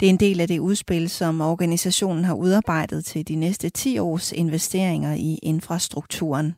Det 0.00 0.06
er 0.06 0.10
en 0.10 0.20
del 0.20 0.40
af 0.40 0.48
det 0.48 0.58
udspil, 0.58 1.10
som 1.10 1.40
organisationen 1.40 2.24
har 2.24 2.34
udarbejdet 2.34 3.04
til 3.04 3.28
de 3.28 3.34
næste 3.34 3.68
10 3.68 3.98
års 3.98 4.32
investeringer 4.32 5.14
i 5.14 5.38
infrastrukturen. 5.42 6.54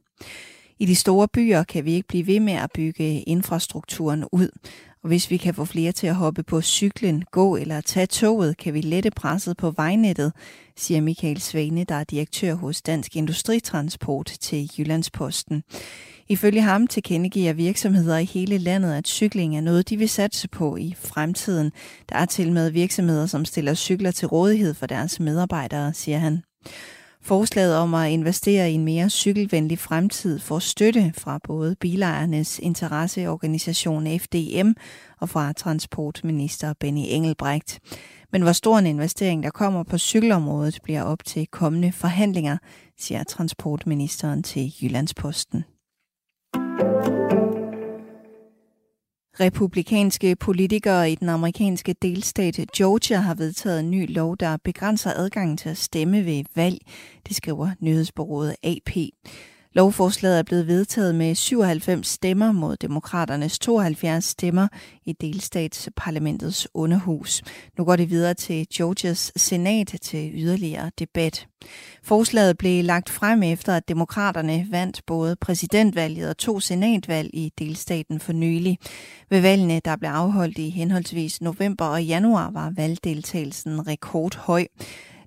I 0.80 0.86
de 0.86 0.94
store 0.94 1.28
byer 1.28 1.62
kan 1.62 1.84
vi 1.84 1.92
ikke 1.92 2.08
blive 2.08 2.26
ved 2.26 2.40
med 2.40 2.52
at 2.52 2.70
bygge 2.74 3.20
infrastrukturen 3.20 4.24
ud. 4.32 4.48
Og 5.02 5.08
hvis 5.08 5.30
vi 5.30 5.36
kan 5.36 5.54
få 5.54 5.64
flere 5.64 5.92
til 5.92 6.06
at 6.06 6.14
hoppe 6.14 6.42
på 6.42 6.62
cyklen, 6.62 7.24
gå 7.32 7.56
eller 7.56 7.80
tage 7.80 8.06
toget, 8.06 8.56
kan 8.56 8.74
vi 8.74 8.80
lette 8.80 9.10
presset 9.10 9.56
på 9.56 9.70
vejnettet, 9.70 10.32
siger 10.76 11.00
Michael 11.00 11.40
Svane, 11.40 11.84
der 11.84 11.94
er 11.94 12.04
direktør 12.04 12.54
hos 12.54 12.82
Dansk 12.82 13.16
Industritransport 13.16 14.26
til 14.40 14.70
Jyllandsposten. 14.78 15.62
Ifølge 16.28 16.62
ham 16.62 16.86
tilkendegiver 16.86 17.52
virksomheder 17.52 18.18
i 18.18 18.24
hele 18.24 18.58
landet, 18.58 18.94
at 18.94 19.08
cykling 19.08 19.56
er 19.56 19.60
noget, 19.60 19.88
de 19.88 19.96
vil 19.96 20.08
satse 20.08 20.48
på 20.48 20.76
i 20.76 20.94
fremtiden. 20.98 21.72
Der 22.08 22.16
er 22.16 22.26
til 22.26 22.52
med 22.52 22.70
virksomheder, 22.70 23.26
som 23.26 23.44
stiller 23.44 23.74
cykler 23.74 24.10
til 24.10 24.28
rådighed 24.28 24.74
for 24.74 24.86
deres 24.86 25.20
medarbejdere, 25.20 25.94
siger 25.94 26.18
han. 26.18 26.42
Forslaget 27.22 27.76
om 27.76 27.94
at 27.94 28.10
investere 28.10 28.70
i 28.70 28.74
en 28.74 28.84
mere 28.84 29.10
cykelvenlig 29.10 29.78
fremtid 29.78 30.38
får 30.38 30.58
støtte 30.58 31.12
fra 31.18 31.38
både 31.44 31.76
bilejernes 31.80 32.58
interesseorganisation 32.58 34.18
FDM 34.18 34.70
og 35.20 35.28
fra 35.28 35.52
transportminister 35.52 36.74
Benny 36.80 37.04
Engelbrecht. 37.04 37.80
Men 38.32 38.42
hvor 38.42 38.52
stor 38.52 38.78
en 38.78 38.86
investering 38.86 39.42
der 39.42 39.50
kommer 39.50 39.82
på 39.82 39.98
cykelområdet 39.98 40.78
bliver 40.82 41.02
op 41.02 41.24
til 41.24 41.46
kommende 41.46 41.92
forhandlinger, 41.92 42.58
siger 42.98 43.24
transportministeren 43.24 44.42
til 44.42 44.72
Jyllandsposten. 44.82 45.64
Republikanske 49.40 50.36
politikere 50.36 51.10
i 51.10 51.14
den 51.14 51.28
amerikanske 51.28 51.94
delstat 52.02 52.60
Georgia 52.76 53.16
har 53.16 53.34
vedtaget 53.34 53.80
en 53.80 53.90
ny 53.90 54.14
lov, 54.14 54.36
der 54.36 54.56
begrænser 54.64 55.10
adgangen 55.16 55.56
til 55.56 55.68
at 55.68 55.76
stemme 55.76 56.24
ved 56.24 56.44
valg, 56.54 56.78
det 57.28 57.36
skriver 57.36 57.70
nyhedsbureauet 57.80 58.56
AP. 58.62 58.90
Lovforslaget 59.72 60.38
er 60.38 60.42
blevet 60.42 60.66
vedtaget 60.66 61.14
med 61.14 61.34
97 61.34 62.08
stemmer 62.08 62.52
mod 62.52 62.76
demokraternes 62.76 63.58
72 63.58 64.24
stemmer 64.24 64.68
i 65.04 65.12
delstatsparlamentets 65.12 66.68
underhus. 66.74 67.42
Nu 67.78 67.84
går 67.84 67.96
det 67.96 68.10
videre 68.10 68.34
til 68.34 68.66
Georgias 68.74 69.32
senat 69.36 69.94
til 70.02 70.30
yderligere 70.34 70.90
debat. 70.98 71.46
Forslaget 72.02 72.58
blev 72.58 72.84
lagt 72.84 73.10
frem 73.10 73.42
efter, 73.42 73.74
at 73.74 73.88
demokraterne 73.88 74.66
vandt 74.70 75.00
både 75.06 75.36
præsidentvalget 75.36 76.28
og 76.28 76.38
to 76.38 76.60
senatvalg 76.60 77.30
i 77.32 77.52
delstaten 77.58 78.20
for 78.20 78.32
nylig. 78.32 78.78
Ved 79.30 79.40
valgene, 79.40 79.80
der 79.84 79.96
blev 79.96 80.10
afholdt 80.10 80.58
i 80.58 80.68
henholdsvis 80.68 81.40
november 81.40 81.84
og 81.84 82.04
januar, 82.04 82.50
var 82.50 82.72
valgdeltagelsen 82.76 83.86
rekordhøj. 83.86 84.66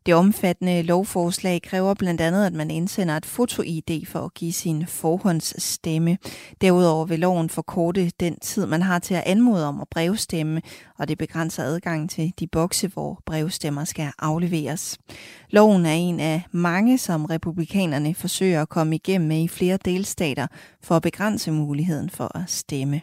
Det 0.05 0.13
omfattende 0.13 0.81
lovforslag 0.81 1.61
kræver 1.61 1.93
blandt 1.93 2.21
andet, 2.21 2.45
at 2.45 2.53
man 2.53 2.71
indsender 2.71 3.17
et 3.17 3.25
foto-ID 3.25 4.05
for 4.05 4.19
at 4.19 4.33
give 4.33 4.53
sin 4.53 4.87
forhåndsstemme. 4.87 6.17
Derudover 6.61 7.05
vil 7.05 7.19
loven 7.19 7.49
forkorte 7.49 8.11
den 8.19 8.39
tid, 8.39 8.65
man 8.65 8.81
har 8.81 8.99
til 8.99 9.13
at 9.13 9.23
anmode 9.25 9.67
om 9.67 9.81
at 9.81 9.87
brevstemme, 9.91 10.61
og 10.99 11.07
det 11.07 11.17
begrænser 11.17 11.63
adgangen 11.63 12.07
til 12.07 12.33
de 12.39 12.47
bokse, 12.47 12.87
hvor 12.87 13.21
brevstemmer 13.25 13.83
skal 13.83 14.11
afleveres. 14.19 14.97
Loven 15.49 15.85
er 15.85 15.93
en 15.93 16.19
af 16.19 16.41
mange, 16.51 16.97
som 16.97 17.25
republikanerne 17.25 18.15
forsøger 18.15 18.61
at 18.61 18.69
komme 18.69 18.95
igennem 18.95 19.27
med 19.27 19.43
i 19.43 19.47
flere 19.47 19.77
delstater 19.85 20.47
for 20.83 20.95
at 20.95 21.01
begrænse 21.01 21.51
muligheden 21.51 22.09
for 22.09 22.37
at 22.37 22.43
stemme. 22.47 23.01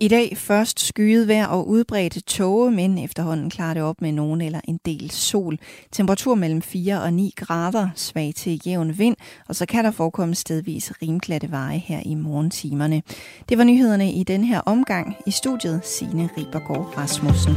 I 0.00 0.08
dag 0.08 0.36
først 0.36 0.80
skyet 0.80 1.28
vejr 1.28 1.46
og 1.46 1.68
udbredte 1.68 2.20
tåge, 2.20 2.70
men 2.70 2.98
efterhånden 2.98 3.50
klarer 3.50 3.74
det 3.74 3.82
op 3.82 4.00
med 4.00 4.12
nogen 4.12 4.40
eller 4.40 4.60
en 4.68 4.80
del 4.84 5.10
sol. 5.10 5.58
Temperatur 5.92 6.34
mellem 6.34 6.62
4 6.62 7.02
og 7.02 7.12
9 7.12 7.32
grader, 7.36 7.88
svag 7.94 8.32
til 8.36 8.60
jævn 8.66 8.98
vind, 8.98 9.16
og 9.48 9.56
så 9.56 9.66
kan 9.66 9.84
der 9.84 9.90
forekomme 9.90 10.34
stedvis 10.34 10.92
rimglatte 11.02 11.50
veje 11.50 11.78
her 11.78 12.00
i 12.04 12.14
morgentimerne. 12.14 13.02
Det 13.48 13.58
var 13.58 13.64
nyhederne 13.64 14.12
i 14.12 14.22
den 14.22 14.44
her 14.44 14.60
omgang. 14.60 15.16
I 15.26 15.30
studiet 15.30 15.80
Signe 15.84 16.28
Ribergaard 16.38 16.98
Rasmussen. 16.98 17.56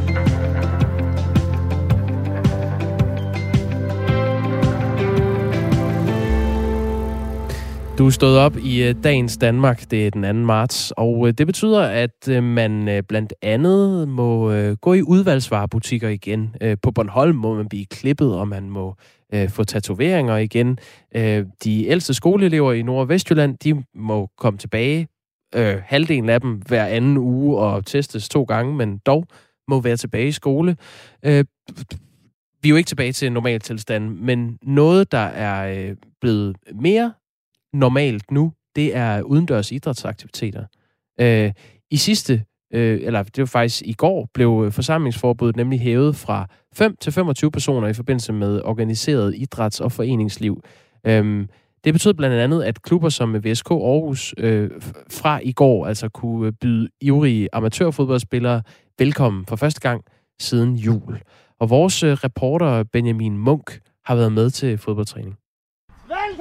Du 7.98 8.06
er 8.06 8.10
stået 8.10 8.38
op 8.38 8.58
i 8.58 8.84
øh, 8.84 8.96
dagens 9.04 9.38
Danmark, 9.38 9.92
det 9.92 10.08
er 10.08 10.12
den 10.12 10.24
2. 10.24 10.34
marts, 10.34 10.94
og 10.98 11.28
øh, 11.28 11.34
det 11.34 11.48
betyder, 11.48 11.82
at 11.82 12.28
øh, 12.30 12.44
man 12.44 13.04
blandt 13.08 13.34
andet 13.42 14.08
må 14.08 14.54
gå 14.76 14.94
i 14.94 15.02
udvalgsvarebutikker 15.02 16.10
igen. 16.10 16.56
På 16.84 16.92
Bornholm 16.92 17.36
må 17.36 17.56
man 17.56 17.70
blive 17.70 17.86
klippet, 17.86 18.36
og 18.36 18.48
man 18.48 18.70
må 18.70 18.96
få 19.50 19.64
tatoveringer 19.64 20.38
igen. 20.38 20.78
De 21.64 21.88
ældste 21.88 22.14
skoleelever 22.14 22.74
i 22.74 22.82
Nord- 22.82 23.02
og 23.02 23.10
Vestjylland, 23.10 23.58
de 23.58 23.84
må 23.96 24.30
komme 24.38 24.60
tilbage. 24.60 25.08
Halvdelen 25.80 26.30
af 26.30 26.42
dem 26.42 26.62
hver 26.68 26.86
anden 26.86 27.18
uge 27.18 27.58
og 27.58 27.86
testes 27.86 28.30
to 28.30 28.44
gange, 28.44 28.76
men 28.76 28.98
dog 28.98 29.26
må 29.68 29.82
være 29.82 29.98
tilbage 29.98 30.28
i 30.28 30.32
skole. 30.32 30.76
Vi 32.62 32.70
er 32.70 32.70
jo 32.70 32.76
ikke 32.76 32.88
tilbage 32.88 33.12
til 33.12 33.26
en 33.26 33.34
normal 33.34 33.60
tilstand, 33.60 34.10
men 34.10 34.58
noget, 34.64 35.12
der 35.12 35.18
er 35.18 35.96
blevet 36.22 36.56
mere 36.82 37.14
normalt 37.74 38.32
nu, 38.32 38.54
det 38.76 38.96
er 38.96 39.22
udendørs 39.22 39.72
idrætsaktiviteter. 39.72 40.66
Øh, 41.20 41.52
I 41.92 41.98
sidste, 41.98 42.44
øh, 42.74 43.00
eller 43.04 43.24
det 43.24 43.40
var 43.40 43.46
faktisk 43.46 43.82
i 43.86 43.94
går, 43.94 44.30
blev 44.34 44.64
øh, 44.66 44.72
forsamlingsforbuddet 44.72 45.56
nemlig 45.56 45.80
hævet 45.80 46.16
fra 46.16 46.48
5 46.74 46.96
til 47.02 47.12
25 47.14 47.52
personer 47.52 47.88
i 47.88 47.94
forbindelse 47.94 48.34
med 48.34 48.62
organiseret 48.62 49.36
idræts- 49.36 49.80
og 49.80 49.92
foreningsliv. 49.92 50.64
Øh, 51.08 51.48
Det 51.84 51.94
betød 51.94 52.14
blandt 52.14 52.36
andet, 52.36 52.64
at 52.64 52.82
klubber 52.82 53.10
som 53.10 53.44
VSK 53.46 53.72
Aarhus 53.72 54.34
øh, 54.38 54.70
fra 55.12 55.40
i 55.44 55.52
går 55.52 55.88
altså 55.88 56.10
kunne 56.10 56.48
øh, 56.48 56.54
byde 56.62 56.90
ivrige 57.02 57.50
amatørfodboldspillere 57.54 58.64
velkommen 59.00 59.46
for 59.46 59.56
første 59.56 59.82
gang 59.82 60.04
siden 60.40 60.76
jul. 60.76 61.20
Og 61.60 61.70
vores 61.70 62.04
øh, 62.04 62.12
reporter 62.14 62.84
Benjamin 62.84 63.38
Munk 63.38 63.80
har 64.06 64.16
været 64.16 64.32
med 64.32 64.50
til 64.50 64.78
fodboldtræning. 64.78 65.38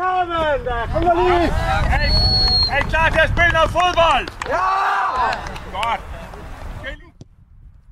Velkommen! 0.07 0.89
Kom 0.93 1.03
lige! 1.03 1.49
Er 1.95 2.03
I, 2.03 2.11
er 2.79 2.89
klar 2.89 3.11
til 3.11 3.19
at 3.19 3.29
spille 3.29 3.53
noget 3.53 3.71
fodbold? 3.71 4.27
Ja! 4.49 4.67
Godt. 5.73 6.01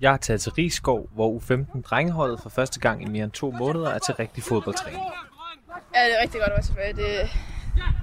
Jeg 0.01 0.13
er 0.13 0.17
taget 0.17 0.41
til 0.41 0.53
Rigskov, 0.53 1.09
hvor 1.15 1.39
U15-drengeholdet 1.39 2.41
for 2.43 2.49
første 2.49 2.81
gang 2.81 3.03
i 3.03 3.05
mere 3.05 3.25
end 3.25 3.33
to 3.33 3.51
måneder 3.51 3.91
er 3.91 3.99
til 3.99 4.15
rigtig 4.15 4.43
fodboldtræning. 4.43 5.03
Ja, 5.95 6.05
det 6.05 6.19
er 6.19 6.23
rigtig 6.23 6.41
godt 6.41 6.53
at 6.53 6.57
være 6.57 6.63
tilbage. 6.63 6.93
Det, 6.93 7.31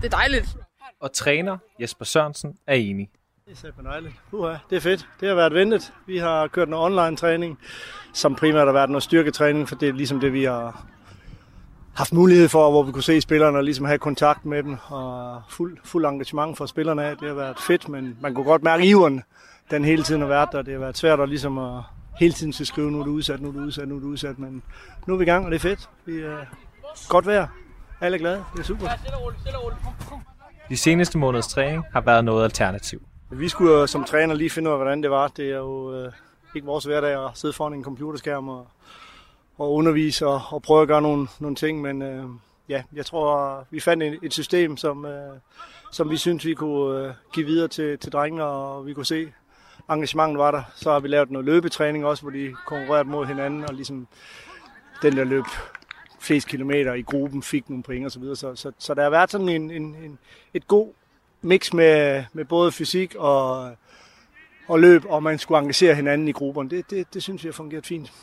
det 0.02 0.14
er 0.14 0.18
dejligt. 0.18 0.58
Og 1.00 1.12
træner 1.14 1.58
Jesper 1.82 2.06
Sørensen 2.06 2.58
er 2.68 2.76
enig. 2.76 3.10
Det 3.46 3.52
er 3.52 3.56
simpelthen 3.56 3.86
dejligt. 3.86 4.14
Uha, 4.32 4.56
det 4.70 4.76
er 4.76 4.82
fedt. 4.82 5.08
Det 5.20 5.28
har 5.28 5.36
været 5.36 5.54
ventet. 5.54 5.94
Vi 6.08 6.18
har 6.18 6.48
kørt 6.48 6.68
en 6.68 6.74
online-træning, 6.74 7.60
som 8.14 8.36
primært 8.36 8.68
har 8.68 8.74
været 8.74 8.90
noget 8.90 9.04
styrketræning, 9.04 9.70
for 9.70 9.76
det 9.76 9.90
er 9.90 9.94
ligesom 9.94 10.20
det, 10.20 10.34
vi 10.34 10.44
har 10.44 10.86
haft 11.94 12.14
mulighed 12.14 12.50
for, 12.50 12.72
hvor 12.72 12.84
vi 12.84 12.92
kunne 12.92 13.04
se 13.04 13.22
spillerne 13.22 13.58
og 13.58 13.64
ligesom 13.64 13.86
have 13.86 13.98
kontakt 13.98 14.46
med 14.46 14.64
dem. 14.64 14.78
Og 14.88 15.42
fuld, 15.50 15.78
fuld 15.84 16.06
engagement 16.06 16.58
for 16.58 16.66
spillerne 16.66 17.04
af. 17.04 17.18
Det 17.18 17.28
har 17.28 17.36
været 17.36 17.60
fedt, 17.60 17.90
men 17.90 18.18
man 18.22 18.34
kunne 18.34 18.46
godt 18.46 18.64
mærke 18.64 18.86
iveren, 18.86 19.24
den 19.72 19.86
hele 19.86 20.04
tiden 20.04 20.22
har 20.22 20.28
været 20.28 20.50
der. 20.52 20.62
Det 20.62 20.74
har 20.74 20.80
været 20.80 20.98
svært 20.98 21.20
at 21.20 21.30
ligesom 21.30 21.58
at 21.58 21.82
hele 22.20 22.34
tiden 22.34 22.54
skal 22.54 22.66
skrive, 22.66 22.92
nu 22.92 23.00
er 23.00 23.04
du 23.04 23.12
udsat, 23.12 23.42
nu 23.42 23.48
er 23.48 23.54
du 23.54 23.60
udsat, 23.60 23.88
nu 23.88 23.96
er 23.96 24.00
du 24.00 24.08
udsat. 24.08 24.40
Men 24.40 24.64
nu 25.08 25.14
er 25.14 25.18
vi 25.18 25.24
i 25.24 25.26
gang, 25.26 25.46
og 25.46 25.52
det 25.52 25.56
er 25.56 25.62
fedt. 25.62 25.90
Vi 26.06 26.20
er 26.20 26.38
godt 27.10 27.26
vejr. 27.26 27.48
Alle 28.02 28.16
er 28.16 28.20
glade. 28.20 28.44
Det 28.54 28.60
er 28.60 28.64
super. 28.64 28.88
De 30.70 30.78
seneste 30.78 31.18
måneders 31.18 31.48
træning 31.48 31.84
har 31.94 32.02
været 32.02 32.26
noget 32.26 32.44
alternativ. 32.44 33.02
Vi 33.32 33.50
skulle 33.50 33.72
jo 33.72 33.88
som 33.88 34.04
træner 34.04 34.36
lige 34.36 34.50
finde 34.50 34.70
ud 34.70 34.74
af, 34.74 34.78
hvordan 34.78 35.04
det 35.04 35.12
var. 35.12 35.28
Det 35.28 35.46
er 35.46 35.58
jo 35.58 35.96
øh, 35.96 36.12
ikke 36.56 36.68
vores 36.68 36.86
hverdag 36.86 37.26
at 37.26 37.32
sidde 37.34 37.54
foran 37.54 37.74
en 37.74 37.84
computerskærm 37.84 38.50
og, 38.50 38.68
og 39.62 39.74
undervise 39.74 40.28
og, 40.28 40.42
og 40.50 40.62
prøve 40.62 40.82
at 40.82 40.88
gøre 40.88 41.02
nogle, 41.02 41.28
nogle 41.40 41.56
ting. 41.56 41.82
Men 41.82 42.02
øh, 42.02 42.26
ja, 42.70 42.84
jeg 42.94 43.06
tror, 43.06 43.66
vi 43.70 43.80
fandt 43.80 44.04
et, 44.04 44.20
et 44.24 44.34
system, 44.34 44.78
som, 44.78 45.06
øh, 45.06 45.34
som 45.92 46.10
vi 46.10 46.18
synes, 46.18 46.46
vi 46.46 46.54
kunne 46.54 47.08
øh, 47.08 47.14
give 47.34 47.46
videre 47.46 47.68
til, 47.68 47.98
til 47.98 48.12
drengene, 48.12 48.44
og 48.44 48.86
vi 48.86 48.94
kunne 48.94 49.06
se, 49.06 49.34
engagementet 49.90 50.38
var 50.38 50.52
der. 50.52 50.64
Så 50.76 50.92
har 50.92 51.00
vi 51.00 51.08
lavet 51.08 51.32
noget 51.32 51.46
løbetræning 51.46 52.06
også, 52.06 52.24
hvor 52.24 52.32
de 52.32 52.56
konkurrerede 52.68 53.10
mod 53.10 53.26
hinanden, 53.26 53.64
og 53.70 53.74
ligesom 53.74 54.08
den 55.02 55.18
der 55.18 55.24
løb 55.24 55.46
flest 56.20 56.48
kilometer 56.48 56.94
i 56.94 57.02
gruppen 57.02 57.44
fik 57.44 57.70
nogle 57.70 57.84
point 57.84 58.06
og 58.06 58.12
så 58.12 58.20
videre. 58.20 58.36
Så, 58.36 58.56
så, 58.56 58.72
så 58.78 58.94
der 58.94 59.04
har 59.04 59.10
været 59.10 59.32
sådan 59.32 59.50
en, 59.50 59.72
en, 59.72 59.84
en, 59.84 60.20
et 60.54 60.68
god 60.68 60.94
mix 61.42 61.74
med, 61.74 62.24
med 62.34 62.46
både 62.46 62.72
fysik 62.72 63.16
og, 63.16 63.72
og 64.68 64.80
løb, 64.80 65.06
og 65.06 65.24
man 65.24 65.40
skulle 65.40 65.60
engagere 65.60 65.96
hinanden 65.96 66.28
i 66.28 66.32
grupperne. 66.32 66.70
Det, 66.70 66.90
det, 66.90 67.14
det 67.14 67.24
synes 67.24 67.44
vi 67.44 67.48
har 67.48 67.54
fungeret 67.54 67.86
fint. 67.86 68.14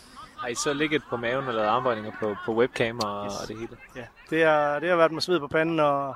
Har 0.40 0.48
I 0.48 0.54
så 0.54 0.72
ligget 0.72 1.02
på 1.10 1.16
maven 1.16 1.48
og 1.48 1.54
lavet 1.54 1.66
armbøjninger 1.68 2.12
på, 2.20 2.36
på 2.44 2.54
webcam 2.54 2.98
og, 3.04 3.26
yes. 3.26 3.34
og 3.42 3.48
det 3.48 3.58
hele? 3.58 3.76
Ja, 3.96 4.04
det 4.30 4.44
har, 4.44 4.78
det 4.78 4.88
har 4.88 4.96
været 4.96 5.12
med 5.12 5.20
sved 5.20 5.40
på 5.40 5.48
panden 5.48 5.80
og, 5.80 6.14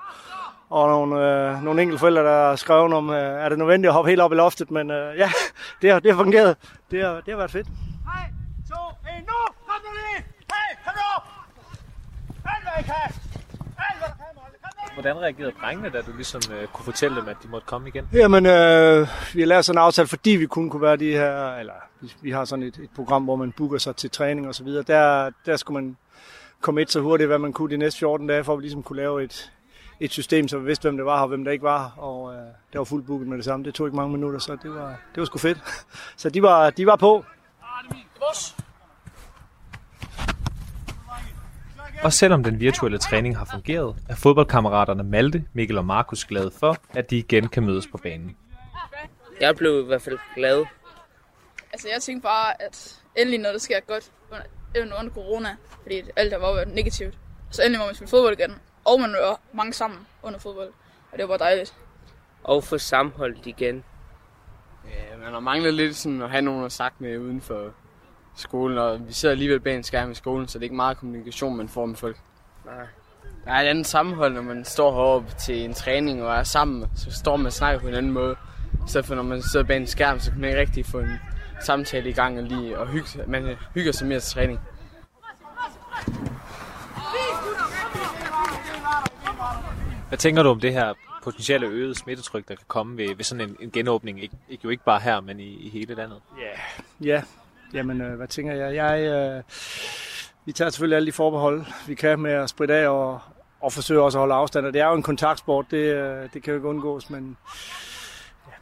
og 0.70 0.88
nogle, 0.88 1.14
øh, 1.26 1.62
nogle 1.62 1.82
enkelte 1.82 1.98
forældre, 2.00 2.22
der 2.22 2.48
har 2.48 2.56
skrevet 2.56 2.94
om, 2.94 3.10
øh, 3.10 3.44
er 3.44 3.48
det 3.48 3.58
nødvendigt 3.58 3.88
at 3.88 3.94
hoppe 3.94 4.08
helt 4.08 4.20
op 4.20 4.32
i 4.32 4.34
loftet, 4.34 4.70
men 4.70 4.90
øh, 4.90 5.18
ja, 5.18 5.30
det 5.82 5.92
har, 5.92 6.00
det 6.00 6.10
har 6.14 6.24
fungeret. 6.24 6.56
Det 6.90 7.04
har, 7.04 7.14
det 7.14 7.28
har 7.28 7.36
været 7.36 7.50
fedt. 7.50 7.66
3, 7.66 7.72
2, 8.68 8.74
1, 9.18 9.24
nu! 9.30 9.38
Kom 9.68 9.80
nu 9.84 9.90
lige! 9.92 10.24
Hey, 10.52 10.70
kom 10.84 10.94
nu! 11.00 11.10
Alt 12.52 12.62
hvad 12.62 12.72
I 12.80 12.82
kan! 12.82 13.08
Alt 13.86 13.98
hvad 13.98 14.08
du 14.08 14.16
kan, 14.22 14.30
Molly! 14.38 14.58
Kom 14.64 14.72
nu! 14.80 14.81
Hvordan 14.94 15.16
reagerede 15.16 15.52
drengene, 15.60 15.90
da 15.90 16.00
du 16.00 16.12
ligesom 16.16 16.42
øh, 16.52 16.66
kunne 16.66 16.84
fortælle 16.84 17.16
dem, 17.16 17.28
at 17.28 17.36
de 17.42 17.48
måtte 17.48 17.66
komme 17.66 17.88
igen? 17.88 18.08
Jamen, 18.12 18.46
øh, 18.46 19.08
vi 19.34 19.40
har 19.40 19.46
lavet 19.46 19.64
sådan 19.64 19.78
en 19.78 19.82
aftale, 19.82 20.08
fordi 20.08 20.30
vi 20.30 20.46
kun 20.46 20.70
kunne 20.70 20.82
være 20.82 20.96
de 20.96 21.12
her, 21.12 21.54
eller 21.54 21.74
vi, 22.00 22.12
vi 22.22 22.30
har 22.30 22.44
sådan 22.44 22.62
et, 22.62 22.76
et 22.76 22.90
program, 22.96 23.24
hvor 23.24 23.36
man 23.36 23.52
booker 23.52 23.78
sig 23.78 23.96
til 23.96 24.10
træning 24.10 24.48
og 24.48 24.54
så 24.54 24.64
videre. 24.64 24.82
Der, 24.82 25.30
der 25.46 25.56
skulle 25.56 25.84
man 25.84 25.96
komme 26.60 26.82
et 26.82 26.90
så 26.90 27.00
hurtigt, 27.00 27.28
hvad 27.28 27.38
man 27.38 27.52
kunne 27.52 27.70
de 27.70 27.76
næste 27.76 27.98
14 27.98 28.26
dage, 28.26 28.44
for 28.44 28.52
at 28.52 28.58
vi 28.58 28.62
ligesom 28.62 28.82
kunne 28.82 28.96
lave 28.96 29.24
et, 29.24 29.52
et 30.00 30.10
system, 30.10 30.48
så 30.48 30.58
vi 30.58 30.64
vidste, 30.64 30.82
hvem 30.82 30.96
det 30.96 31.06
var 31.06 31.22
og 31.22 31.28
hvem 31.28 31.44
der 31.44 31.52
ikke 31.52 31.64
var. 31.64 31.94
Og 31.96 32.34
øh, 32.34 32.40
det 32.72 32.78
var 32.78 32.84
fuldt 32.84 33.06
booket 33.06 33.28
med 33.28 33.36
det 33.36 33.44
samme. 33.44 33.64
Det 33.64 33.74
tog 33.74 33.86
ikke 33.86 33.96
mange 33.96 34.12
minutter, 34.12 34.38
så 34.38 34.56
det 34.62 34.70
var, 34.74 34.88
det 34.88 35.20
var 35.20 35.24
sgu 35.24 35.38
fedt. 35.38 35.58
Så 36.16 36.30
de 36.30 36.42
var, 36.42 36.70
de 36.70 36.86
var 36.86 36.96
på. 36.96 37.24
Og 42.04 42.12
selvom 42.12 42.44
den 42.44 42.60
virtuelle 42.60 42.98
træning 42.98 43.38
har 43.38 43.48
fungeret, 43.52 43.96
er 44.08 44.14
fodboldkammeraterne 44.14 45.02
Malte, 45.02 45.44
Mikkel 45.52 45.78
og 45.78 45.84
Markus 45.84 46.24
glade 46.24 46.50
for, 46.50 46.76
at 46.90 47.10
de 47.10 47.18
igen 47.18 47.48
kan 47.48 47.66
mødes 47.66 47.86
på 47.86 47.98
banen. 47.98 48.36
Jeg 49.40 49.56
blev 49.56 49.82
i 49.82 49.86
hvert 49.86 50.02
fald 50.02 50.18
glad. 50.34 50.64
Altså, 51.72 51.88
jeg 51.92 52.02
tænkte 52.02 52.22
bare, 52.22 52.62
at 52.62 53.02
endelig 53.16 53.40
noget, 53.40 53.54
der 53.54 53.60
sker 53.60 53.80
godt 53.80 54.12
under, 54.30 54.98
under 55.00 55.12
corona, 55.12 55.56
fordi 55.82 56.02
alt 56.16 56.30
der 56.30 56.38
var 56.38 56.54
været 56.54 56.68
negativt. 56.68 57.18
Så 57.50 57.62
endelig 57.62 57.78
må 57.80 57.86
man 57.86 57.94
spille 57.94 58.10
fodbold 58.10 58.38
igen, 58.38 58.54
og 58.84 59.00
man 59.00 59.12
var 59.12 59.40
mange 59.52 59.72
sammen 59.72 60.00
under 60.22 60.38
fodbold, 60.38 60.70
og 61.12 61.18
det 61.18 61.28
var 61.28 61.38
bare 61.38 61.48
dejligt. 61.48 61.74
Og 62.44 62.64
få 62.64 62.78
sammenholdt 62.78 63.46
igen. 63.46 63.84
Ja, 64.84 65.16
man 65.16 65.32
har 65.32 65.40
manglet 65.40 65.74
lidt 65.74 65.96
sådan 65.96 66.22
at 66.22 66.30
have 66.30 66.42
nogen 66.42 66.64
at 66.64 66.72
sagt 66.72 67.00
med 67.00 67.18
uden 67.18 67.40
for 67.40 67.72
skolen, 68.36 68.78
og 68.78 69.08
vi 69.08 69.12
sidder 69.12 69.32
alligevel 69.32 69.60
bag 69.60 69.76
en 69.76 69.82
skærm 69.82 70.10
i 70.10 70.14
skolen, 70.14 70.48
så 70.48 70.58
det 70.58 70.62
er 70.62 70.66
ikke 70.66 70.76
meget 70.76 70.98
kommunikation, 70.98 71.56
man 71.56 71.68
får 71.68 71.86
med 71.86 71.96
folk. 71.96 72.16
Nej. 72.64 72.74
Der 73.44 73.52
er 73.52 73.60
et 73.60 73.66
andet 73.66 73.86
sammenhold, 73.86 74.32
når 74.32 74.42
man 74.42 74.64
står 74.64 74.94
heroppe 74.94 75.32
til 75.46 75.64
en 75.64 75.74
træning 75.74 76.22
og 76.22 76.34
er 76.34 76.42
sammen, 76.42 76.90
så 76.96 77.10
står 77.10 77.36
man 77.36 77.46
og 77.46 77.52
snakker 77.52 77.80
på 77.80 77.88
en 77.88 77.94
anden 77.94 78.12
måde. 78.12 78.36
I 78.86 78.88
stedet 78.88 79.06
for 79.06 79.14
når 79.14 79.22
man 79.22 79.42
sidder 79.42 79.66
bag 79.66 79.76
en 79.76 79.86
skærm, 79.86 80.20
så 80.20 80.30
kan 80.30 80.40
man 80.40 80.50
ikke 80.50 80.60
rigtig 80.60 80.86
få 80.86 80.98
en 80.98 81.18
samtale 81.60 82.10
i 82.10 82.12
gang 82.12 82.38
og, 82.38 82.44
lige, 82.44 82.78
og 82.78 82.88
hygge, 82.88 83.08
man 83.26 83.56
hygger 83.74 83.92
sig 83.92 84.06
mere 84.06 84.20
til 84.20 84.34
træning. 84.34 84.60
Hvad 90.08 90.18
tænker 90.18 90.42
du 90.42 90.48
om 90.48 90.60
det 90.60 90.72
her 90.72 90.94
potentielle 91.22 91.66
øget 91.66 91.96
smittetryk, 91.96 92.48
der 92.48 92.54
kan 92.54 92.64
komme 92.68 92.96
ved, 92.96 93.16
ved 93.16 93.24
sådan 93.24 93.48
en, 93.48 93.56
en 93.60 93.70
genåbning? 93.70 94.22
Ikke, 94.22 94.34
ikke, 94.48 94.60
jo 94.64 94.70
ikke 94.70 94.84
bare 94.84 95.00
her, 95.00 95.20
men 95.20 95.40
i, 95.40 95.66
i 95.66 95.68
hele 95.68 95.94
landet. 95.94 96.20
Ja, 96.38 96.42
yeah. 96.42 96.58
ja. 97.06 97.22
Jamen, 97.74 98.00
øh, 98.00 98.16
hvad 98.16 98.28
tænker 98.28 98.52
jeg? 98.54 98.74
Jeg, 98.74 99.00
øh, 99.00 99.42
vi 100.44 100.52
tager 100.52 100.70
selvfølgelig 100.70 100.96
alle 100.96 101.06
de 101.06 101.12
forbehold, 101.12 101.64
vi 101.86 101.94
kan 101.94 102.20
med 102.20 102.32
at 102.32 102.50
spritte 102.50 102.74
af 102.74 102.88
og, 102.88 103.20
og 103.60 103.72
forsøge 103.72 104.02
også 104.02 104.18
at 104.18 104.20
holde 104.20 104.34
afstand. 104.34 104.66
Og 104.66 104.72
det 104.72 104.80
er 104.80 104.86
jo 104.88 104.94
en 104.94 105.02
kontaktsport, 105.02 105.66
det, 105.70 105.94
øh, 105.94 106.28
det 106.34 106.42
kan 106.42 106.52
jo 106.52 106.54
ikke 106.54 106.68
undgås, 106.68 107.10
men 107.10 107.36
ja, 108.46 108.52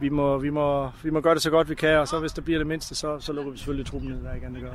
vi, 0.00 0.08
må, 0.08 0.38
vi, 0.38 0.50
må, 0.50 0.90
vi 1.02 1.10
må 1.10 1.20
gøre 1.20 1.34
det 1.34 1.42
så 1.42 1.50
godt 1.50 1.68
vi 1.68 1.74
kan, 1.74 1.98
og 1.98 2.08
så 2.08 2.18
hvis 2.18 2.32
der 2.32 2.42
bliver 2.42 2.58
det 2.58 2.66
mindste, 2.66 2.94
så, 2.94 3.20
så 3.20 3.32
lukker 3.32 3.52
vi 3.52 3.58
selvfølgelig 3.58 3.86
truppen 3.86 4.10
ned, 4.10 4.24
der 4.24 4.34
ikke 4.34 4.46
andet 4.46 4.62
gør. 4.62 4.72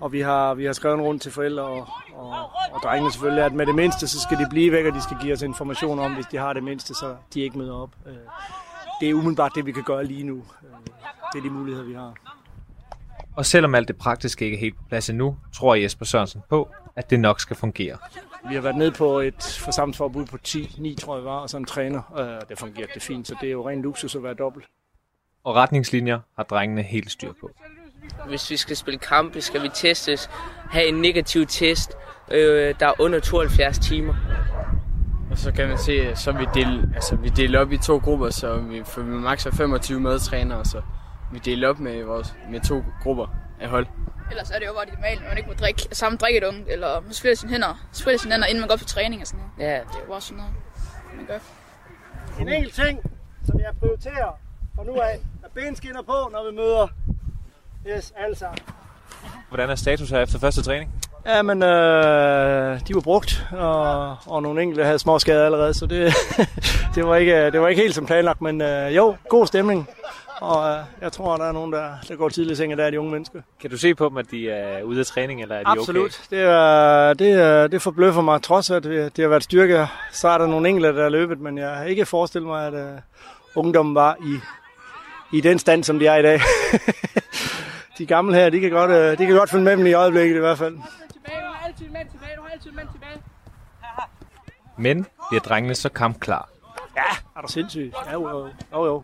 Og 0.00 0.12
vi 0.12 0.20
har, 0.20 0.54
vi 0.54 0.64
har 0.64 0.72
skrevet 0.72 0.94
en 0.94 1.02
rundt 1.02 1.22
til 1.22 1.32
forældre 1.32 1.62
og, 1.62 1.88
og, 2.14 2.30
og 2.72 2.80
drengene 2.82 3.12
selvfølgelig, 3.12 3.44
at 3.44 3.52
med 3.52 3.66
det 3.66 3.74
mindste, 3.74 4.08
så 4.08 4.20
skal 4.20 4.38
de 4.38 4.46
blive 4.50 4.72
væk, 4.72 4.86
og 4.86 4.94
de 4.94 5.02
skal 5.02 5.16
give 5.20 5.32
os 5.32 5.42
information 5.42 5.98
om, 5.98 6.14
hvis 6.14 6.26
de 6.26 6.36
har 6.36 6.52
det 6.52 6.62
mindste, 6.62 6.94
så 6.94 7.16
de 7.34 7.40
ikke 7.40 7.58
møder 7.58 7.74
op. 7.74 7.90
Øh, 8.06 8.12
det 9.00 9.10
er 9.10 9.14
umiddelbart 9.14 9.52
det, 9.54 9.66
vi 9.66 9.72
kan 9.72 9.82
gøre 9.82 10.04
lige 10.04 10.22
nu. 10.22 10.36
Øh, 10.36 10.70
det 11.32 11.38
er 11.38 11.42
de 11.42 11.50
muligheder, 11.50 11.86
vi 11.86 11.94
har. 11.94 12.14
Og 13.38 13.46
selvom 13.46 13.74
alt 13.74 13.88
det 13.88 13.96
praktiske 13.96 14.44
ikke 14.44 14.56
er 14.56 14.60
helt 14.60 14.76
på 14.76 14.82
plads 14.88 15.10
endnu, 15.10 15.36
tror 15.54 15.74
Jesper 15.74 16.04
Sørensen 16.04 16.42
på, 16.48 16.68
at 16.96 17.10
det 17.10 17.20
nok 17.20 17.40
skal 17.40 17.56
fungere. 17.56 17.98
Vi 18.48 18.54
har 18.54 18.60
været 18.60 18.76
nede 18.76 18.90
på 18.90 19.18
et 19.18 19.58
forsamlingsforbud 19.64 20.26
på 20.26 20.38
10, 20.38 20.76
9 20.78 20.94
tror 20.94 21.16
jeg 21.16 21.24
var, 21.24 21.38
og 21.38 21.50
så 21.50 21.56
en 21.56 21.64
træner. 21.64 22.00
og 22.00 22.48
Det 22.48 22.58
fungerer 22.58 22.86
det 22.94 23.02
fint, 23.02 23.28
så 23.28 23.34
det 23.40 23.46
er 23.46 23.52
jo 23.52 23.68
ren 23.68 23.82
luksus 23.82 24.14
at 24.14 24.22
være 24.22 24.34
dobbelt. 24.34 24.66
Og 25.44 25.54
retningslinjer 25.54 26.18
har 26.36 26.42
drengene 26.42 26.82
helt 26.82 27.10
styr 27.10 27.32
på. 27.40 27.50
Hvis 28.28 28.50
vi 28.50 28.56
skal 28.56 28.76
spille 28.76 28.98
kampe, 28.98 29.40
skal 29.40 29.62
vi 29.62 29.68
testes, 29.74 30.30
have 30.70 30.88
en 30.88 30.94
negativ 30.94 31.46
test, 31.46 31.92
øh, 32.30 32.74
der 32.80 32.86
er 32.86 33.00
under 33.00 33.20
72 33.20 33.78
timer. 33.78 34.14
Og 35.30 35.38
så 35.38 35.52
kan 35.52 35.68
man 35.68 35.78
se, 35.78 36.16
så 36.16 36.32
vi 36.32 36.46
deler, 36.54 36.82
altså, 36.94 37.16
vi 37.16 37.28
deler 37.28 37.60
op 37.60 37.72
i 37.72 37.78
to 37.78 37.96
grupper, 37.96 38.30
så 38.30 38.56
vi 38.56 38.82
får 38.84 39.02
maks 39.02 39.48
25 39.52 40.00
medtrænere, 40.00 40.64
så 40.64 40.82
vi 41.32 41.38
deler 41.38 41.68
op 41.68 41.78
med, 41.78 42.04
vores, 42.04 42.34
med 42.50 42.60
to 42.60 42.84
grupper 43.02 43.26
af 43.60 43.68
hold. 43.68 43.86
Ellers 44.30 44.50
er 44.50 44.58
det 44.58 44.66
jo 44.66 44.72
bare 44.72 44.84
det 44.84 44.94
normale, 44.94 45.20
at 45.20 45.28
man 45.28 45.36
ikke 45.38 45.48
må 45.48 45.54
drikke 45.54 45.88
samme 45.92 46.18
drikkedunk, 46.18 46.64
eller 46.68 47.00
man 47.00 47.12
spiller 47.12 47.36
sine 47.36 47.52
hænder, 47.52 47.86
spiller 47.92 48.18
sine 48.18 48.32
hænder, 48.32 48.46
inden 48.46 48.60
man 48.60 48.68
går 48.68 48.76
på 48.76 48.84
træning 48.84 49.20
og 49.20 49.26
sådan 49.26 49.40
noget. 49.58 49.70
Ja, 49.72 49.74
Det 49.78 49.94
er 49.94 50.00
jo 50.04 50.10
bare 50.10 50.20
sådan 50.20 50.36
noget, 50.36 50.52
man 51.16 51.26
gør. 51.26 51.38
En 52.40 52.48
enkelt 52.48 52.74
ting, 52.74 53.00
som 53.46 53.60
jeg 53.60 53.70
prioriterer 53.80 54.38
fra 54.76 54.84
nu 54.84 54.94
af, 55.00 55.18
er 55.44 55.48
benskinner 55.54 56.02
på, 56.02 56.28
når 56.32 56.50
vi 56.50 56.56
møder. 56.56 56.86
Yes, 57.86 58.12
alle 58.16 58.36
sammen. 58.36 58.58
Hvordan 59.48 59.70
er 59.70 59.74
status 59.74 60.10
her 60.10 60.20
efter 60.20 60.38
første 60.38 60.62
træning? 60.62 60.90
Ja, 61.26 61.42
men 61.42 61.62
øh, 61.62 62.80
de 62.88 62.94
var 62.94 63.00
brugt, 63.00 63.46
og, 63.52 64.16
og 64.26 64.42
nogle 64.42 64.62
enkelte 64.62 64.84
havde 64.84 64.98
små 64.98 65.18
skader 65.18 65.44
allerede, 65.44 65.74
så 65.74 65.86
det, 65.86 66.14
det, 66.94 67.06
var 67.06 67.16
ikke, 67.16 67.50
det 67.50 67.60
var 67.60 67.68
ikke 67.68 67.82
helt 67.82 67.94
som 67.94 68.06
planlagt, 68.06 68.40
men 68.40 68.60
øh, 68.60 68.96
jo, 68.96 69.16
god 69.28 69.46
stemning. 69.46 69.88
Og 70.40 70.70
øh, 70.70 70.84
jeg 71.00 71.12
tror, 71.12 71.36
der 71.36 71.44
er 71.44 71.52
nogen, 71.52 71.72
der, 71.72 71.94
der 72.08 72.16
går 72.16 72.28
tidligt 72.28 72.52
i 72.52 72.56
seng, 72.56 72.76
der 72.78 72.84
er 72.84 72.90
de 72.90 73.00
unge 73.00 73.12
mennesker. 73.12 73.42
Kan 73.60 73.70
du 73.70 73.78
se 73.78 73.94
på 73.94 74.08
dem, 74.08 74.16
at 74.16 74.30
de 74.30 74.50
er 74.50 74.82
ude 74.82 75.00
af 75.00 75.06
træning, 75.06 75.42
eller 75.42 75.54
er 75.54 75.62
de 75.62 75.66
Absolut. 75.66 76.26
Det, 76.30 76.38
er, 76.38 77.14
det, 77.14 77.32
er, 77.32 77.66
det 77.66 77.82
forbløffer 77.82 78.22
mig, 78.22 78.42
trods 78.42 78.70
at 78.70 78.82
det, 78.82 79.16
det 79.16 79.22
har 79.22 79.28
været 79.28 79.42
styrke. 79.42 79.86
Så 80.12 80.28
er 80.28 80.38
der 80.38 80.46
nogle 80.46 80.68
enkelte, 80.68 80.96
der 80.96 81.04
er 81.04 81.08
løbet, 81.08 81.40
men 81.40 81.58
jeg 81.58 81.70
har 81.70 81.84
ikke 81.84 82.06
forestillet 82.06 82.48
mig, 82.48 82.66
at 82.66 82.74
uh, 82.74 82.98
ungdommen 83.54 83.94
var 83.94 84.16
i, 84.20 84.38
i 85.36 85.40
den 85.40 85.58
stand, 85.58 85.84
som 85.84 85.98
de 85.98 86.06
er 86.06 86.16
i 86.16 86.22
dag. 86.22 86.40
de 87.98 88.06
gamle 88.06 88.34
her, 88.34 88.50
de 88.50 88.60
kan, 88.60 88.70
godt, 88.70 88.90
uh, 88.90 89.18
de 89.18 89.26
kan 89.26 89.36
godt 89.36 89.50
følge 89.50 89.64
med 89.64 89.76
dem 89.76 89.86
i 89.86 89.92
øjeblikket 89.92 90.36
i 90.36 90.40
hvert 90.40 90.58
fald. 90.58 90.78
Men 94.76 95.06
bliver 95.30 95.40
drengene 95.40 95.74
så 95.74 95.88
kampklar? 95.88 96.48
Ja, 96.96 97.02
er 97.36 97.40
du 97.40 97.48
sindssygt? 97.48 97.94
Ja, 98.06 98.12
jo, 98.12 98.28
jo. 98.28 98.48
jo, 98.72 98.84
jo. 98.86 99.02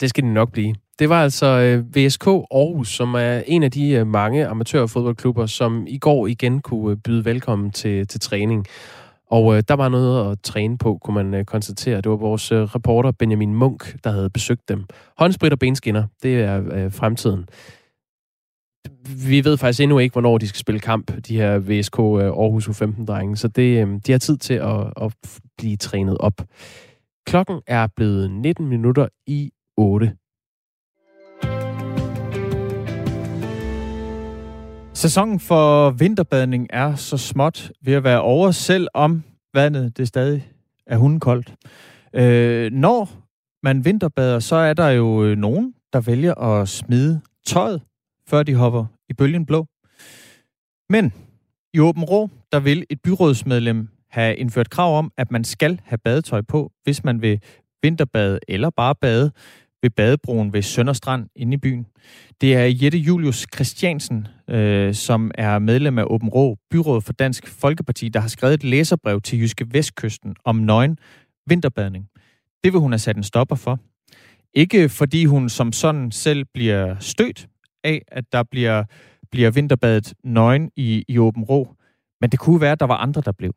Det 0.00 0.10
skal 0.10 0.24
det 0.24 0.32
nok 0.32 0.52
blive. 0.52 0.74
Det 0.98 1.08
var 1.08 1.22
altså 1.22 1.46
øh, 1.46 1.96
VSK 1.96 2.26
Aarhus, 2.26 2.88
som 2.88 3.14
er 3.14 3.42
en 3.46 3.62
af 3.62 3.70
de 3.70 3.90
øh, 3.90 4.06
mange 4.06 4.46
amatørfodboldklubber, 4.46 5.46
som 5.46 5.84
i 5.88 5.98
går 5.98 6.26
igen 6.26 6.60
kunne 6.60 6.90
øh, 6.90 6.96
byde 6.96 7.24
velkommen 7.24 7.70
til, 7.70 8.06
til 8.06 8.20
træning. 8.20 8.66
Og 9.30 9.56
øh, 9.56 9.62
der 9.68 9.74
var 9.74 9.88
noget 9.88 10.32
at 10.32 10.40
træne 10.42 10.78
på, 10.78 10.98
kunne 11.02 11.14
man 11.14 11.34
øh, 11.34 11.44
konstatere. 11.44 12.00
Det 12.00 12.10
var 12.10 12.16
vores 12.16 12.52
øh, 12.52 12.62
reporter 12.62 13.10
Benjamin 13.10 13.54
Munk, 13.54 14.04
der 14.04 14.10
havde 14.10 14.30
besøgt 14.30 14.68
dem. 14.68 14.84
Håndsprit 15.18 15.52
og 15.52 15.58
benskinner, 15.58 16.04
det 16.22 16.40
er 16.40 16.62
øh, 16.72 16.92
fremtiden. 16.92 17.48
Vi 19.28 19.44
ved 19.44 19.56
faktisk 19.56 19.80
endnu 19.80 19.98
ikke, 19.98 20.12
hvornår 20.12 20.38
de 20.38 20.48
skal 20.48 20.58
spille 20.58 20.80
kamp, 20.80 21.26
de 21.28 21.36
her 21.36 21.58
VSK 21.58 21.98
øh, 21.98 22.04
Aarhus 22.04 22.68
U15-drenge, 22.68 23.36
så 23.36 23.48
det, 23.48 23.86
øh, 23.86 24.00
de 24.06 24.12
har 24.12 24.18
tid 24.18 24.36
til 24.36 24.54
at, 24.54 24.92
at 25.02 25.16
blive 25.58 25.76
trænet 25.76 26.18
op. 26.18 26.42
Klokken 27.26 27.60
er 27.66 27.86
blevet 27.96 28.30
19 28.30 28.68
minutter 28.68 29.08
i 29.26 29.50
8. 29.78 30.12
Sæsonen 34.94 35.40
for 35.40 35.90
vinterbadning 35.90 36.66
er 36.70 36.94
så 36.94 37.16
småt 37.16 37.72
ved 37.82 37.94
at 37.94 38.04
være 38.04 38.20
over, 38.20 38.50
selvom 38.50 39.22
vandet 39.54 39.96
det 39.96 40.08
stadig 40.08 40.52
er 40.86 40.96
hundekoldt. 40.96 41.54
Øh, 42.14 42.72
når 42.72 43.08
man 43.62 43.84
vinterbader, 43.84 44.38
så 44.38 44.56
er 44.56 44.74
der 44.74 44.88
jo 44.88 45.24
øh, 45.24 45.36
nogen, 45.36 45.74
der 45.92 46.00
vælger 46.00 46.34
at 46.34 46.68
smide 46.68 47.20
tøjet, 47.46 47.82
før 48.28 48.42
de 48.42 48.54
hopper 48.54 48.86
i 49.08 49.12
bølgen 49.12 49.46
blå. 49.46 49.66
Men 50.88 51.12
i 51.74 51.78
Åben 51.80 52.04
Rå, 52.04 52.30
der 52.52 52.60
vil 52.60 52.84
et 52.90 53.02
byrådsmedlem 53.02 53.88
have 54.10 54.36
indført 54.36 54.70
krav 54.70 54.98
om, 54.98 55.12
at 55.16 55.30
man 55.30 55.44
skal 55.44 55.80
have 55.84 55.98
badetøj 55.98 56.40
på, 56.40 56.72
hvis 56.84 57.04
man 57.04 57.22
vil 57.22 57.40
vinterbade 57.82 58.38
eller 58.48 58.70
bare 58.70 58.94
bade 58.94 59.32
ved 59.82 59.90
badebroen 59.90 60.52
ved 60.52 60.62
Sønderstrand 60.62 61.28
inde 61.36 61.54
i 61.54 61.56
byen. 61.56 61.86
Det 62.40 62.54
er 62.54 62.64
Jette 62.82 62.98
Julius 62.98 63.46
Christiansen, 63.54 64.28
øh, 64.50 64.94
som 64.94 65.30
er 65.34 65.58
medlem 65.58 65.98
af 65.98 66.04
Åben 66.06 66.28
Rå, 66.28 66.56
byråd 66.70 67.00
for 67.00 67.12
Dansk 67.12 67.46
Folkeparti, 67.46 68.08
der 68.08 68.20
har 68.20 68.28
skrevet 68.28 68.54
et 68.54 68.64
læserbrev 68.64 69.20
til 69.20 69.38
Jyske 69.38 69.66
Vestkysten 69.70 70.34
om 70.44 70.56
nøgen 70.56 70.98
vinterbadning. 71.46 72.08
Det 72.64 72.72
vil 72.72 72.80
hun 72.80 72.92
have 72.92 72.98
sat 72.98 73.16
en 73.16 73.22
stopper 73.22 73.56
for. 73.56 73.78
Ikke 74.54 74.88
fordi 74.88 75.24
hun 75.24 75.48
som 75.48 75.72
sådan 75.72 76.10
selv 76.12 76.44
bliver 76.54 76.96
stødt 77.00 77.48
af, 77.84 78.02
at 78.08 78.24
der 78.32 78.42
bliver, 78.42 78.84
bliver 79.30 79.50
vinterbadet 79.50 80.14
nøgen 80.24 80.70
i, 80.76 81.04
i 81.08 81.18
Åben 81.18 81.42
Rå, 81.42 81.74
men 82.20 82.30
det 82.30 82.38
kunne 82.38 82.60
være, 82.60 82.72
at 82.72 82.80
der 82.80 82.86
var 82.86 82.96
andre, 82.96 83.22
der 83.24 83.32
blev. 83.32 83.54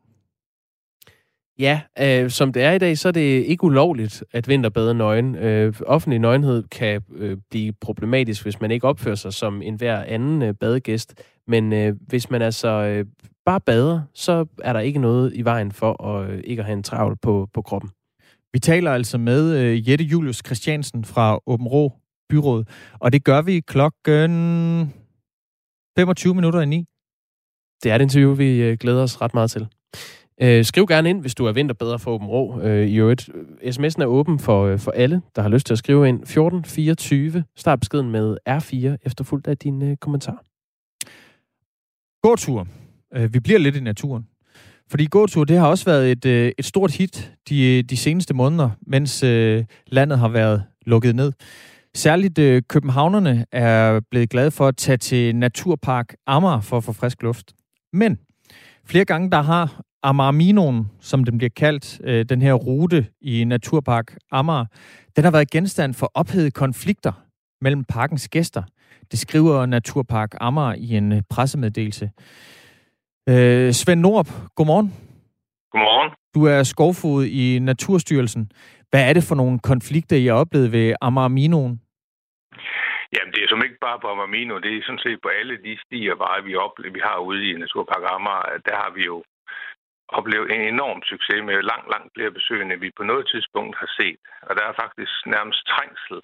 Ja, 1.58 1.80
øh, 1.98 2.30
som 2.30 2.52
det 2.52 2.62
er 2.62 2.72
i 2.72 2.78
dag, 2.78 2.98
så 2.98 3.08
er 3.08 3.12
det 3.12 3.44
ikke 3.44 3.64
ulovligt 3.64 4.24
at 4.32 4.48
vinterbade 4.48 4.94
nøgen. 4.94 5.34
Øh, 5.34 5.74
offentlig 5.86 6.18
nøgenhed 6.18 6.62
kan 6.68 7.02
øh, 7.14 7.36
blive 7.50 7.72
problematisk, 7.80 8.42
hvis 8.42 8.60
man 8.60 8.70
ikke 8.70 8.88
opfører 8.88 9.14
sig 9.14 9.32
som 9.32 9.62
en 9.62 9.74
hver 9.74 10.04
anden 10.04 10.42
øh, 10.42 10.54
badegæst. 10.54 11.14
Men 11.46 11.72
øh, 11.72 11.94
hvis 12.06 12.30
man 12.30 12.42
altså 12.42 12.68
øh, 12.68 13.06
bare 13.46 13.60
bader, 13.60 14.02
så 14.14 14.46
er 14.62 14.72
der 14.72 14.80
ikke 14.80 14.98
noget 14.98 15.32
i 15.34 15.42
vejen 15.42 15.72
for 15.72 16.04
at 16.04 16.30
øh, 16.30 16.40
ikke 16.44 16.60
at 16.60 16.66
have 16.66 16.76
en 16.76 16.82
travl 16.82 17.16
på, 17.22 17.48
på 17.54 17.62
kroppen. 17.62 17.90
Vi 18.52 18.58
taler 18.58 18.92
altså 18.92 19.18
med 19.18 19.56
øh, 19.56 19.90
Jette 19.90 20.04
Julius 20.04 20.42
Christiansen 20.46 21.04
fra 21.04 21.38
Åben 21.46 21.66
Rå 21.66 21.92
Byråd, 22.28 22.64
og 23.00 23.12
det 23.12 23.24
gør 23.24 23.42
vi 23.42 23.60
klokken 23.60 24.92
25 25.98 26.34
minutter 26.34 26.60
i 26.60 26.66
9. 26.66 26.84
Det 27.82 27.90
er 27.90 27.96
et 27.96 28.02
interview, 28.02 28.34
vi 28.34 28.62
øh, 28.62 28.76
glæder 28.78 29.02
os 29.02 29.20
ret 29.20 29.34
meget 29.34 29.50
til. 29.50 29.68
Øh, 30.40 30.64
skriv 30.64 30.86
gerne 30.86 31.10
ind, 31.10 31.20
hvis 31.20 31.34
du 31.34 31.46
er 31.46 31.52
vinterbedre 31.52 31.98
for 31.98 32.10
Åben 32.10 32.26
Rå. 32.26 32.60
Øh, 32.60 32.88
I 32.88 32.96
øvrigt, 32.96 33.30
sms'en 33.64 34.02
er 34.02 34.06
åben 34.06 34.38
for, 34.38 34.66
øh, 34.66 34.78
for 34.78 34.90
alle, 34.90 35.22
der 35.36 35.42
har 35.42 35.48
lyst 35.48 35.66
til 35.66 35.74
at 35.74 35.78
skrive 35.78 36.08
ind. 36.08 36.22
1424. 36.22 37.44
Start 37.56 37.80
beskeden 37.80 38.10
med 38.10 38.36
R4, 38.48 38.96
efterfulgt 39.06 39.46
af 39.46 39.58
din 39.58 39.82
øh, 39.82 39.96
kommentar. 39.96 40.42
Gåtur. 42.22 42.66
Øh, 43.14 43.34
vi 43.34 43.40
bliver 43.40 43.58
lidt 43.58 43.76
i 43.76 43.80
naturen. 43.80 44.26
Fordi 44.90 45.06
gåtur, 45.06 45.44
det 45.44 45.58
har 45.58 45.66
også 45.66 45.84
været 45.84 46.12
et, 46.12 46.24
øh, 46.24 46.52
et 46.58 46.64
stort 46.64 46.92
hit 46.92 47.32
de, 47.48 47.82
de 47.82 47.96
seneste 47.96 48.34
måneder, 48.34 48.70
mens 48.86 49.22
øh, 49.22 49.64
landet 49.86 50.18
har 50.18 50.28
været 50.28 50.64
lukket 50.86 51.16
ned. 51.16 51.32
Særligt 51.94 52.38
øh, 52.38 52.62
københavnerne 52.68 53.46
er 53.52 54.00
blevet 54.10 54.30
glade 54.30 54.50
for 54.50 54.68
at 54.68 54.76
tage 54.76 54.96
til 54.96 55.36
Naturpark 55.36 56.14
Amager 56.26 56.60
for 56.60 56.76
at 56.76 56.84
få 56.84 56.92
frisk 56.92 57.22
luft. 57.22 57.52
Men 57.92 58.18
flere 58.84 59.04
gange 59.04 59.30
der 59.30 59.42
har 59.42 59.82
Amarminoen, 60.02 60.90
som 61.00 61.24
den 61.24 61.38
bliver 61.38 61.50
kaldt, 61.56 62.00
øh, 62.04 62.24
den 62.24 62.42
her 62.42 62.54
rute 62.54 63.06
i 63.20 63.44
Naturpark 63.44 64.16
Amager, 64.30 64.64
den 65.16 65.24
har 65.24 65.30
været 65.30 65.50
genstand 65.50 65.94
for 65.94 66.10
ophedede 66.14 66.50
konflikter 66.50 67.12
mellem 67.60 67.84
parkens 67.84 68.28
gæster. 68.28 68.62
Det 69.10 69.18
skriver 69.18 69.66
Naturpark 69.66 70.30
Amager 70.40 70.74
i 70.74 70.96
en 70.96 71.12
øh, 71.12 71.22
pressemeddelelse. 71.30 72.10
Øh, 73.28 73.72
Svend 73.72 74.00
Norp, 74.00 74.28
godmorgen. 74.56 74.88
Godmorgen. 75.72 76.10
Du 76.34 76.44
er 76.44 76.62
skovfod 76.62 77.24
i 77.24 77.58
Naturstyrelsen. 77.58 78.50
Hvad 78.90 79.08
er 79.08 79.12
det 79.12 79.24
for 79.28 79.34
nogle 79.34 79.58
konflikter, 79.58 80.16
I 80.16 80.26
har 80.26 80.34
oplevet 80.34 80.72
ved 80.72 80.94
Amarminoen? 81.00 81.80
Jamen, 83.14 83.32
det 83.34 83.40
er 83.42 83.48
som 83.48 83.62
ikke 83.66 83.80
bare 83.86 83.98
på 84.02 84.08
Amarmino, 84.14 84.54
det 84.64 84.70
er 84.72 84.82
sådan 84.86 85.04
set 85.06 85.18
på 85.22 85.30
alle 85.40 85.54
de 85.66 85.72
stier, 85.84 86.14
vi, 86.46 86.54
oplever, 86.66 86.92
vi 86.92 87.02
har 87.08 87.18
ude 87.28 87.42
i 87.50 87.52
Naturpark 87.62 88.04
Amager. 88.16 88.58
Der 88.68 88.76
har 88.82 88.90
vi 88.96 89.02
jo 89.10 89.16
oplevet 90.18 90.48
en 90.54 90.64
enorm 90.74 91.00
succes 91.12 91.40
med 91.48 91.56
langt, 91.70 91.88
langt 91.94 92.10
flere 92.14 92.36
besøgende, 92.38 92.80
vi 92.84 92.90
på 92.98 93.04
noget 93.10 93.24
tidspunkt 93.32 93.74
har 93.82 93.90
set. 93.98 94.20
Og 94.48 94.52
der 94.56 94.64
er 94.66 94.80
faktisk 94.82 95.14
nærmest 95.26 95.60
trængsel. 95.72 96.18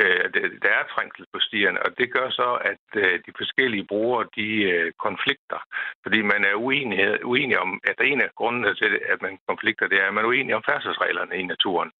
Øh, 0.00 0.24
der 0.64 0.72
er 0.80 0.92
trængsel 0.94 1.24
på 1.32 1.38
stierne, 1.46 1.82
og 1.84 1.90
det 1.98 2.08
gør 2.16 2.28
så, 2.30 2.50
at 2.72 2.86
øh, 3.02 3.14
de 3.26 3.32
forskellige 3.40 3.88
brugere, 3.90 4.28
de 4.36 4.48
øh, 4.72 4.92
konflikter. 5.06 5.60
Fordi 6.02 6.18
man 6.32 6.44
er 6.50 6.54
uenig, 6.54 7.24
uenig 7.24 7.58
om, 7.58 7.80
at 7.90 7.98
en 8.10 8.20
af 8.20 8.30
grundene 8.38 8.74
til, 8.74 8.92
at 9.12 9.22
man 9.22 9.38
konflikter, 9.48 9.86
det 9.88 9.98
er, 10.02 10.06
at 10.08 10.14
man 10.14 10.24
er 10.24 10.28
uenig 10.28 10.54
om 10.54 10.66
færdselsreglerne 10.70 11.34
i 11.36 11.44
naturen. 11.52 11.90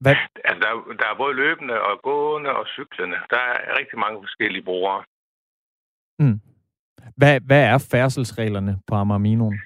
Hvad? 0.00 0.16
Altså, 0.44 0.60
der, 0.64 0.72
der 1.00 1.06
er 1.08 1.16
både 1.22 1.34
løbende 1.34 1.76
og 1.82 2.02
gående 2.02 2.50
og 2.50 2.66
cyklende. 2.76 3.18
Der 3.30 3.40
er 3.40 3.78
rigtig 3.80 3.98
mange 3.98 4.18
forskellige 4.22 4.64
brugere. 4.64 5.04
Mm. 6.18 6.40
Hvad, 7.16 7.40
hvad 7.40 7.62
er 7.64 7.88
færdselsreglerne 7.90 8.78
på 8.86 8.94
Amarminoen? 8.94 9.60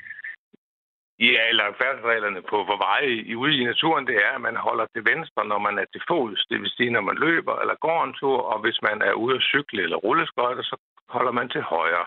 Ja, 1.21 1.49
eller 1.51 1.65
færdselsreglerne 1.81 2.43
på 2.43 2.57
for 2.69 2.77
veje 2.87 3.09
i, 3.31 3.35
ude 3.35 3.57
i 3.61 3.65
naturen, 3.65 4.07
det 4.07 4.17
er, 4.27 4.33
at 4.35 4.41
man 4.41 4.57
holder 4.57 4.87
til 4.95 5.05
venstre, 5.13 5.45
når 5.45 5.59
man 5.59 5.79
er 5.79 5.85
til 5.93 6.03
fods. 6.09 6.47
Det 6.51 6.61
vil 6.61 6.71
sige, 6.77 6.91
når 6.91 7.01
man 7.01 7.17
løber 7.27 7.55
eller 7.63 7.75
går 7.87 8.05
en 8.05 8.15
tur, 8.21 8.39
og 8.53 8.59
hvis 8.61 8.79
man 8.83 9.03
er 9.03 9.13
ude 9.13 9.37
at 9.37 9.43
cykle 9.53 9.83
eller 9.83 9.97
rulleskøjter, 9.97 10.63
så 10.63 10.77
holder 11.09 11.33
man 11.33 11.49
til 11.49 11.63
højre. 11.63 12.07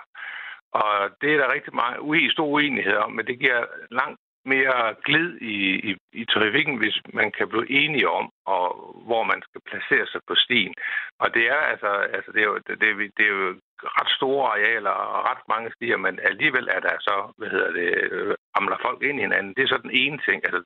Og 0.82 0.94
det 1.22 1.30
er 1.34 1.38
der 1.38 1.54
rigtig 1.54 1.76
meget 1.76 1.98
ui, 2.00 2.30
stor 2.32 2.46
uenighed 2.46 2.96
om, 2.96 3.12
men 3.12 3.26
det 3.28 3.40
giver 3.40 3.62
langt 3.92 4.20
mere 4.46 4.96
glid 5.06 5.30
i, 5.42 5.58
i, 5.90 5.92
i 6.22 6.26
trafikken, 6.26 6.78
hvis 6.78 6.98
man 7.14 7.32
kan 7.32 7.48
blive 7.50 7.70
enige 7.70 8.10
om, 8.10 8.30
og 8.46 8.66
hvor 9.08 9.24
man 9.24 9.42
skal 9.48 9.62
placere 9.70 10.08
sig 10.08 10.22
på 10.28 10.36
stien. 10.36 10.74
Og 11.20 11.34
det 11.34 11.44
er 11.56 11.62
altså, 11.72 11.92
altså 12.16 12.32
det 12.32 12.42
er 12.42 12.50
jo, 12.52 12.58
det, 12.68 12.88
er, 12.90 12.96
det 13.18 13.26
er 13.26 13.34
jo 13.38 13.56
ret 13.98 14.12
store 14.20 14.46
arealer 14.54 14.96
og 15.14 15.20
ret 15.30 15.44
mange 15.54 15.72
stier, 15.76 15.98
men 15.98 16.20
alligevel 16.30 16.68
er 16.76 16.80
der 16.88 16.96
så, 17.00 17.16
hvad 17.38 17.50
hedder 17.56 17.72
det, 17.80 17.90
øh, 18.12 18.36
amler 18.58 18.80
folk 18.86 19.00
ind 19.04 19.18
i 19.20 19.26
hinanden. 19.28 19.54
Det 19.56 19.64
er 19.64 19.74
så 19.74 19.80
den 19.88 19.96
ene 20.04 20.18
ting. 20.28 20.38
Altså, 20.48 20.62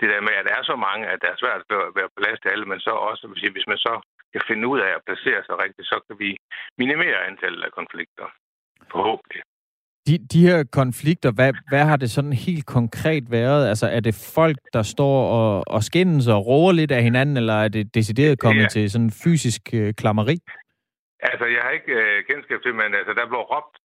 det 0.00 0.08
der 0.12 0.20
med, 0.26 0.34
at 0.38 0.46
der 0.48 0.54
er 0.56 0.64
så 0.70 0.76
mange, 0.76 1.06
at 1.12 1.18
det 1.22 1.28
er 1.28 1.42
svært 1.42 1.62
at 1.70 1.96
være 1.98 2.16
plads 2.16 2.40
til 2.40 2.48
alle, 2.52 2.66
men 2.72 2.80
så 2.80 2.90
også, 2.90 3.24
hvis 3.54 3.70
man 3.72 3.78
så 3.86 3.94
kan 4.32 4.42
finde 4.48 4.68
ud 4.72 4.78
af 4.80 4.90
at 4.94 5.04
placere 5.06 5.42
sig 5.44 5.56
rigtigt, 5.64 5.88
så 5.88 5.96
kan 6.06 6.16
vi 6.18 6.30
minimere 6.78 7.26
antallet 7.30 7.62
af 7.64 7.72
konflikter. 7.72 8.26
Forhåbentlig. 8.92 9.42
De, 10.08 10.14
de 10.32 10.40
her 10.48 10.64
konflikter, 10.80 11.30
hvad, 11.32 11.52
hvad 11.70 11.84
har 11.90 11.96
det 11.96 12.10
sådan 12.10 12.32
helt 12.32 12.66
konkret 12.66 13.24
været? 13.30 13.68
Altså, 13.68 13.86
er 13.86 14.00
det 14.00 14.32
folk, 14.34 14.58
der 14.72 14.82
står 14.82 15.16
og, 15.38 15.64
og 15.74 15.82
skændes 15.82 16.26
og 16.34 16.46
råber 16.46 16.72
lidt 16.72 16.92
af 16.92 17.02
hinanden, 17.02 17.36
eller 17.36 17.54
er 17.54 17.68
det 17.68 17.94
decideret 17.94 18.38
kommet 18.38 18.62
ja. 18.62 18.68
til 18.68 18.90
sådan 18.90 19.12
fysisk 19.24 19.62
øh, 19.74 19.94
klammeri? 19.94 20.36
Altså, 21.30 21.44
jeg 21.54 21.60
har 21.64 21.72
ikke 21.78 21.92
øh, 21.92 22.16
kendskab 22.30 22.58
til, 22.62 22.74
men 22.74 22.90
altså, 23.00 23.12
der 23.18 23.30
blev 23.30 23.42
råbt 23.52 23.76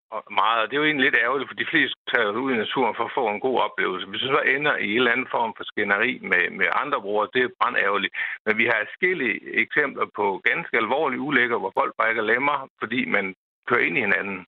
meget, 0.41 0.59
og 0.61 0.65
det 0.67 0.75
er 0.75 0.81
jo 0.81 0.89
egentlig 0.89 1.07
lidt 1.07 1.23
ærgerligt, 1.25 1.49
for 1.49 1.59
de 1.61 1.71
fleste 1.71 1.97
tager 2.11 2.41
ud 2.45 2.51
i 2.53 2.61
naturen 2.63 2.95
for 2.97 3.05
at 3.07 3.15
få 3.19 3.23
en 3.29 3.43
god 3.47 3.57
oplevelse. 3.67 4.05
Hvis 4.07 4.21
så 4.21 4.41
ender 4.55 4.75
i 4.77 4.89
en 4.91 4.99
eller 4.99 5.11
anden 5.15 5.33
form 5.35 5.51
for 5.57 5.63
skænderi 5.71 6.13
med, 6.31 6.43
med 6.59 6.67
andre 6.81 6.99
brugere, 7.05 7.33
det 7.33 7.41
er 7.43 7.57
brandærgerligt. 7.59 8.13
Men 8.45 8.53
vi 8.61 8.65
har 8.69 8.79
forskellige 8.91 9.35
eksempler 9.63 10.05
på 10.19 10.25
ganske 10.49 10.75
alvorlige 10.83 11.25
ulækker, 11.27 11.57
hvor 11.59 11.73
folk 11.79 11.93
brækker 11.99 12.23
lemmer, 12.31 12.57
fordi 12.81 12.99
man 13.15 13.25
kører 13.67 13.85
ind 13.87 13.97
i 13.97 14.05
hinanden. 14.07 14.39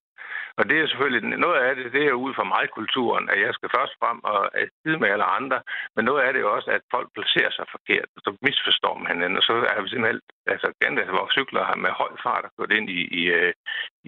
Og 0.59 0.63
det 0.69 0.77
er 0.77 0.87
selvfølgelig, 0.87 1.21
noget 1.45 1.59
af 1.67 1.75
det, 1.75 1.93
det 1.95 2.03
er 2.05 2.23
ud 2.25 2.33
fra 2.37 2.49
mig 2.53 2.65
kulturen, 2.77 3.25
at 3.33 3.39
jeg 3.45 3.53
skal 3.53 3.69
først 3.77 3.93
frem 4.01 4.19
og 4.31 4.39
skide 4.77 4.99
med 5.01 5.09
alle 5.13 5.27
andre, 5.37 5.59
men 5.95 6.05
noget 6.05 6.21
af 6.21 6.33
det 6.33 6.41
er 6.41 6.55
også, 6.57 6.69
at 6.77 6.83
folk 6.95 7.07
placerer 7.17 7.51
sig 7.53 7.65
forkert, 7.75 8.09
og 8.15 8.21
så 8.25 8.29
misforstår 8.47 8.95
man 8.97 9.11
hinanden, 9.11 9.39
og 9.39 9.45
så 9.49 9.53
er 9.75 9.81
vi 9.81 9.89
simpelthen, 9.89 10.21
altså 10.53 10.67
ganske, 10.81 11.01
altså, 11.01 11.15
hvor 11.17 11.27
cykler 11.37 11.63
har 11.69 11.77
med 11.85 11.91
høj 12.01 12.13
fart 12.25 12.45
gået 12.57 12.71
ind 12.77 12.87
i, 12.99 13.01
i, 13.21 13.23
øh, 13.37 13.53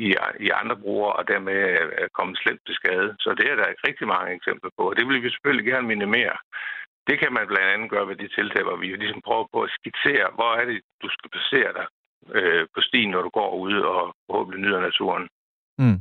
i, 0.06 0.08
i 0.46 0.48
andre 0.62 0.78
brugere, 0.84 1.14
og 1.20 1.24
dermed 1.32 1.58
øh, 1.80 1.90
er 2.04 2.10
kommet 2.18 2.38
slemt 2.44 2.64
til 2.66 2.76
skade. 2.80 3.10
Så 3.24 3.30
det 3.40 3.46
er 3.52 3.56
der 3.56 3.80
rigtig 3.88 4.08
mange 4.14 4.36
eksempler 4.38 4.72
på, 4.78 4.84
og 4.90 4.96
det 4.98 5.08
vil 5.08 5.24
vi 5.24 5.30
selvfølgelig 5.30 5.68
gerne 5.72 5.88
minimere. 5.94 6.36
Det 7.10 7.20
kan 7.20 7.32
man 7.34 7.48
blandt 7.48 7.72
andet 7.74 7.90
gøre 7.94 8.08
ved 8.08 8.16
de 8.16 8.28
tiltag, 8.38 8.64
hvor 8.64 8.78
vi 8.82 8.88
ligesom 8.88 9.22
prøver 9.28 9.46
på 9.54 9.60
at 9.66 9.74
skitsere, 9.78 10.28
hvor 10.38 10.52
er 10.60 10.66
det, 10.66 10.78
du 11.04 11.08
skal 11.10 11.30
placere 11.36 11.72
dig 11.80 11.88
øh, 12.38 12.64
på 12.76 12.80
stien, 12.88 13.10
når 13.12 13.22
du 13.22 13.30
går 13.40 13.52
ud 13.66 13.76
og 13.94 14.16
forhåbentlig 14.28 14.62
nyder 14.62 14.82
naturen. 14.90 15.26
Mm. 15.82 16.00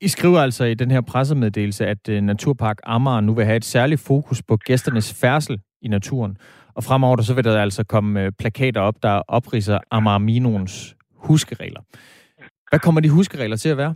I 0.00 0.08
skriver 0.08 0.38
altså 0.38 0.64
i 0.64 0.74
den 0.74 0.90
her 0.90 1.00
pressemeddelelse, 1.00 1.86
at 1.86 2.08
øh, 2.08 2.20
Naturpark 2.20 2.78
Amager 2.82 3.20
nu 3.20 3.34
vil 3.34 3.44
have 3.44 3.56
et 3.56 3.64
særligt 3.64 4.04
fokus 4.06 4.42
på 4.42 4.56
gæsternes 4.56 5.20
færdsel 5.20 5.60
i 5.82 5.88
naturen. 5.88 6.36
Og 6.74 6.84
fremover 6.84 7.22
så 7.22 7.34
vil 7.34 7.44
der 7.44 7.62
altså 7.62 7.84
komme 7.84 8.24
øh, 8.24 8.32
plakater 8.38 8.80
op, 8.80 8.94
der 9.02 9.22
opriser 9.28 9.78
Amager 9.90 10.18
Minons 10.18 10.96
huskeregler. 11.14 11.80
Hvad 12.70 12.80
kommer 12.84 13.00
de 13.00 13.10
huskeregler 13.10 13.56
til 13.56 13.68
at 13.68 13.76
være? 13.76 13.94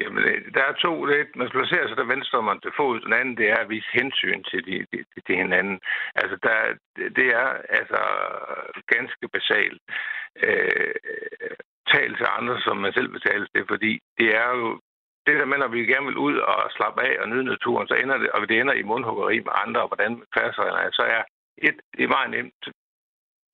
Jamen, 0.00 0.22
øh, 0.30 0.40
der 0.54 0.64
er 0.70 0.74
to. 0.84 0.92
Det 1.10 1.16
man 1.36 1.48
placerer 1.56 1.88
sig 1.88 1.96
der 1.96 2.14
venstre 2.14 2.42
man 2.42 2.60
til 2.60 2.72
fod. 2.76 3.00
Den 3.06 3.12
anden, 3.20 3.36
det 3.36 3.46
er 3.50 3.58
at 3.64 3.70
vise 3.74 3.90
hensyn 4.00 4.42
til, 4.50 4.60
de, 4.68 4.76
de, 4.92 4.98
til 5.26 5.36
hinanden. 5.42 5.78
Altså, 6.20 6.36
der, 6.46 6.56
det 7.18 7.28
er 7.42 7.48
altså 7.78 8.00
ganske 8.94 9.24
basalt. 9.36 9.80
Øh, 10.46 10.94
tal 11.92 12.10
til 12.16 12.28
andre, 12.38 12.56
som 12.66 12.76
man 12.84 12.92
selv 12.92 13.10
betaler 13.16 13.46
det, 13.54 13.64
fordi 13.72 13.92
det 14.18 14.28
er 14.42 14.50
jo 14.60 14.80
det 15.28 15.38
der 15.40 15.50
med, 15.50 15.58
når 15.58 15.70
vi 15.74 15.92
gerne 15.92 16.06
vil 16.10 16.22
ud 16.28 16.36
og 16.50 16.58
slappe 16.76 16.98
af 17.08 17.14
og 17.22 17.28
nyde 17.28 17.44
naturen, 17.44 17.88
så 17.88 17.94
ender 17.94 18.16
det, 18.22 18.30
og 18.30 18.48
det 18.48 18.60
ender 18.60 18.74
i 18.74 18.88
mundhuggeri 18.90 19.36
med 19.46 19.54
andre, 19.64 19.80
og 19.84 19.88
hvordan 19.90 20.12
færdsreglerne 20.36 20.86
er, 20.86 20.92
så 20.92 21.04
er 21.16 21.22
et, 21.68 21.76
det 21.96 22.04
er 22.04 22.16
meget 22.16 22.30
nemt 22.30 22.62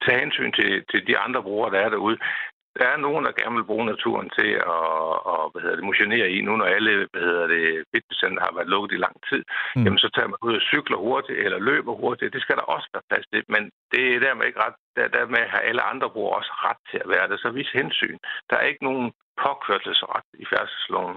tage 0.04 0.20
hensyn 0.24 0.52
til, 0.58 0.70
til 0.90 1.00
de 1.08 1.18
andre 1.18 1.42
brugere, 1.42 1.72
der 1.74 1.80
er 1.80 1.88
derude. 1.88 2.18
Der 2.80 2.86
er 2.86 2.96
nogen, 3.06 3.24
der 3.24 3.40
gerne 3.40 3.56
vil 3.56 3.70
bruge 3.70 3.86
naturen 3.86 4.30
til 4.38 4.50
at, 4.76 5.14
at 5.34 5.42
hvad 5.50 5.60
hedder 5.62 5.76
det, 5.76 5.90
motionere 5.90 6.28
i. 6.36 6.38
Nu 6.40 6.56
når 6.56 6.68
alle 6.76 7.08
hvad 7.12 7.22
hedder 7.30 7.46
det, 7.54 7.84
fitnesscenter 7.92 8.42
har 8.46 8.54
været 8.54 8.72
lukket 8.74 8.92
i 8.96 9.04
lang 9.06 9.16
tid, 9.30 9.42
mm. 9.76 9.84
jamen 9.84 9.98
så 10.04 10.08
tager 10.14 10.28
man 10.32 10.44
ud 10.46 10.54
og 10.60 10.66
cykler 10.72 10.98
hurtigt 11.06 11.38
eller 11.44 11.58
løber 11.58 11.94
hurtigt. 12.02 12.32
Det 12.32 12.42
skal 12.42 12.56
der 12.56 12.66
også 12.74 12.88
være 12.94 13.08
plads 13.10 13.26
til. 13.32 13.42
Men 13.54 13.62
det 13.92 14.02
er 14.14 14.24
dermed 14.26 14.46
ikke 14.46 14.62
ret. 14.64 14.76
Der, 14.96 15.08
dermed 15.18 15.42
har 15.54 15.58
alle 15.68 15.82
andre 15.92 16.10
brugere 16.10 16.36
også 16.38 16.52
ret 16.66 16.80
til 16.90 16.98
at 17.04 17.08
være 17.14 17.28
det. 17.30 17.40
Så 17.40 17.50
vis 17.50 17.70
hensyn. 17.80 18.18
Der 18.50 18.56
er 18.56 18.70
ikke 18.70 18.84
nogen 18.84 19.12
påkørselsret 19.42 20.26
i 20.42 20.44
færdselsloven. 20.52 21.16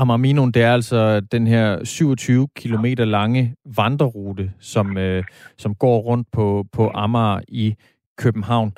Amarminon, 0.00 0.52
det 0.52 0.62
er 0.62 0.72
altså 0.72 1.20
den 1.20 1.46
her 1.46 1.84
27 1.84 2.48
km 2.56 2.84
lange 2.84 3.54
vandrerute, 3.76 4.52
som, 4.60 4.96
øh, 4.96 5.24
som 5.58 5.74
går 5.74 5.98
rundt 6.00 6.28
på, 6.32 6.66
på 6.72 6.90
Amager 6.94 7.40
i 7.48 7.74
København. 8.18 8.72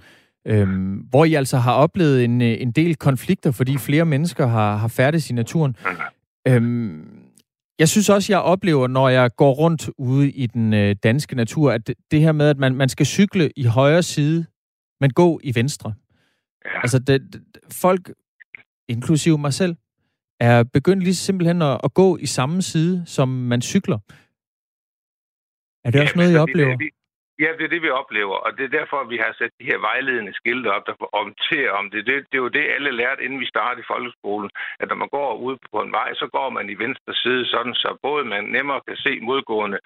Øhm, 0.47 0.95
hvor 0.95 1.25
I 1.25 1.35
altså 1.35 1.57
har 1.57 1.75
oplevet 1.75 2.25
en, 2.25 2.43
øh, 2.43 2.57
en 2.61 2.73
del 2.73 2.97
konflikter, 2.97 3.51
fordi 3.51 3.79
flere 3.79 4.05
mennesker 4.05 4.47
har, 4.47 4.77
har 4.77 4.89
færdes 4.89 5.31
i 5.31 5.33
naturen. 5.33 5.77
Øhm, 6.49 7.23
jeg 7.79 7.89
synes 7.89 8.09
også, 8.09 8.33
jeg 8.33 8.41
oplever, 8.41 8.87
når 8.87 9.09
jeg 9.09 9.31
går 9.37 9.53
rundt 9.53 9.91
ude 9.99 10.31
i 10.31 10.47
den 10.47 10.75
øh, 10.75 10.97
danske 11.03 11.37
natur, 11.37 11.73
at 11.73 11.87
det, 11.87 11.95
det 12.11 12.21
her 12.21 12.33
med, 12.33 12.49
at 12.49 12.59
man, 12.59 12.75
man 12.75 12.89
skal 12.89 13.07
cykle 13.07 13.51
i 13.57 13.65
højre 13.65 14.03
side, 14.03 14.47
men 15.01 15.11
gå 15.11 15.41
i 15.43 15.55
venstre. 15.55 15.95
Ja. 16.65 16.81
Altså, 16.83 16.99
det, 16.99 17.23
det, 17.33 17.43
folk, 17.73 18.13
inklusive 18.89 19.39
mig 19.39 19.55
selv, 19.55 19.77
er 20.49 20.65
begyndt 20.77 21.03
lige 21.05 21.15
simpelthen 21.15 21.63
at, 21.63 21.81
at 21.85 21.95
gå 21.95 22.17
i 22.17 22.27
samme 22.27 22.63
side, 22.63 23.03
som 23.07 23.29
man 23.29 23.63
cykler. 23.63 23.99
Er 25.85 25.91
det 25.91 26.01
også 26.01 26.17
noget, 26.17 26.35
I 26.35 26.37
oplever? 26.37 26.77
Det, 26.77 26.91
Ja, 27.45 27.51
det 27.59 27.65
er 27.65 27.73
det, 27.75 27.83
vi 27.83 27.91
oplever, 28.03 28.37
og 28.45 28.51
det 28.57 28.65
er 28.65 28.79
derfor, 28.79 28.99
vi 29.05 29.17
har 29.25 29.33
sat 29.39 29.53
de 29.61 29.71
her 29.71 29.79
vejledende 29.79 30.35
skilte 30.41 30.69
op, 30.77 30.87
der 30.87 30.95
orienterer 31.21 31.73
om 31.81 31.91
det. 31.91 32.07
det. 32.07 32.17
Det 32.31 32.37
er 32.39 32.47
jo 32.47 32.57
det, 32.59 32.75
alle 32.77 32.91
lærte, 33.01 33.25
inden 33.25 33.41
vi 33.41 33.53
startede 33.55 33.83
i 33.85 33.91
folkeskolen, 33.93 34.51
at 34.81 34.89
når 34.89 34.97
man 35.03 35.09
går 35.09 35.31
ud 35.47 35.57
på 35.73 35.79
en 35.83 35.93
vej, 35.93 36.15
så 36.15 36.27
går 36.37 36.49
man 36.51 36.71
i 36.71 36.81
venstre 36.85 37.15
side, 37.23 37.47
sådan 37.47 37.75
så 37.75 37.89
både 38.03 38.25
man 38.25 38.45
nemmere 38.45 38.81
kan 38.89 38.97
se 38.97 39.21
modgående, 39.21 39.79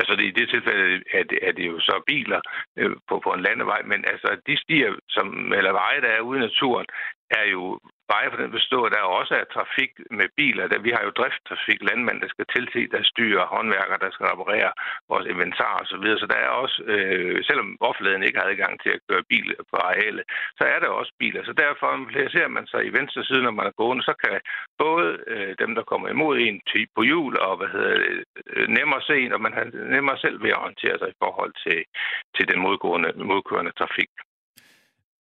altså 0.00 0.12
det, 0.16 0.24
i 0.24 0.36
det 0.38 0.48
tilfælde 0.48 1.02
er 1.18 1.24
det, 1.30 1.38
er 1.48 1.52
det 1.52 1.66
jo 1.72 1.78
så 1.80 2.02
biler 2.06 2.40
øh, 2.78 2.96
på, 3.08 3.14
på 3.24 3.30
en 3.32 3.42
landevej, 3.46 3.82
men 3.82 4.00
altså 4.12 4.28
de 4.46 4.56
stier, 4.62 4.92
som, 5.08 5.26
eller 5.58 5.72
veje, 5.72 6.00
der 6.00 6.08
er 6.08 6.20
ude 6.28 6.38
i 6.38 6.46
naturen, 6.48 6.86
er 7.30 7.44
jo 7.54 7.62
veje 8.14 8.30
på 8.30 8.38
den 8.42 8.50
består, 8.58 8.84
der 8.94 9.14
også 9.20 9.34
er 9.40 9.52
trafik 9.56 9.92
med 10.18 10.28
biler. 10.38 10.64
Der, 10.70 10.78
vi 10.86 10.90
har 10.96 11.02
jo 11.04 11.16
drifttrafik, 11.20 11.80
landmænd, 11.88 12.18
der 12.24 12.30
skal 12.34 12.46
tilse, 12.56 12.80
der 12.94 13.02
styrer, 13.12 13.52
håndværkere, 13.54 14.02
der 14.04 14.10
skal 14.12 14.26
reparere 14.32 14.70
vores 15.10 15.26
inventar 15.32 15.74
osv. 15.82 15.86
Så, 15.90 15.96
videre. 16.02 16.18
så 16.22 16.26
der 16.32 16.40
er 16.46 16.52
også, 16.62 16.76
øh, 16.92 17.38
selvom 17.48 17.68
offentligheden 17.88 18.26
ikke 18.26 18.38
har 18.40 18.48
adgang 18.48 18.74
til 18.84 18.92
at 18.96 19.04
køre 19.08 19.28
bil 19.32 19.46
på 19.70 19.76
arealet, 19.88 20.24
så 20.58 20.64
er 20.74 20.78
der 20.80 20.98
også 21.00 21.12
biler. 21.22 21.42
Så 21.44 21.52
derfor 21.62 21.88
placerer 22.14 22.50
man 22.56 22.66
sig 22.72 22.80
i 22.84 22.94
venstre 22.98 23.24
side, 23.24 23.42
når 23.42 23.54
man 23.58 23.66
er 23.66 23.78
gående, 23.80 24.02
så 24.02 24.14
kan 24.22 24.40
både 24.84 25.08
øh, 25.32 25.52
dem, 25.62 25.70
der 25.74 25.82
kommer 25.90 26.08
imod 26.08 26.34
en 26.38 26.60
på 26.96 27.02
hjul, 27.02 27.34
og 27.46 27.56
hvad 27.56 27.68
hedder 27.74 27.94
det, 27.98 28.24
øh, 28.56 28.68
nemmere 28.68 29.02
se 29.10 29.28
når 29.28 29.40
og 29.40 29.44
man 29.46 29.58
har 29.58 29.64
nemmere 29.96 30.18
selv 30.18 30.42
ved 30.42 30.50
at 30.50 30.62
orientere 30.64 30.98
sig 30.98 31.08
i 31.08 31.20
forhold 31.24 31.52
til, 31.64 31.78
til 32.36 32.44
den 32.50 32.58
modgående, 32.66 33.10
modkørende 33.32 33.72
trafik. 33.80 34.10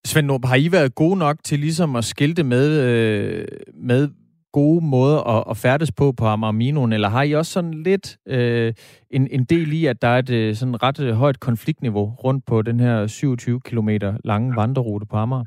Svend 0.06 0.28
Nord, 0.28 0.48
har 0.48 0.56
I 0.56 0.72
været 0.72 0.96
gode 0.96 1.18
nok 1.18 1.38
til 1.44 1.60
ligesom 1.60 1.96
at 1.96 2.06
skilte 2.06 2.44
med, 2.44 2.80
øh, 2.80 3.46
med 3.74 4.10
gode 4.52 4.86
måder 4.86 5.38
at, 5.38 5.44
at 5.50 5.58
færdes 5.58 5.92
på 5.92 6.12
på 6.12 6.26
Amarminoen, 6.26 6.94
eller 6.94 7.10
har 7.10 7.24
I 7.24 7.32
også 7.32 7.52
sådan 7.52 7.84
lidt 7.84 8.18
øh, 8.28 8.74
en, 9.12 9.28
en 9.32 9.46
del 9.46 9.74
i, 9.74 9.86
at 9.86 10.02
der 10.02 10.08
er 10.08 10.20
et 10.20 10.30
øh, 10.30 10.56
sådan 10.56 10.84
ret 10.84 11.00
øh, 11.00 11.14
højt 11.14 11.40
konfliktniveau 11.40 12.06
rundt 12.24 12.46
på 12.46 12.62
den 12.62 12.80
her 12.80 13.08
27 13.08 13.60
km 13.60 13.90
lange 14.24 14.56
vandrerute 14.56 15.06
på 15.06 15.18
Amager? 15.18 15.46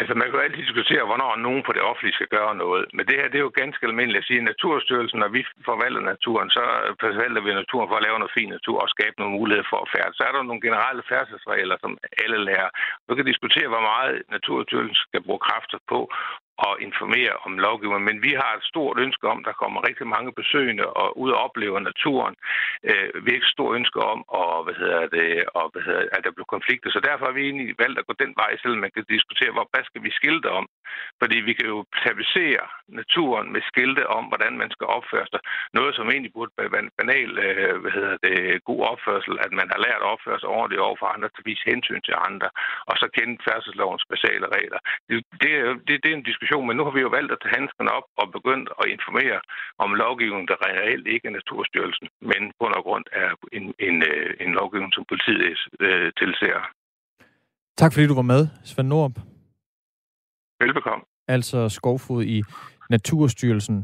Altså, 0.00 0.14
man 0.14 0.26
kan 0.26 0.36
jo 0.38 0.44
altid 0.46 0.62
diskutere, 0.62 1.08
hvornår 1.10 1.30
nogen 1.46 1.62
på 1.64 1.72
det 1.76 1.82
offentlige 1.90 2.18
skal 2.18 2.32
gøre 2.36 2.54
noget. 2.64 2.84
Men 2.96 3.06
det 3.08 3.16
her, 3.18 3.28
det 3.30 3.38
er 3.38 3.46
jo 3.48 3.58
ganske 3.62 3.86
almindeligt 3.86 4.22
at 4.22 4.28
sige, 4.28 4.40
at 4.42 4.48
Naturstyrelsen, 4.50 5.18
når 5.20 5.30
vi 5.36 5.42
forvalter 5.70 6.02
naturen, 6.12 6.48
så 6.56 6.64
øh, 6.84 6.90
forvalter 7.02 7.42
vi 7.44 7.60
naturen 7.62 7.88
for 7.90 7.96
at 7.98 8.06
lave 8.06 8.18
noget 8.18 8.36
fin 8.38 8.50
natur 8.56 8.78
og 8.84 8.92
skabe 8.94 9.16
nogle 9.18 9.36
muligheder 9.38 9.70
for 9.72 9.80
at 9.82 9.92
færdes. 9.94 10.16
Så 10.16 10.22
er 10.28 10.32
der 10.32 10.42
nogle 10.42 10.64
generelle 10.66 11.02
færdselsregler, 11.10 11.76
som 11.84 11.92
alle 12.22 12.38
lærer. 12.48 12.70
Vi 13.08 13.12
kan 13.14 13.30
diskutere, 13.32 13.72
hvor 13.72 13.84
meget 13.92 14.14
Naturstyrelsen 14.34 14.96
skal 15.06 15.24
bruge 15.26 15.44
kræfter 15.46 15.78
på 15.92 15.98
at 16.66 16.74
informere 16.86 17.34
om 17.46 17.52
lovgivningen. 17.66 18.08
Men 18.10 18.22
vi 18.26 18.32
har 18.42 18.52
et 18.54 18.64
stort 18.72 18.96
ønske 19.04 19.24
om, 19.32 19.38
at 19.40 19.46
der 19.48 19.60
kommer 19.62 19.86
rigtig 19.88 20.06
mange 20.14 20.32
besøgende 20.40 20.86
og 21.00 21.08
ud 21.22 21.30
og 21.34 21.40
oplever 21.46 21.80
naturen. 21.90 22.34
Øh, 22.90 23.08
vi 23.22 23.26
har 23.28 23.38
ikke 23.38 23.50
et 23.50 23.56
stort 23.56 23.76
ønske 23.80 24.00
om, 24.12 24.18
at, 24.40 24.64
hvad 24.64 24.76
hedder 24.82 25.04
det, 25.18 25.30
og, 25.58 25.64
hvad 25.72 25.82
hedder, 25.88 26.04
at 26.16 26.24
der 26.24 26.32
bliver 26.34 26.54
konflikter. 26.56 26.88
Så 26.90 27.00
derfor 27.08 27.24
har 27.26 27.36
vi 27.38 27.44
egentlig 27.48 27.68
valgt 27.84 27.98
at 27.98 28.06
gå 28.08 28.14
den 28.24 28.32
vej, 28.42 28.50
selvom 28.62 28.80
man 28.84 28.94
kan 28.94 29.04
diskutere, 29.14 29.52
hvor, 29.54 29.66
hvad 29.72 29.84
skal 29.84 30.02
vi 30.06 30.10
skilte 30.20 30.48
om. 30.60 30.66
Fordi 31.20 31.36
vi 31.48 31.52
kan 31.58 31.68
jo 31.74 31.78
tapisere 32.04 32.64
naturen 33.00 33.46
med 33.54 33.62
skilte 33.70 34.04
om, 34.18 34.24
hvordan 34.30 34.54
man 34.62 34.70
skal 34.76 34.86
opføre 34.96 35.26
sig. 35.32 35.40
Noget, 35.78 35.92
som 35.94 36.10
egentlig 36.10 36.32
burde 36.36 36.52
være 36.74 36.84
en 36.86 36.96
banal 37.00 37.30
øh, 37.46 37.74
hvad 37.82 37.92
hedder 37.98 38.16
det, 38.26 38.64
god 38.70 38.80
opførsel, 38.92 39.34
at 39.44 39.52
man 39.60 39.68
har 39.72 39.80
lært 39.86 40.02
at 40.02 40.10
opføre 40.14 40.40
sig 40.40 40.48
ordentligt 40.48 40.86
over 40.86 40.96
for 41.00 41.06
andre, 41.14 41.28
til 41.28 41.42
at 41.44 41.50
vise 41.50 41.68
hensyn 41.72 42.02
til 42.08 42.14
andre, 42.28 42.48
og 42.90 42.94
så 43.00 43.06
kende 43.16 43.44
færdselslovens 43.48 44.04
basale 44.12 44.46
regler. 44.56 44.80
Det, 45.08 45.16
det, 45.42 45.50
det, 45.86 45.94
det 46.02 46.10
er 46.10 46.16
en 46.16 46.28
diskussion 46.30 46.49
diskussion, 46.50 46.68
men 46.68 46.76
nu 46.76 46.84
har 46.86 46.94
vi 46.96 47.02
jo 47.06 47.10
valgt 47.18 47.32
at 47.32 47.38
tage 47.42 47.56
handskerne 47.58 47.90
op 47.98 48.06
og 48.20 48.26
begyndt 48.36 48.68
at 48.80 48.84
informere 48.96 49.38
om 49.84 49.90
lovgivningen, 50.04 50.48
der 50.50 50.56
reelt 50.66 51.06
ikke 51.14 51.26
er 51.28 51.34
Naturstyrelsen, 51.38 52.08
men 52.30 52.40
på 52.58 52.64
en 52.66 52.82
grund 52.86 53.06
er 53.22 53.28
en, 53.56 53.64
en, 53.88 53.96
øh, 54.10 54.30
en 54.44 54.52
lovgivning, 54.60 54.92
som 54.96 55.04
politiet 55.12 55.58
øh, 55.86 56.08
tilser. 56.20 56.56
Tak 57.80 57.90
fordi 57.92 58.06
du 58.12 58.16
var 58.22 58.28
med, 58.34 58.42
Svend 58.68 58.88
Nordp. 58.88 59.16
Velbekomme. 60.62 61.04
Altså 61.28 61.68
skovfod 61.68 62.22
i 62.36 62.38
Naturstyrelsen. 62.90 63.76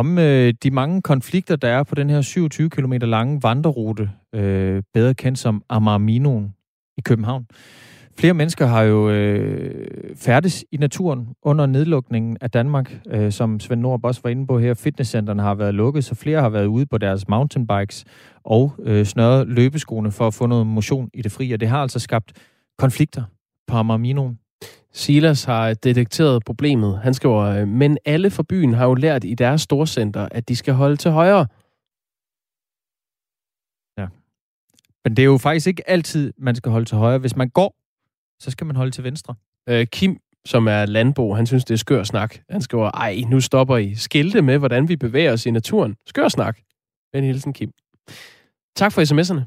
Om 0.00 0.18
øh, 0.18 0.48
de 0.62 0.70
mange 0.80 1.02
konflikter, 1.02 1.56
der 1.56 1.68
er 1.68 1.82
på 1.84 1.94
den 1.94 2.10
her 2.10 2.20
27 2.22 2.70
km 2.70 2.92
lange 2.92 3.40
vandrerute, 3.42 4.10
øh, 4.34 4.82
bedre 4.94 5.14
kendt 5.14 5.38
som 5.38 5.62
Amarminoen 5.68 6.54
i 6.98 7.00
København. 7.00 7.46
Flere 8.20 8.34
mennesker 8.34 8.66
har 8.66 8.82
jo 8.82 9.10
øh, 9.10 10.16
færdes 10.16 10.64
i 10.72 10.76
naturen 10.76 11.28
under 11.42 11.66
nedlukningen 11.66 12.36
af 12.40 12.50
Danmark, 12.50 13.00
øh, 13.06 13.32
som 13.32 13.60
Svend 13.60 13.80
Nord 13.80 14.00
også 14.04 14.20
var 14.24 14.30
inde 14.30 14.46
på 14.46 14.58
her. 14.58 14.74
Fitnesscenterne 14.74 15.42
har 15.42 15.54
været 15.54 15.74
lukket, 15.74 16.04
så 16.04 16.14
flere 16.14 16.40
har 16.40 16.48
været 16.48 16.66
ude 16.66 16.86
på 16.86 16.98
deres 16.98 17.28
mountainbikes 17.28 18.04
og 18.44 18.72
øh, 18.78 19.06
snørret 19.06 19.48
løbeskoene 19.48 20.12
for 20.12 20.26
at 20.26 20.34
få 20.34 20.46
noget 20.46 20.66
motion 20.66 21.10
i 21.14 21.22
det 21.22 21.32
frie. 21.32 21.54
Og 21.54 21.60
det 21.60 21.68
har 21.68 21.82
altså 21.82 21.98
skabt 21.98 22.32
konflikter 22.78 23.22
på 23.66 23.76
Amarminoen 23.76 24.38
Silas 24.92 25.44
har 25.44 25.74
detekteret 25.74 26.44
problemet. 26.44 26.98
Han 26.98 27.14
skriver, 27.14 27.64
men 27.64 27.98
alle 28.04 28.30
fra 28.30 28.42
byen 28.48 28.74
har 28.74 28.86
jo 28.86 28.94
lært 28.94 29.24
i 29.24 29.34
deres 29.34 29.60
storcenter, 29.60 30.28
at 30.30 30.48
de 30.48 30.56
skal 30.56 30.74
holde 30.74 30.96
til 30.96 31.10
højre. 31.10 31.46
Ja. 33.98 34.06
Men 35.04 35.16
det 35.16 35.22
er 35.22 35.26
jo 35.26 35.38
faktisk 35.38 35.66
ikke 35.66 35.90
altid, 35.90 36.32
man 36.38 36.54
skal 36.54 36.72
holde 36.72 36.86
til 36.86 36.96
højre. 36.96 37.18
Hvis 37.18 37.36
man 37.36 37.48
går, 37.48 37.79
så 38.40 38.50
skal 38.50 38.66
man 38.66 38.76
holde 38.76 38.90
til 38.90 39.04
venstre. 39.04 39.34
Øh, 39.68 39.86
Kim, 39.86 40.18
som 40.46 40.68
er 40.68 40.86
landbo, 40.86 41.34
han 41.34 41.46
synes, 41.46 41.64
det 41.64 41.74
er 41.74 41.78
skør 41.78 42.02
snak. 42.02 42.36
Han 42.50 42.62
skriver, 42.62 42.90
ej, 42.90 43.22
nu 43.28 43.40
stopper 43.40 43.76
I. 43.76 43.94
Skilte 43.94 44.42
med, 44.42 44.58
hvordan 44.58 44.88
vi 44.88 44.96
bevæger 44.96 45.32
os 45.32 45.46
i 45.46 45.50
naturen. 45.50 45.96
Skør 46.06 46.28
snak. 46.28 46.58
Ben 47.12 47.24
hilsen, 47.24 47.52
Kim. 47.52 47.72
Tak 48.76 48.92
for 48.92 49.02
sms'erne. 49.02 49.40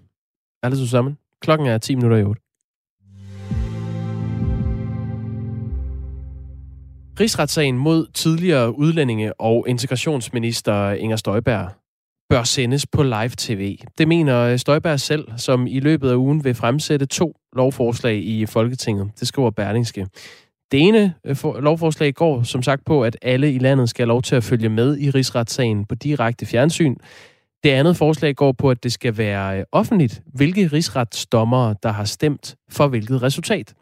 Alle 0.63 0.87
sammen. 0.87 1.17
Klokken 1.41 1.67
er 1.67 1.77
10 1.77 1.95
minutter 1.95 2.17
i 2.17 2.23
8. 2.23 2.41
Rigsretssagen 7.19 7.77
mod 7.77 8.07
tidligere 8.13 8.77
udlændinge 8.77 9.41
og 9.41 9.65
integrationsminister 9.67 10.91
Inger 10.91 11.15
Støjberg 11.15 11.71
bør 12.33 12.43
sendes 12.43 12.85
på 12.85 13.03
live 13.03 13.31
tv. 13.37 13.77
Det 13.97 14.07
mener 14.07 14.57
Støjberg 14.57 14.99
selv, 14.99 15.27
som 15.37 15.67
i 15.67 15.79
løbet 15.79 16.09
af 16.09 16.15
ugen 16.15 16.43
vil 16.43 16.55
fremsætte 16.55 17.05
to 17.05 17.35
lovforslag 17.55 18.15
i 18.15 18.45
Folketinget. 18.45 19.11
Det 19.19 19.27
skriver 19.27 19.49
Berlingske. 19.49 20.07
Det 20.71 20.79
ene 20.79 21.13
øh, 21.25 21.35
lovforslag 21.63 22.13
går 22.13 22.43
som 22.43 22.63
sagt 22.63 22.85
på, 22.85 23.03
at 23.03 23.17
alle 23.21 23.53
i 23.53 23.57
landet 23.57 23.89
skal 23.89 24.03
have 24.03 24.07
lov 24.07 24.21
til 24.21 24.35
at 24.35 24.43
følge 24.43 24.69
med 24.69 24.97
i 24.97 25.09
rigsretssagen 25.09 25.85
på 25.85 25.95
direkte 25.95 26.45
fjernsyn. 26.45 26.95
Det 27.63 27.69
andet 27.69 27.97
forslag 27.97 28.35
går 28.35 28.51
på, 28.51 28.69
at 28.69 28.83
det 28.83 28.93
skal 28.93 29.17
være 29.17 29.59
øh, 29.59 29.65
offentligt, 29.71 30.21
hvilke 30.33 30.67
rigsretsdommere, 30.67 31.75
der 31.83 31.89
har 31.89 32.05
stemt 32.05 32.55
for 32.71 32.87
hvilket 32.87 33.21
resultat. 33.21 33.73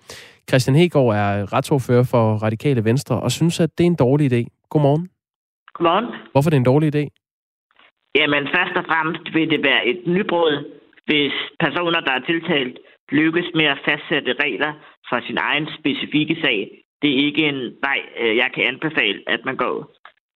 Christian 0.50 0.76
Hegård 0.76 1.16
er 1.16 1.54
retsordfører 1.54 2.04
for 2.04 2.36
Radikale 2.36 2.84
Venstre 2.84 3.20
og 3.20 3.32
synes, 3.32 3.60
at 3.60 3.78
det 3.78 3.84
er 3.84 3.88
en 3.88 3.96
dårlig 3.96 4.34
idé. 4.34 4.68
Godmorgen. 4.70 5.10
Godmorgen. 5.74 6.06
Hvorfor 6.32 6.50
er 6.50 6.52
det 6.52 6.58
en 6.58 6.66
dårlig 6.66 6.96
idé? 6.96 7.21
Jamen, 8.16 8.44
først 8.56 8.76
og 8.82 8.86
fremmest 8.90 9.34
vil 9.34 9.50
det 9.50 9.64
være 9.64 9.88
et 9.88 10.02
nybrud, 10.08 10.56
hvis 11.06 11.34
personer, 11.60 12.00
der 12.00 12.12
er 12.12 12.28
tiltalt, 12.30 12.80
lykkes 13.12 13.50
med 13.54 13.66
at 13.66 13.82
fastsætte 13.88 14.34
regler 14.44 14.74
for 15.10 15.20
sin 15.28 15.38
egen 15.38 15.68
specifikke 15.80 16.38
sag. 16.44 16.60
Det 17.02 17.10
er 17.12 17.26
ikke 17.28 17.44
en 17.46 17.62
vej, 17.88 18.00
øh, 18.22 18.36
jeg 18.38 18.50
kan 18.54 18.64
anbefale, 18.64 19.20
at 19.28 19.46
man 19.46 19.56
går. 19.56 19.78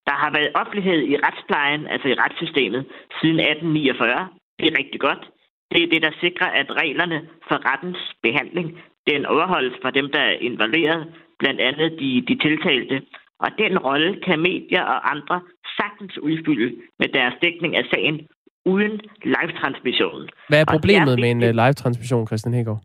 Der 0.07 0.15
har 0.21 0.31
været 0.37 0.51
offentlighed 0.55 1.01
i 1.13 1.15
retsplejen, 1.25 1.87
altså 1.87 2.07
i 2.07 2.19
retssystemet, 2.23 2.85
siden 3.21 3.39
1849. 3.39 4.27
Det 4.59 4.65
er 4.67 4.77
rigtig 4.79 4.99
godt. 4.99 5.23
Det 5.71 5.83
er 5.83 5.87
det, 5.87 6.01
der 6.01 6.11
sikrer, 6.21 6.49
at 6.61 6.71
reglerne 6.81 7.19
for 7.47 7.57
rettens 7.71 8.01
behandling 8.23 8.67
den 9.07 9.25
overholdes 9.25 9.77
for 9.81 9.89
dem, 9.89 10.11
der 10.11 10.19
er 10.19 10.37
involveret, 10.49 11.13
blandt 11.39 11.61
andet 11.61 11.99
de, 11.99 12.09
de 12.27 12.35
tiltalte. 12.45 13.01
Og 13.39 13.49
den 13.57 13.79
rolle 13.79 14.21
kan 14.25 14.39
medier 14.39 14.83
og 14.83 15.11
andre 15.11 15.41
sagtens 15.79 16.17
udfylde 16.17 16.75
med 16.99 17.07
deres 17.17 17.35
dækning 17.41 17.75
af 17.75 17.85
sagen 17.93 18.27
uden 18.65 19.01
live-transmissionen. 19.23 20.29
Hvad 20.49 20.61
er 20.61 20.65
problemet 20.75 21.13
er 21.13 21.21
med 21.23 21.31
en 21.31 21.43
uh, 21.43 21.55
live-transmission, 21.61 22.27
Christian 22.27 22.53
Hegård? 22.53 22.81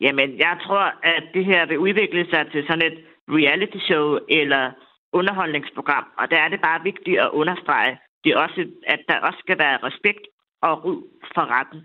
Jamen, 0.00 0.38
jeg 0.38 0.58
tror, 0.64 0.86
at 1.02 1.24
det 1.34 1.44
her 1.44 1.66
vil 1.66 1.78
udvikle 1.78 2.26
sig 2.32 2.46
til 2.52 2.64
sådan 2.68 2.86
et 2.92 2.98
reality-show 3.28 4.18
eller 4.28 4.70
underholdningsprogram. 5.12 6.06
Og 6.18 6.30
der 6.30 6.36
er 6.36 6.48
det 6.48 6.60
bare 6.60 6.82
vigtigt 6.82 7.20
at 7.20 7.30
understrege, 7.40 7.98
det 8.24 8.32
er 8.32 8.38
også, 8.38 8.62
at 8.86 9.00
der 9.08 9.18
også 9.28 9.38
skal 9.44 9.58
være 9.58 9.78
respekt 9.88 10.24
og 10.62 10.84
ro 10.84 10.94
for 11.34 11.44
retten. 11.56 11.80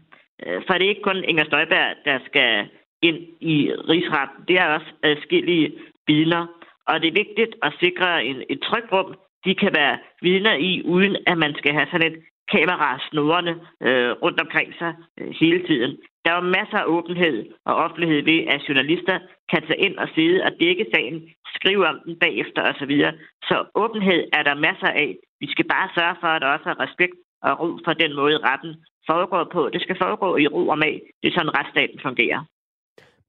Øh, 0.46 0.62
for 0.66 0.74
det 0.74 0.86
er 0.86 0.94
ikke 0.94 1.10
kun 1.10 1.24
Inger 1.24 1.46
Støjberg, 1.46 1.96
der 2.06 2.20
skal 2.26 2.70
ind 3.02 3.20
i 3.42 3.56
rigsretten. 3.90 4.40
Det 4.48 4.56
er 4.60 4.68
også 4.78 4.92
adskillige 5.04 5.74
vidner. 6.08 6.44
Og 6.88 7.02
det 7.02 7.08
er 7.08 7.22
vigtigt 7.24 7.54
at 7.62 7.74
sikre 7.84 8.26
en, 8.26 8.44
et 8.50 8.60
trygrum, 8.62 9.16
de 9.46 9.56
kan 9.56 9.72
være 9.74 9.98
vidner 10.22 10.54
i, 10.54 10.82
uden 10.86 11.16
at 11.28 11.38
man 11.38 11.54
skal 11.60 11.74
have 11.74 11.88
sådan 11.92 12.12
et 12.12 12.18
kamera 12.52 13.00
snorende 13.10 13.56
øh, 13.88 14.12
rundt 14.24 14.40
omkring 14.42 14.74
sig 14.80 14.94
øh, 15.20 15.34
hele 15.42 15.68
tiden. 15.68 15.92
Der 16.24 16.32
er 16.32 16.36
jo 16.36 16.54
masser 16.60 16.78
af 16.78 16.90
åbenhed 16.96 17.38
og 17.66 17.76
offentlighed 17.76 18.22
ved, 18.32 18.40
at 18.54 18.66
journalister 18.70 19.20
kan 19.52 19.62
tage 19.68 19.84
ind 19.86 19.96
og 19.98 20.08
sidde 20.16 20.44
og 20.44 20.52
dække 20.62 20.86
sagen, 20.94 21.18
skrive 21.56 21.88
om 21.88 22.00
den 22.06 22.16
bagefter 22.20 22.62
osv. 22.70 22.94
Så, 23.02 23.12
så 23.50 23.56
åbenhed 23.76 24.22
er 24.34 24.44
der 24.44 24.64
masser 24.68 24.92
af. 25.04 25.16
Vi 25.40 25.48
skal 25.52 25.66
bare 25.74 25.90
sørge 25.98 26.16
for, 26.22 26.28
at 26.28 26.42
der 26.42 26.48
også 26.48 26.70
er 26.70 26.80
respekt 26.86 27.16
og 27.42 27.60
ro 27.60 27.68
for 27.86 27.94
den 27.94 28.16
måde, 28.16 28.38
retten 28.50 28.74
foregår 29.10 29.44
på. 29.56 29.70
Det 29.74 29.82
skal 29.82 29.98
foregå 30.04 30.38
i 30.38 30.48
ro 30.48 30.68
og 30.68 30.78
mag. 30.78 30.96
Det 31.22 31.28
er 31.28 31.36
sådan, 31.38 31.58
retsstaten 31.58 32.00
fungerer. 32.08 32.40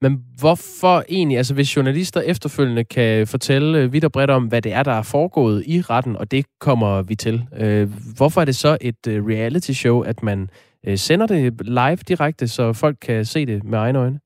Men 0.04 0.12
hvorfor 0.40 0.96
egentlig, 1.16 1.36
altså 1.38 1.54
hvis 1.54 1.76
journalister 1.76 2.20
efterfølgende 2.32 2.84
kan 2.84 3.26
fortælle 3.34 3.70
øh, 3.78 3.92
vidt 3.92 4.04
og 4.04 4.12
bredt 4.12 4.30
om, 4.30 4.44
hvad 4.48 4.62
det 4.62 4.72
er, 4.72 4.82
der 4.82 4.96
er 5.00 5.10
foregået 5.16 5.58
i 5.74 5.76
retten, 5.90 6.16
og 6.16 6.30
det 6.30 6.46
kommer 6.66 7.02
vi 7.10 7.14
til, 7.14 7.36
øh, 7.62 7.86
hvorfor 8.18 8.40
er 8.40 8.44
det 8.50 8.56
så 8.64 8.72
et 8.90 9.02
øh, 9.12 9.16
reality 9.32 9.72
show, 9.82 9.96
at 10.12 10.22
man 10.22 10.38
øh, 10.86 10.96
sender 11.06 11.26
det 11.26 11.40
live 11.80 12.00
direkte, 12.10 12.48
så 12.48 12.64
folk 12.82 12.96
kan 13.06 13.24
se 13.24 13.46
det 13.46 13.64
med 13.64 13.78
egne 13.78 13.98
øjne? 13.98 14.18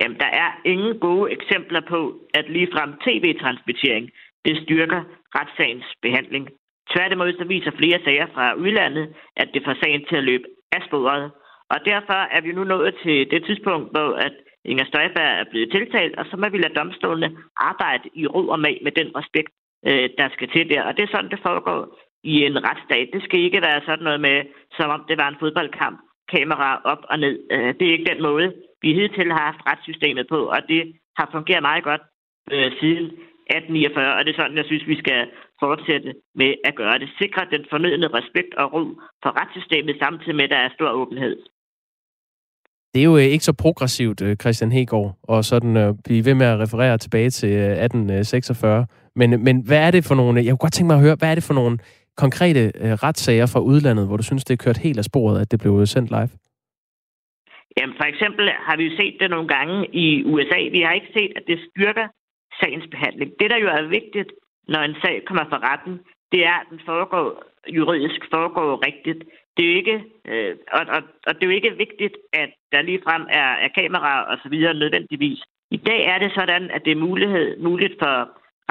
Jamen, 0.00 0.18
der 0.24 0.30
er 0.42 0.50
ingen 0.72 0.98
gode 1.06 1.32
eksempler 1.36 1.82
på, 1.92 2.00
at 2.38 2.44
ligefrem 2.56 2.90
tv-transmittering, 3.06 4.04
det 4.44 4.54
styrker 4.64 5.00
retssagens 5.36 5.88
behandling. 6.02 6.44
Tværtimod 6.92 7.32
så 7.38 7.44
viser 7.54 7.70
flere 7.80 7.98
sager 8.04 8.26
fra 8.34 8.54
udlandet, 8.54 9.06
at 9.36 9.48
det 9.54 9.62
får 9.66 9.76
sagen 9.82 10.02
til 10.08 10.16
at 10.16 10.24
løbe 10.24 10.44
af 10.76 10.82
sporet. 10.88 11.30
Og 11.72 11.78
derfor 11.92 12.20
er 12.36 12.40
vi 12.40 12.52
nu 12.52 12.64
nået 12.64 12.94
til 13.04 13.30
det 13.30 13.44
tidspunkt, 13.46 13.90
hvor 13.94 14.10
at 14.26 14.34
Inger 14.64 14.84
Støjberg 14.84 15.32
er 15.40 15.50
blevet 15.50 15.72
tiltalt, 15.72 16.14
og 16.18 16.24
så 16.30 16.36
må 16.36 16.48
vi 16.48 16.58
lade 16.58 16.74
domstolene 16.74 17.36
arbejde 17.56 18.08
i 18.14 18.26
ro 18.26 18.48
og 18.48 18.60
mag 18.60 18.76
med 18.82 18.92
den 18.92 19.08
respekt, 19.16 19.52
øh, 19.88 20.08
der 20.18 20.28
skal 20.34 20.48
til 20.48 20.70
der. 20.70 20.82
Og 20.82 20.96
det 20.96 21.02
er 21.02 21.12
sådan, 21.12 21.30
det 21.30 21.40
foregår 21.48 21.80
i 22.32 22.34
en 22.48 22.64
retsstat. 22.68 23.08
Det 23.12 23.22
skal 23.22 23.40
ikke 23.40 23.62
være 23.62 23.80
sådan 23.86 24.04
noget 24.04 24.20
med, 24.20 24.38
som 24.76 24.90
om 24.90 25.04
det 25.08 25.16
var 25.18 25.28
en 25.28 25.40
fodboldkamp, 25.40 25.98
kamera 26.32 26.80
op 26.84 27.02
og 27.10 27.18
ned. 27.18 27.36
Øh, 27.52 27.74
det 27.78 27.84
er 27.86 27.92
ikke 27.92 28.12
den 28.12 28.22
måde, 28.22 28.54
vi 28.82 28.94
hidtil 28.94 29.32
har 29.32 29.44
haft 29.50 29.66
retssystemet 29.70 30.26
på, 30.28 30.40
og 30.54 30.60
det 30.68 30.82
har 31.18 31.28
fungeret 31.32 31.62
meget 31.62 31.84
godt 31.84 32.02
øh, 32.52 32.72
siden 32.80 33.06
1849, 33.50 34.16
og 34.16 34.24
det 34.24 34.30
er 34.32 34.40
sådan, 34.40 34.56
jeg 34.56 34.64
synes, 34.64 34.86
vi 34.86 34.98
skal 34.98 35.20
fortsætte 35.62 36.14
med 36.34 36.54
at 36.64 36.74
gøre 36.74 36.98
det. 36.98 37.08
Sikre 37.18 37.46
den 37.54 37.64
fornødende 37.70 38.08
respekt 38.08 38.54
og 38.54 38.72
ro 38.72 38.84
for 39.22 39.30
retssystemet, 39.40 39.96
samtidig 40.02 40.36
med, 40.36 40.44
at 40.44 40.50
der 40.50 40.56
er 40.56 40.76
stor 40.76 40.90
åbenhed. 40.90 41.36
Det 42.94 43.00
er 43.00 43.04
jo 43.04 43.16
øh, 43.16 43.22
ikke 43.34 43.44
så 43.44 43.52
progressivt, 43.52 44.22
øh, 44.22 44.36
Christian 44.36 44.72
Hegård, 44.72 45.10
og 45.22 45.44
sådan 45.44 45.76
at 45.76 45.88
øh, 45.88 45.94
blive 46.04 46.24
ved 46.24 46.34
med 46.34 46.46
at 46.46 46.58
referere 46.64 46.98
tilbage 46.98 47.30
til 47.30 47.52
øh, 47.52 47.84
1846. 47.84 48.86
Men, 49.16 49.44
men 49.44 49.56
hvad 49.66 49.80
er 49.86 49.90
det 49.90 50.04
for 50.04 50.14
nogle... 50.14 50.44
Jeg 50.44 50.50
kunne 50.50 50.64
godt 50.66 50.72
tænke 50.72 50.86
mig 50.90 50.96
at 50.96 51.06
høre, 51.06 51.16
hvad 51.18 51.30
er 51.30 51.34
det 51.34 51.44
for 51.44 51.54
nogle 51.54 51.78
konkrete 52.22 52.62
retssager 53.06 53.46
fra 53.52 53.60
udlandet, 53.60 54.06
hvor 54.06 54.16
du 54.16 54.22
synes, 54.22 54.44
det 54.44 54.54
er 54.54 54.64
kørt 54.64 54.78
helt 54.86 54.98
af 54.98 55.04
sporet, 55.04 55.40
at 55.40 55.50
det 55.50 55.60
blev 55.60 55.86
sendt 55.86 56.10
live? 56.10 56.32
Jamen, 57.76 57.96
for 58.00 58.06
eksempel 58.12 58.44
har 58.66 58.76
vi 58.76 58.84
jo 58.88 58.96
set 59.00 59.16
det 59.20 59.30
nogle 59.30 59.48
gange 59.56 59.76
i 60.04 60.06
USA. 60.32 60.60
Vi 60.76 60.80
har 60.86 60.92
ikke 60.92 61.12
set, 61.18 61.32
at 61.38 61.44
det 61.50 61.58
styrker 61.68 62.06
sagens 62.60 62.86
behandling. 62.94 63.30
Det, 63.40 63.50
der 63.52 63.58
jo 63.64 63.68
er 63.78 63.94
vigtigt, 63.98 64.30
når 64.72 64.82
en 64.88 64.96
sag 65.02 65.16
kommer 65.26 65.44
fra 65.50 65.58
retten, 65.70 65.94
det 66.32 66.40
er, 66.50 66.56
at 66.62 66.66
den 66.70 66.80
foregår 66.90 67.26
juridisk, 67.76 68.20
foregår 68.34 68.86
rigtigt 68.88 69.22
det 69.56 69.64
er 69.64 69.70
jo 69.70 69.76
ikke, 69.76 70.04
øh, 70.28 70.56
og, 70.72 70.80
og, 70.94 71.02
og 71.26 71.34
det 71.34 71.42
er 71.42 71.50
jo 71.50 71.58
ikke 71.58 71.76
vigtigt, 71.84 72.16
at 72.32 72.50
der 72.72 72.82
ligefrem 72.82 73.22
er, 73.30 73.50
er 73.64 73.68
kameraer 73.68 74.22
og 74.22 74.38
så 74.42 74.48
videre 74.48 74.74
nødvendigvis. 74.74 75.40
I 75.70 75.76
dag 75.76 76.00
er 76.12 76.18
det 76.18 76.32
sådan, 76.34 76.70
at 76.70 76.84
det 76.84 76.92
er 76.92 77.04
mulighed, 77.08 77.58
muligt 77.58 77.94
for 78.02 78.14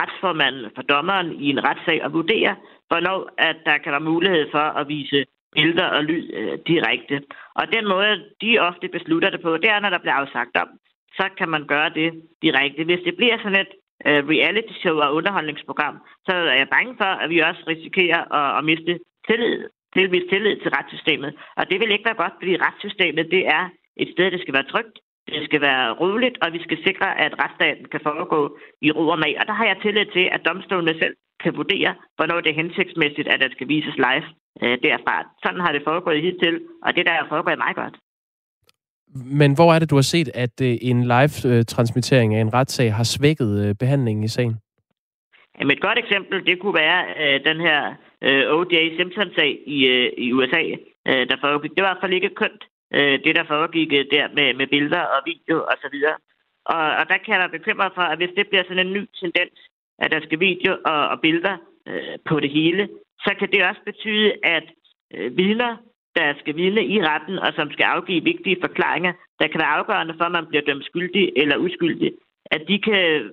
retsformanden, 0.01 0.71
for 0.75 0.81
dommeren 0.81 1.41
i 1.41 1.49
en 1.49 1.63
retssag 1.63 2.03
at 2.03 2.13
vurdere, 2.13 2.55
hvornår 2.87 3.29
at 3.37 3.57
der 3.65 3.77
kan 3.77 3.91
være 3.91 4.09
mulighed 4.13 4.51
for 4.51 4.65
at 4.79 4.87
vise 4.87 5.25
billeder 5.55 5.87
og 5.97 6.03
lyd 6.03 6.25
øh, 6.33 6.57
direkte. 6.67 7.15
Og 7.55 7.65
den 7.75 7.87
måde, 7.87 8.11
de 8.41 8.59
ofte 8.59 8.87
beslutter 8.87 9.29
det 9.29 9.41
på, 9.41 9.57
det 9.57 9.69
er, 9.69 9.79
når 9.79 9.89
der 9.89 10.03
bliver 10.03 10.13
afsagt 10.13 10.57
om, 10.57 10.69
så 11.17 11.25
kan 11.37 11.49
man 11.49 11.67
gøre 11.67 11.89
det 11.89 12.09
direkte. 12.41 12.83
Hvis 12.83 13.05
det 13.05 13.15
bliver 13.15 13.37
sådan 13.37 13.61
et 13.65 13.73
øh, 14.07 14.21
reality 14.33 14.73
show 14.81 14.97
og 15.05 15.13
underholdningsprogram, 15.15 15.97
så 16.27 16.33
er 16.35 16.57
jeg 16.61 16.69
bange 16.69 16.93
for, 16.97 17.11
at 17.21 17.29
vi 17.29 17.39
også 17.39 17.63
risikerer 17.67 18.21
at, 18.39 18.57
at 18.57 18.63
miste 18.65 18.99
tillid 19.27 19.63
tilvist 19.95 20.27
tillid 20.31 20.55
til 20.59 20.71
retssystemet. 20.77 21.31
Og 21.59 21.63
det 21.69 21.77
vil 21.79 21.91
ikke 21.91 22.09
være 22.09 22.21
godt, 22.23 22.35
fordi 22.39 22.53
retssystemet 22.65 23.25
det 23.35 23.43
er 23.57 23.63
et 24.03 24.09
sted, 24.13 24.31
det 24.31 24.41
skal 24.41 24.53
være 24.57 24.71
trygt, 24.73 24.95
det 25.27 25.41
skal 25.47 25.61
være 25.61 25.85
roligt, 26.01 26.37
og 26.43 26.47
vi 26.55 26.59
skal 26.65 26.77
sikre, 26.87 27.07
at 27.25 27.31
retsstaten 27.41 27.85
kan 27.91 28.01
foregå 28.09 28.39
i 28.87 28.91
ro 28.91 29.03
og 29.15 29.19
mag. 29.19 29.33
Og 29.39 29.45
der 29.49 29.55
har 29.59 29.65
jeg 29.65 29.77
tillid 29.81 30.05
til, 30.05 30.25
at 30.35 30.41
domstolene 30.47 30.99
selv 31.01 31.15
kan 31.43 31.57
vurdere, 31.59 31.91
hvornår 32.15 32.41
det 32.41 32.49
er 32.51 32.61
hensigtsmæssigt, 32.61 33.27
at 33.27 33.39
det 33.43 33.51
skal 33.51 33.67
vises 33.67 33.97
live 34.07 34.27
øh, 34.63 34.77
derfra. 34.85 35.15
Sådan 35.43 35.61
har 35.65 35.71
det 35.71 35.81
foregået 35.89 36.21
hidtil, 36.21 36.55
og 36.85 36.95
det 36.95 37.05
der 37.05 37.11
er 37.11 37.25
foregået 37.29 37.57
meget 37.57 37.75
godt. 37.75 37.95
Men 39.41 39.55
hvor 39.55 39.73
er 39.73 39.79
det, 39.79 39.89
du 39.89 39.95
har 39.95 40.09
set, 40.15 40.29
at 40.33 40.55
øh, 40.61 40.77
en 40.81 40.99
live-transmittering 41.03 42.35
af 42.35 42.41
en 42.41 42.53
retssag 42.53 42.93
har 42.93 43.03
svækket 43.03 43.51
øh, 43.65 43.75
behandlingen 43.75 44.23
i 44.23 44.27
sagen? 44.27 44.55
Jamen 45.59 45.71
et 45.77 45.81
godt 45.81 45.99
eksempel, 45.99 46.45
det 46.45 46.59
kunne 46.61 46.73
være 46.73 46.99
øh, 47.21 47.45
den 47.45 47.61
her 47.67 47.79
øh, 48.27 48.43
O.J. 48.55 48.75
Simpson-sag 48.97 49.51
i, 49.65 49.77
øh, 49.85 50.11
i 50.17 50.33
USA, 50.33 50.63
øh, 51.09 51.23
der 51.29 51.37
foregik. 51.41 51.71
Det 51.75 51.83
var 51.83 51.89
i 51.89 51.93
hvert 51.93 52.03
fald 52.03 52.19
ikke 52.19 52.35
kønt, 52.41 52.63
øh, 52.93 53.15
det 53.23 53.35
der 53.35 53.43
foregik 53.53 53.93
øh, 53.93 54.05
der 54.11 54.25
med, 54.37 54.53
med 54.53 54.67
billeder 54.67 55.03
og 55.15 55.19
video 55.25 55.57
og 55.71 55.75
så 55.83 55.87
videre. 55.91 56.17
Og, 56.65 56.85
og 56.99 57.03
der 57.09 57.17
kan 57.17 57.33
jeg 57.33 57.39
være 57.43 57.57
bekymret 57.59 57.91
for, 57.95 58.01
at 58.01 58.17
hvis 58.17 58.35
det 58.37 58.47
bliver 58.47 58.63
sådan 58.63 58.87
en 58.87 58.93
ny 58.93 59.03
tendens, 59.21 59.55
at 59.99 60.11
der 60.11 60.21
skal 60.21 60.39
video 60.39 60.71
og, 60.85 61.07
og 61.07 61.21
billeder 61.21 61.55
øh, 61.87 62.15
på 62.29 62.39
det 62.39 62.49
hele, 62.49 62.89
så 63.25 63.31
kan 63.39 63.51
det 63.51 63.67
også 63.69 63.81
betyde, 63.85 64.33
at 64.43 64.65
øh, 65.13 65.37
vidner, 65.37 65.77
der 66.15 66.33
skal 66.39 66.55
vidne 66.55 66.85
i 66.85 67.01
retten, 67.01 67.39
og 67.39 67.53
som 67.55 67.71
skal 67.71 67.83
afgive 67.83 68.23
vigtige 68.23 68.57
forklaringer, 68.61 69.13
der 69.39 69.47
kan 69.47 69.59
være 69.59 69.75
afgørende 69.77 70.15
for, 70.17 70.25
at 70.25 70.31
man 70.31 70.45
bliver 70.45 70.63
dømt 70.67 70.85
skyldig 70.85 71.31
eller 71.35 71.57
uskyldig, 71.57 72.11
at 72.45 72.61
de 72.67 72.79
kan 72.79 73.31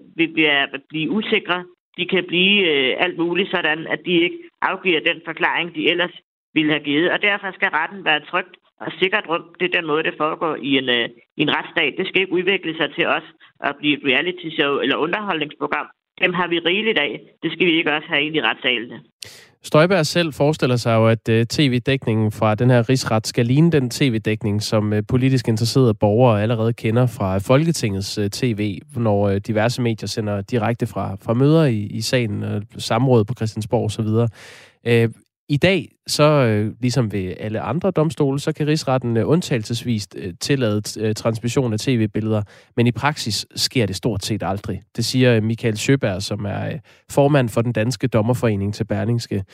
blive 0.88 1.11
usikre, 1.11 1.64
de 1.99 2.07
kan 2.07 2.24
blive 2.26 2.57
øh, 2.70 2.97
alt 3.05 3.18
muligt 3.18 3.51
sådan, 3.51 3.86
at 3.86 4.01
de 4.07 4.12
ikke 4.12 4.38
afgiver 4.63 5.01
den 5.01 5.21
forklaring, 5.25 5.75
de 5.75 5.91
ellers 5.91 6.15
ville 6.55 6.73
have 6.73 6.85
givet. 6.85 7.11
Og 7.11 7.23
derfor 7.23 7.53
skal 7.53 7.69
retten 7.69 8.05
være 8.05 8.21
trygt 8.31 8.55
og 8.81 8.93
sikkert 9.01 9.29
rum. 9.29 9.45
Det 9.61 9.67
er 9.67 9.79
den 9.79 9.87
måde, 9.87 10.03
det 10.03 10.15
foregår 10.19 10.55
i 10.57 10.71
en, 10.81 10.89
øh, 10.89 11.09
i 11.39 11.43
en 11.43 11.55
retsstat. 11.57 11.95
Det 11.99 12.07
skal 12.07 12.21
ikke 12.21 12.33
udvikle 12.33 12.77
sig 12.77 12.95
til 12.95 13.07
os 13.07 13.27
at 13.61 13.77
blive 13.79 13.97
et 13.99 14.05
reality 14.11 14.49
show 14.57 14.73
eller 14.79 14.97
underholdningsprogram. 14.97 15.87
Dem 16.23 16.33
har 16.35 16.47
vi 16.47 16.59
rigeligt 16.59 16.99
af. 16.99 17.21
Det 17.43 17.53
skal 17.53 17.67
vi 17.67 17.73
ikke 17.79 17.93
også 17.97 18.09
have 18.09 18.23
ind 18.23 18.37
i 18.37 18.43
retssalene. 18.43 19.01
Støjberg 19.63 20.07
selv 20.07 20.33
forestiller 20.33 20.77
sig 20.77 20.95
jo, 20.95 21.09
at 21.09 21.29
øh, 21.29 21.47
tv-dækningen 21.47 22.33
fra 22.33 22.55
den 22.55 22.71
her 22.71 22.89
rigsret 22.89 23.27
skal 23.27 23.47
ligne 23.47 23.71
den 23.71 23.91
tv-dækning, 23.91 24.63
som 24.63 24.93
øh, 24.93 25.03
politisk 25.09 25.49
interesserede 25.49 25.95
borgere 25.95 26.43
allerede 26.43 26.73
kender 26.73 27.07
fra 27.07 27.39
Folketingets 27.39 28.19
øh, 28.19 28.31
tv, 28.31 28.79
når 28.97 29.39
diverse 29.39 29.83
medier 29.83 30.07
sender 30.07 30.41
direkte 30.41 30.87
fra, 30.87 31.17
fra 31.23 31.35
møder 31.35 31.65
i, 31.65 31.79
i 31.79 32.01
sagen, 32.01 32.43
uh, 32.43 32.63
samråd 32.79 33.25
på 33.25 33.35
Christiansborg 33.35 33.85
osv. 33.85 34.07
Uh, 34.07 35.11
i 35.51 35.57
dag, 35.57 35.88
så 36.07 36.22
øh, 36.22 36.72
ligesom 36.80 37.12
ved 37.12 37.34
alle 37.40 37.61
andre 37.61 37.90
domstole, 37.90 38.40
så 38.40 38.53
kan 38.53 38.66
rigsretten 38.66 39.16
øh, 39.16 39.40
øh, 40.16 40.34
tillade 40.40 41.01
øh, 41.01 41.14
transmission 41.14 41.72
af 41.72 41.78
tv-billeder, 41.78 42.42
men 42.76 42.86
i 42.86 42.92
praksis 42.92 43.46
sker 43.57 43.86
det 43.86 43.96
stort 43.96 44.24
set 44.24 44.42
aldrig. 44.42 44.82
Det 44.96 45.05
siger 45.05 45.36
øh, 45.36 45.42
Michael 45.42 45.78
Sjøberg, 45.78 46.22
som 46.22 46.44
er 46.44 46.66
øh, 46.66 46.78
formand 47.11 47.48
for 47.48 47.62
den 47.62 47.72
danske 47.72 48.07
dommerforening 48.07 48.74
til 48.74 48.84
Berlingske. 48.84 49.44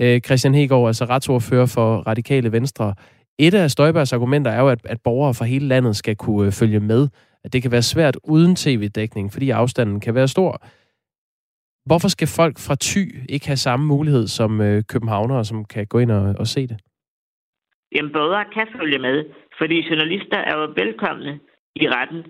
Øh, 0.00 0.20
Christian 0.20 0.54
Hegård, 0.54 0.88
altså 0.88 1.04
retsordfører 1.04 1.66
for 1.66 1.96
Radikale 1.96 2.52
Venstre. 2.52 2.94
Et 3.38 3.54
af 3.54 3.70
Støjbergs 3.70 4.12
argumenter 4.12 4.50
er 4.50 4.60
jo, 4.60 4.68
at, 4.68 4.80
at 4.84 5.00
borgere 5.04 5.34
fra 5.34 5.44
hele 5.44 5.68
landet 5.68 5.96
skal 5.96 6.16
kunne 6.16 6.46
øh, 6.46 6.52
følge 6.52 6.80
med. 6.80 7.08
At 7.44 7.52
det 7.52 7.62
kan 7.62 7.70
være 7.70 7.82
svært 7.82 8.16
uden 8.22 8.56
tv-dækning, 8.56 9.32
fordi 9.32 9.50
afstanden 9.50 10.00
kan 10.00 10.14
være 10.14 10.28
stor. 10.28 10.62
Hvorfor 11.88 12.08
skal 12.08 12.28
folk 12.40 12.56
fra 12.66 12.76
Thy 12.86 13.02
ikke 13.28 13.46
have 13.46 13.64
samme 13.66 13.86
mulighed 13.86 14.26
som 14.26 14.60
øh, 14.60 14.82
københavnere, 14.92 15.44
som 15.44 15.64
kan 15.64 15.86
gå 15.86 15.98
ind 15.98 16.10
og, 16.10 16.34
og 16.38 16.46
se 16.46 16.60
det? 16.66 16.78
Jamen, 17.94 18.12
både 18.12 18.44
kan 18.54 18.68
følge 18.78 18.98
med, 18.98 19.24
fordi 19.58 19.76
journalister 19.88 20.38
er 20.38 20.54
jo 20.58 20.72
velkomne 20.76 21.40
i 21.76 21.88
retten 21.88 22.22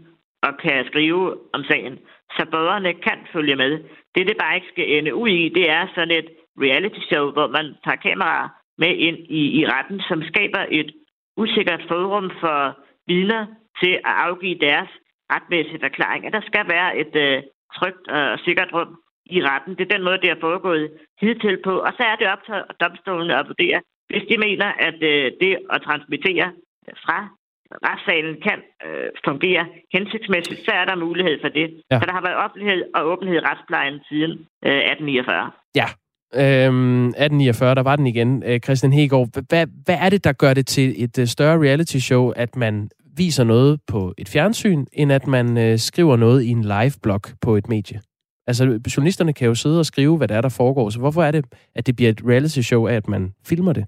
og 0.42 0.52
kan 0.62 0.84
skrive 0.90 1.22
om 1.52 1.62
sagen, 1.70 1.98
så 2.36 2.46
borgerne 2.50 2.94
kan 2.94 3.18
følge 3.32 3.57
med. 3.57 3.72
Det, 4.14 4.26
det 4.28 4.36
bare 4.40 4.55
ikke 4.55 4.72
skal 4.72 4.90
ende 4.98 5.14
ud 5.14 5.28
i, 5.28 5.48
det 5.48 5.70
er 5.70 5.86
sådan 5.94 6.16
et 6.20 6.28
reality 6.64 7.00
show, 7.11 7.32
hvor 7.32 7.48
man 7.57 7.66
tager 7.84 8.05
kameraer 8.07 8.48
med 8.78 8.92
ind 9.09 9.18
i, 9.40 9.42
i 9.61 9.66
retten, 9.66 10.00
som 10.09 10.22
skaber 10.22 10.64
et 10.70 10.90
usikkert 11.36 11.82
forum 11.88 12.30
for 12.40 12.78
vidner 13.07 13.46
til 13.80 13.92
at 14.11 14.14
afgive 14.26 14.59
deres 14.59 14.90
retmæssige 15.34 15.84
forklaringer. 15.86 16.30
Der 16.30 16.42
skal 16.46 16.64
være 16.68 16.90
et 17.02 17.14
øh, 17.26 17.42
trygt 17.76 18.09
og 18.09 18.38
sikkert 18.44 18.70
rum 18.72 19.03
i 19.27 19.39
retten. 19.49 19.72
Det 19.77 19.85
er 19.85 19.95
den 19.95 20.05
måde, 20.05 20.22
det 20.25 20.31
er 20.31 20.45
foregået 20.47 20.91
hidtil 21.20 21.57
på. 21.64 21.75
Og 21.87 21.93
så 21.99 22.03
er 22.12 22.16
det 22.16 22.27
op 22.35 22.43
til 22.47 22.55
domstolene 22.83 23.39
at 23.41 23.49
vurdere, 23.51 23.81
hvis 24.11 24.25
de 24.31 24.37
mener, 24.47 24.68
at 24.89 24.99
øh, 25.12 25.25
det 25.41 25.53
at 25.75 25.83
transmittere 25.89 26.49
fra 27.05 27.18
retssalen 27.89 28.35
kan 28.47 28.59
øh, 28.87 29.09
fungere 29.29 29.64
hensigtsmæssigt, 29.95 30.61
så 30.66 30.72
er 30.81 30.85
der 30.85 31.05
mulighed 31.07 31.37
for 31.45 31.49
det. 31.49 31.66
Ja. 31.91 31.99
Så 32.01 32.05
der 32.07 32.12
har 32.12 32.25
været 32.27 32.43
offentlighed 32.45 32.81
og 32.97 33.03
åbenhed 33.12 33.37
i 33.37 33.47
retsplejen 33.49 33.97
siden 34.09 34.33
øh, 34.66 34.81
1849. 34.93 35.51
Ja, 35.75 35.89
Øhm, 36.37 37.07
1849, 37.07 37.75
der 37.75 37.83
var 37.83 37.97
den 37.97 38.07
igen. 38.07 38.43
Øh, 38.47 38.61
Christian 38.61 38.93
Hegård, 38.93 39.29
hvad, 39.49 39.66
hvad 39.85 39.99
er 40.01 40.11
det, 40.11 40.25
der 40.25 40.33
gør 40.33 40.55
det 40.55 40.66
til 40.66 41.05
et 41.05 41.18
øh, 41.18 41.27
større 41.27 41.59
reality 41.59 41.97
show, 41.97 42.31
at 42.31 42.57
man 42.57 42.89
viser 43.16 43.45
noget 43.45 43.81
på 43.87 44.14
et 44.18 44.29
fjernsyn, 44.29 44.85
end 44.93 45.12
at 45.12 45.27
man 45.27 45.59
øh, 45.59 45.79
skriver 45.79 46.16
noget 46.16 46.43
i 46.43 46.49
en 46.49 46.62
live-blog 46.62 47.20
på 47.41 47.57
et 47.57 47.68
medie? 47.68 48.01
Altså, 48.47 48.64
journalisterne 48.97 49.32
kan 49.32 49.49
jo 49.49 49.55
sidde 49.55 49.78
og 49.78 49.86
skrive, 49.86 50.16
hvad 50.16 50.28
der 50.28 50.36
er, 50.36 50.40
der 50.40 50.57
foregår. 50.57 50.90
Så 50.90 50.99
hvorfor 50.99 51.22
er 51.22 51.30
det, 51.30 51.45
at 51.74 51.86
det 51.86 51.97
bliver 51.97 52.11
et 52.11 52.22
reality-show 52.30 52.86
af, 52.86 52.95
at 52.95 53.09
man 53.09 53.34
filmer 53.47 53.72
det? 53.72 53.84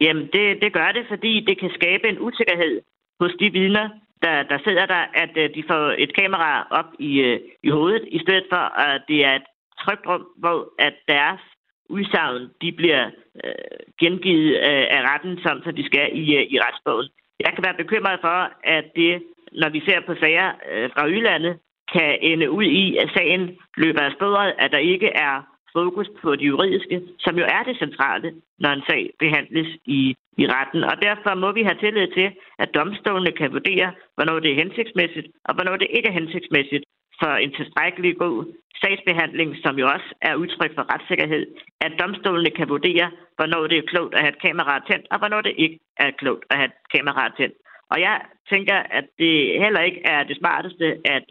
Jamen, 0.00 0.28
det, 0.32 0.62
det 0.62 0.72
gør 0.72 0.92
det, 0.92 1.04
fordi 1.08 1.44
det 1.48 1.60
kan 1.60 1.70
skabe 1.74 2.08
en 2.08 2.20
usikkerhed 2.20 2.80
hos 3.20 3.32
de 3.40 3.52
vidner, 3.52 3.88
der, 4.22 4.42
der 4.42 4.58
sidder 4.64 4.86
der, 4.86 5.02
at 5.22 5.32
øh, 5.36 5.54
de 5.54 5.62
får 5.70 5.94
et 5.98 6.16
kamera 6.20 6.66
op 6.70 6.90
i, 6.98 7.20
øh, 7.20 7.40
i 7.62 7.70
hovedet, 7.70 8.04
i 8.08 8.18
stedet 8.18 8.46
for, 8.52 8.64
at 8.80 9.02
det 9.08 9.24
er 9.24 9.34
et 9.34 9.46
trygt 9.82 10.06
rum, 10.06 10.26
hvor 10.38 10.58
at 10.78 10.94
deres 11.08 11.40
udsagn 11.88 12.42
de 12.62 12.72
bliver 12.72 13.04
øh, 13.44 13.78
gengivet 14.00 14.50
øh, 14.56 14.86
af 14.96 15.00
retten, 15.10 15.38
som 15.44 15.62
så 15.64 15.70
de 15.70 15.86
skal 15.86 16.06
i, 16.22 16.24
øh, 16.38 16.42
i 16.54 16.56
retsbogen. 16.64 17.08
Jeg 17.40 17.52
kan 17.54 17.64
være 17.66 17.80
bekymret 17.82 18.18
for, 18.20 18.38
at 18.76 18.84
det, 18.96 19.22
når 19.52 19.68
vi 19.68 19.80
ser 19.80 20.00
på 20.06 20.14
sager 20.20 20.48
øh, 20.72 20.90
fra 20.94 21.06
udlandet, 21.06 21.58
kan 21.94 22.18
ende 22.20 22.50
ud 22.50 22.64
i, 22.64 22.96
at 22.96 23.10
sagen 23.16 23.42
løber 23.76 24.02
af 24.02 24.12
sporet, 24.12 24.54
at 24.58 24.72
der 24.72 24.78
ikke 24.78 25.10
er 25.28 25.34
fokus 25.78 26.08
på 26.22 26.36
det 26.36 26.46
juridiske, 26.52 26.96
som 27.24 27.34
jo 27.40 27.44
er 27.56 27.62
det 27.68 27.76
centrale, 27.84 28.28
når 28.62 28.70
en 28.70 28.86
sag 28.90 29.02
behandles 29.22 29.68
i, 29.98 30.00
i 30.42 30.44
retten. 30.56 30.82
Og 30.90 30.96
derfor 31.06 31.32
må 31.34 31.48
vi 31.52 31.62
have 31.68 31.82
tillid 31.84 32.08
til, 32.18 32.28
at 32.62 32.74
domstolene 32.78 33.32
kan 33.40 33.52
vurdere, 33.56 33.88
hvornår 34.16 34.38
det 34.38 34.50
er 34.50 34.62
hensigtsmæssigt, 34.62 35.28
og 35.46 35.54
hvornår 35.54 35.76
det 35.76 35.88
ikke 35.96 36.08
er 36.08 36.18
hensigtsmæssigt 36.20 36.84
for 37.20 37.32
en 37.44 37.52
tilstrækkelig 37.58 38.12
god 38.24 38.36
sagsbehandling, 38.82 39.50
som 39.64 39.74
jo 39.82 39.86
også 39.94 40.08
er 40.28 40.34
udtryk 40.42 40.72
for 40.74 40.84
retssikkerhed, 40.92 41.44
at 41.80 41.92
domstolene 42.02 42.50
kan 42.58 42.68
vurdere, 42.68 43.06
hvornår 43.36 43.66
det 43.66 43.78
er 43.78 43.90
klogt 43.92 44.14
at 44.14 44.20
have 44.20 44.32
et 44.36 44.42
kamera 44.46 44.74
tændt, 44.88 45.06
og 45.12 45.18
hvornår 45.18 45.40
det 45.40 45.54
ikke 45.64 45.78
er 45.96 46.10
klogt 46.10 46.44
at 46.50 46.56
have 46.56 46.70
et 46.72 46.78
kamera 46.94 47.24
tændt. 47.38 47.56
Og 47.92 48.00
jeg 48.00 48.16
tænker, 48.52 48.78
at 48.98 49.06
det 49.18 49.34
heller 49.64 49.80
ikke 49.88 50.00
er 50.04 50.22
det 50.24 50.36
smarteste, 50.36 50.86
at 51.04 51.24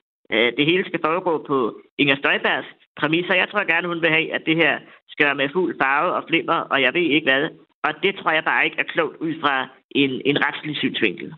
det 0.57 0.65
hele 0.69 0.83
skal 0.85 0.99
foregå 1.05 1.33
på 1.47 1.57
Inger 1.97 2.15
Støjbergs 2.21 2.69
præmisser. 2.99 3.35
Jeg 3.41 3.47
tror 3.49 3.71
gerne, 3.73 3.87
hun 3.87 4.01
vil 4.01 4.15
have, 4.17 4.33
at 4.37 4.43
det 4.45 4.55
her 4.63 4.73
skal 5.11 5.25
være 5.25 5.39
med 5.41 5.49
fuld 5.53 5.75
farve 5.81 6.11
og 6.17 6.23
flimmer, 6.29 6.59
og 6.73 6.81
jeg 6.81 6.91
ved 6.93 7.07
ikke 7.15 7.29
hvad. 7.31 7.43
Og 7.83 7.91
det 8.03 8.15
tror 8.15 8.31
jeg 8.31 8.43
bare 8.43 8.65
ikke 8.65 8.79
er 8.79 8.91
klogt 8.93 9.17
ud 9.25 9.33
fra 9.41 9.55
en, 9.91 10.11
en 10.25 10.37
retslig 10.45 10.75
synsvinkel. 10.77 11.33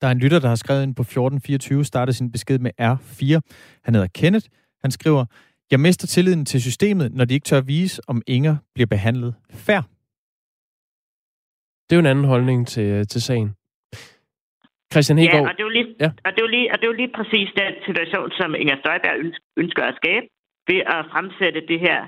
Der 0.00 0.06
er 0.06 0.12
en 0.12 0.18
lytter, 0.18 0.40
der 0.40 0.48
har 0.48 0.60
skrevet 0.64 0.82
ind 0.82 0.94
på 0.94 1.02
1424, 1.02 1.84
startet 1.84 2.16
sin 2.16 2.32
besked 2.32 2.58
med 2.58 2.70
R4. 2.80 3.40
Han 3.84 3.94
hedder 3.94 4.08
Kenneth. 4.14 4.46
Han 4.82 4.90
skriver, 4.90 5.24
jeg 5.70 5.80
mister 5.80 6.06
tilliden 6.06 6.44
til 6.44 6.62
systemet, 6.62 7.14
når 7.14 7.24
de 7.24 7.34
ikke 7.34 7.44
tør 7.44 7.60
vise, 7.60 8.02
om 8.08 8.22
Inger 8.26 8.56
bliver 8.74 8.86
behandlet 8.86 9.34
fair. 9.50 9.80
Det 11.86 11.92
er 11.92 11.96
jo 11.96 12.00
en 12.00 12.06
anden 12.06 12.24
holdning 12.24 12.66
til, 12.66 13.06
til 13.06 13.22
sagen. 13.22 13.54
Christian 14.92 15.18
Hegård. 15.18 15.46
Ja, 15.46 15.48
og 15.50 15.54
det, 15.56 15.62
er 15.64 15.68
jo 15.70 15.76
lige, 15.78 15.88
ja. 16.00 16.10
og, 16.24 16.30
det 16.34 16.40
er 16.42 16.46
lige, 16.56 16.68
og 16.72 16.76
det 16.78 16.84
er 16.84 16.92
jo 16.92 17.00
lige 17.02 17.12
præcis 17.18 17.48
den 17.62 17.72
situation, 17.88 18.28
som 18.38 18.54
Inger 18.54 18.76
Støjberg 18.80 19.16
ønsker 19.62 19.84
at 19.84 19.98
skabe 20.00 20.26
ved 20.70 20.80
at 20.94 21.06
fremsætte 21.12 21.60
det 21.70 21.80
her 21.86 21.98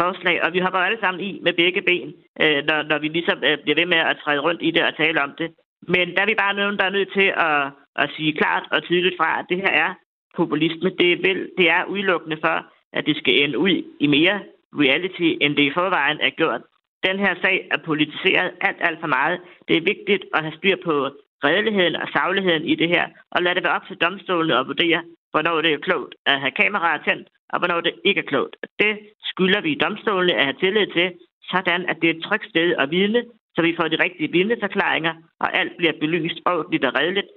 forslag. 0.00 0.36
Og 0.44 0.48
vi 0.54 0.58
hopper 0.64 0.80
alle 0.86 1.00
sammen 1.00 1.20
i 1.28 1.30
med 1.46 1.52
begge 1.62 1.82
ben, 1.88 2.08
øh, 2.42 2.60
når, 2.68 2.78
når 2.90 2.98
vi 2.98 3.08
ligesom 3.08 3.38
øh, 3.48 3.58
bliver 3.62 3.78
ved 3.80 3.88
med 3.94 4.00
at 4.10 4.18
træde 4.22 4.40
rundt 4.46 4.62
i 4.68 4.70
det 4.70 4.82
og 4.88 4.96
tale 4.96 5.22
om 5.26 5.32
det. 5.40 5.48
Men 5.94 6.06
der 6.14 6.20
er 6.22 6.30
vi 6.32 6.42
bare 6.44 6.54
nogen, 6.60 6.78
der 6.78 6.84
er 6.84 6.96
nødt 6.98 7.12
til 7.18 7.28
at, 7.48 7.62
at 8.02 8.10
sige 8.16 8.32
klart 8.40 8.64
og 8.74 8.82
tydeligt 8.82 9.18
fra, 9.20 9.38
at 9.40 9.46
det 9.50 9.58
her 9.64 9.74
er 9.84 9.90
populisme. 10.36 10.90
Det, 11.02 11.10
vil, 11.26 11.50
det 11.58 11.66
er 11.70 11.84
udelukkende 11.84 12.38
for, 12.44 12.56
at 12.92 13.06
det 13.06 13.16
skal 13.16 13.34
ende 13.42 13.58
ud 13.58 13.76
i 14.00 14.06
mere 14.06 14.40
reality, 14.82 15.28
end 15.40 15.56
det 15.56 15.62
i 15.62 15.76
forvejen 15.78 16.18
er 16.20 16.30
gjort. 16.30 16.62
Den 17.06 17.18
her 17.18 17.34
sag 17.44 17.68
er 17.70 17.78
politiseret 17.84 18.50
alt, 18.60 18.80
alt 18.80 19.00
for 19.00 19.06
meget. 19.06 19.40
Det 19.68 19.76
er 19.76 19.88
vigtigt 19.92 20.24
at 20.34 20.42
have 20.42 20.56
styr 20.58 20.76
på 20.84 21.10
redeligheden 21.44 21.96
og 21.96 22.08
sagligheden 22.16 22.64
i 22.72 22.74
det 22.74 22.88
her, 22.88 23.06
og 23.30 23.42
lad 23.42 23.54
det 23.54 23.64
være 23.64 23.76
op 23.78 23.86
til 23.86 23.96
domstolene 23.96 24.58
at 24.58 24.66
vurdere, 24.66 25.00
hvornår 25.32 25.60
det 25.60 25.72
er 25.72 25.86
klogt 25.88 26.14
at 26.26 26.40
have 26.40 26.58
kameraer 26.62 27.00
tændt, 27.06 27.28
og 27.52 27.58
hvornår 27.58 27.80
det 27.80 27.94
ikke 28.04 28.20
er 28.20 28.30
klogt. 28.32 28.56
Det 28.82 28.92
skylder 29.30 29.60
vi 29.60 29.82
domstolene 29.84 30.34
at 30.38 30.44
have 30.48 30.60
tillid 30.62 30.86
til, 30.98 31.08
sådan 31.52 31.82
at 31.90 31.96
det 32.00 32.10
er 32.10 32.14
et 32.14 32.24
trygt 32.28 32.48
sted 32.52 32.68
at 32.82 32.90
vidne, 32.90 33.20
så 33.54 33.62
vi 33.62 33.76
får 33.78 33.88
de 33.88 34.02
rigtige 34.04 34.32
vidneforklaringer, 34.36 35.14
og 35.40 35.48
alt 35.60 35.72
bliver 35.78 35.94
belyst 36.00 36.38
ordentligt 36.46 36.84
og 36.84 36.94
redeligt. 36.98 37.28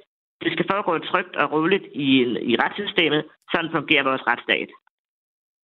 Det 0.43 0.51
skal 0.53 0.65
foregå 0.71 0.97
trygt 0.97 1.35
og 1.35 1.51
roligt 1.51 1.85
i, 1.93 2.09
i 2.51 2.53
retssystemet. 2.61 3.21
Sådan 3.51 3.71
fungerer 3.71 4.03
vores 4.03 4.23
retsstat. 4.27 4.69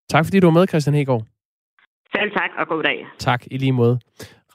Tak 0.10 0.26
fordi 0.26 0.40
du 0.40 0.48
var 0.48 0.58
med, 0.60 0.68
Christian 0.68 0.96
Hegård. 0.96 1.24
Selv 2.16 2.32
tak, 2.32 2.52
og 2.58 2.68
god 2.68 2.84
dag. 2.84 3.08
Tak 3.18 3.42
i 3.52 3.58
lige 3.58 3.72
måde 3.72 4.00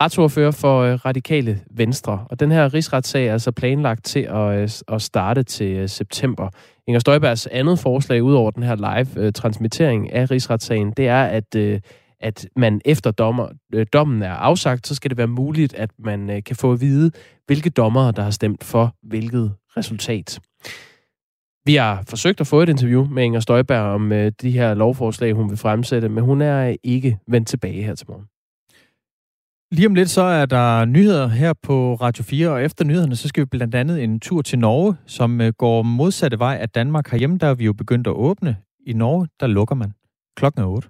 retsordfører 0.01 0.51
for 0.51 0.81
øh, 0.81 0.95
Radikale 0.95 1.61
Venstre. 1.71 2.27
Og 2.31 2.41
den 2.41 2.51
her 2.53 2.75
rigsretssag 2.75 3.27
er 3.27 3.33
altså 3.33 3.53
planlagt 3.53 4.05
til 4.05 4.21
at, 4.21 4.59
øh, 4.59 4.69
at 4.89 5.03
starte 5.03 5.43
til 5.43 5.77
øh, 5.77 5.89
september. 5.89 6.49
Inger 6.87 7.01
Støjbergs 7.01 7.47
andet 7.47 7.79
forslag 7.79 8.23
ud 8.23 8.35
over 8.35 8.51
den 8.51 8.63
her 8.63 8.77
live-transmittering 8.77 10.05
øh, 10.13 10.21
af 10.21 10.31
rigsretssagen, 10.31 10.93
det 10.97 11.09
er, 11.09 11.25
at, 11.25 11.55
øh, 11.57 11.81
at 12.21 12.49
man 12.57 12.81
efter 12.85 13.11
dommer, 13.11 13.49
øh, 13.75 13.87
dommen 13.93 14.23
er 14.23 14.33
afsagt, 14.33 14.87
så 14.87 14.95
skal 14.95 15.11
det 15.11 15.19
være 15.19 15.27
muligt, 15.27 15.75
at 15.75 15.91
man 15.99 16.43
kan 16.47 16.57
få 16.57 16.73
at 16.73 16.81
vide, 16.81 17.11
hvilke 17.47 17.71
dommere, 17.71 18.13
der 18.13 18.23
har 18.23 18.31
stemt 18.31 18.65
for 18.65 18.95
hvilket 19.03 19.53
resultat. 19.77 20.41
Vi 21.65 21.75
har 21.75 22.05
forsøgt 22.09 22.41
at 22.41 22.47
få 22.47 22.61
et 22.61 22.69
interview 22.69 23.05
med 23.05 23.25
Inger 23.25 23.41
Støjberg 23.41 23.83
om 23.83 24.13
øh, 24.13 24.33
de 24.43 24.51
her 24.51 24.75
lovforslag, 24.75 25.33
hun 25.33 25.51
vil 25.51 25.59
fremsætte, 25.59 26.09
men 26.09 26.25
hun 26.25 26.43
er 26.43 26.77
ikke 26.83 27.19
vendt 27.29 27.49
tilbage 27.49 27.83
her 27.83 27.95
til 27.95 28.07
morgen. 28.09 28.40
Lige 29.73 29.87
om 29.87 29.95
lidt 29.95 30.11
så 30.11 30.23
er 30.23 30.47
der 30.47 30.85
nyheder 30.85 31.29
her 31.29 31.53
på 31.63 31.95
Radio 31.95 32.25
4, 32.25 32.49
og 32.49 32.63
efter 32.63 32.85
nyhederne 32.85 33.17
så 33.17 33.29
skal 33.29 33.41
vi 33.41 33.47
blandt 33.47 33.75
andet 33.75 34.05
en 34.05 34.21
tur 34.21 34.43
til 34.43 34.59
Norge, 34.59 34.97
som 35.07 35.41
øh, 35.41 35.53
går 35.59 35.83
modsatte 35.83 36.39
vej 36.39 36.59
af 36.61 36.69
Danmark. 36.69 37.11
Herhjemme 37.11 37.39
der 37.39 37.47
er 37.47 37.55
vi 37.55 37.65
jo 37.65 37.73
begyndt 37.73 38.07
at 38.07 38.13
åbne. 38.13 38.57
I 38.87 38.93
Norge 38.93 39.29
der 39.41 39.47
lukker 39.47 39.75
man 39.75 39.93
klokken 40.37 40.63
er 40.63 40.67
8. 40.67 40.89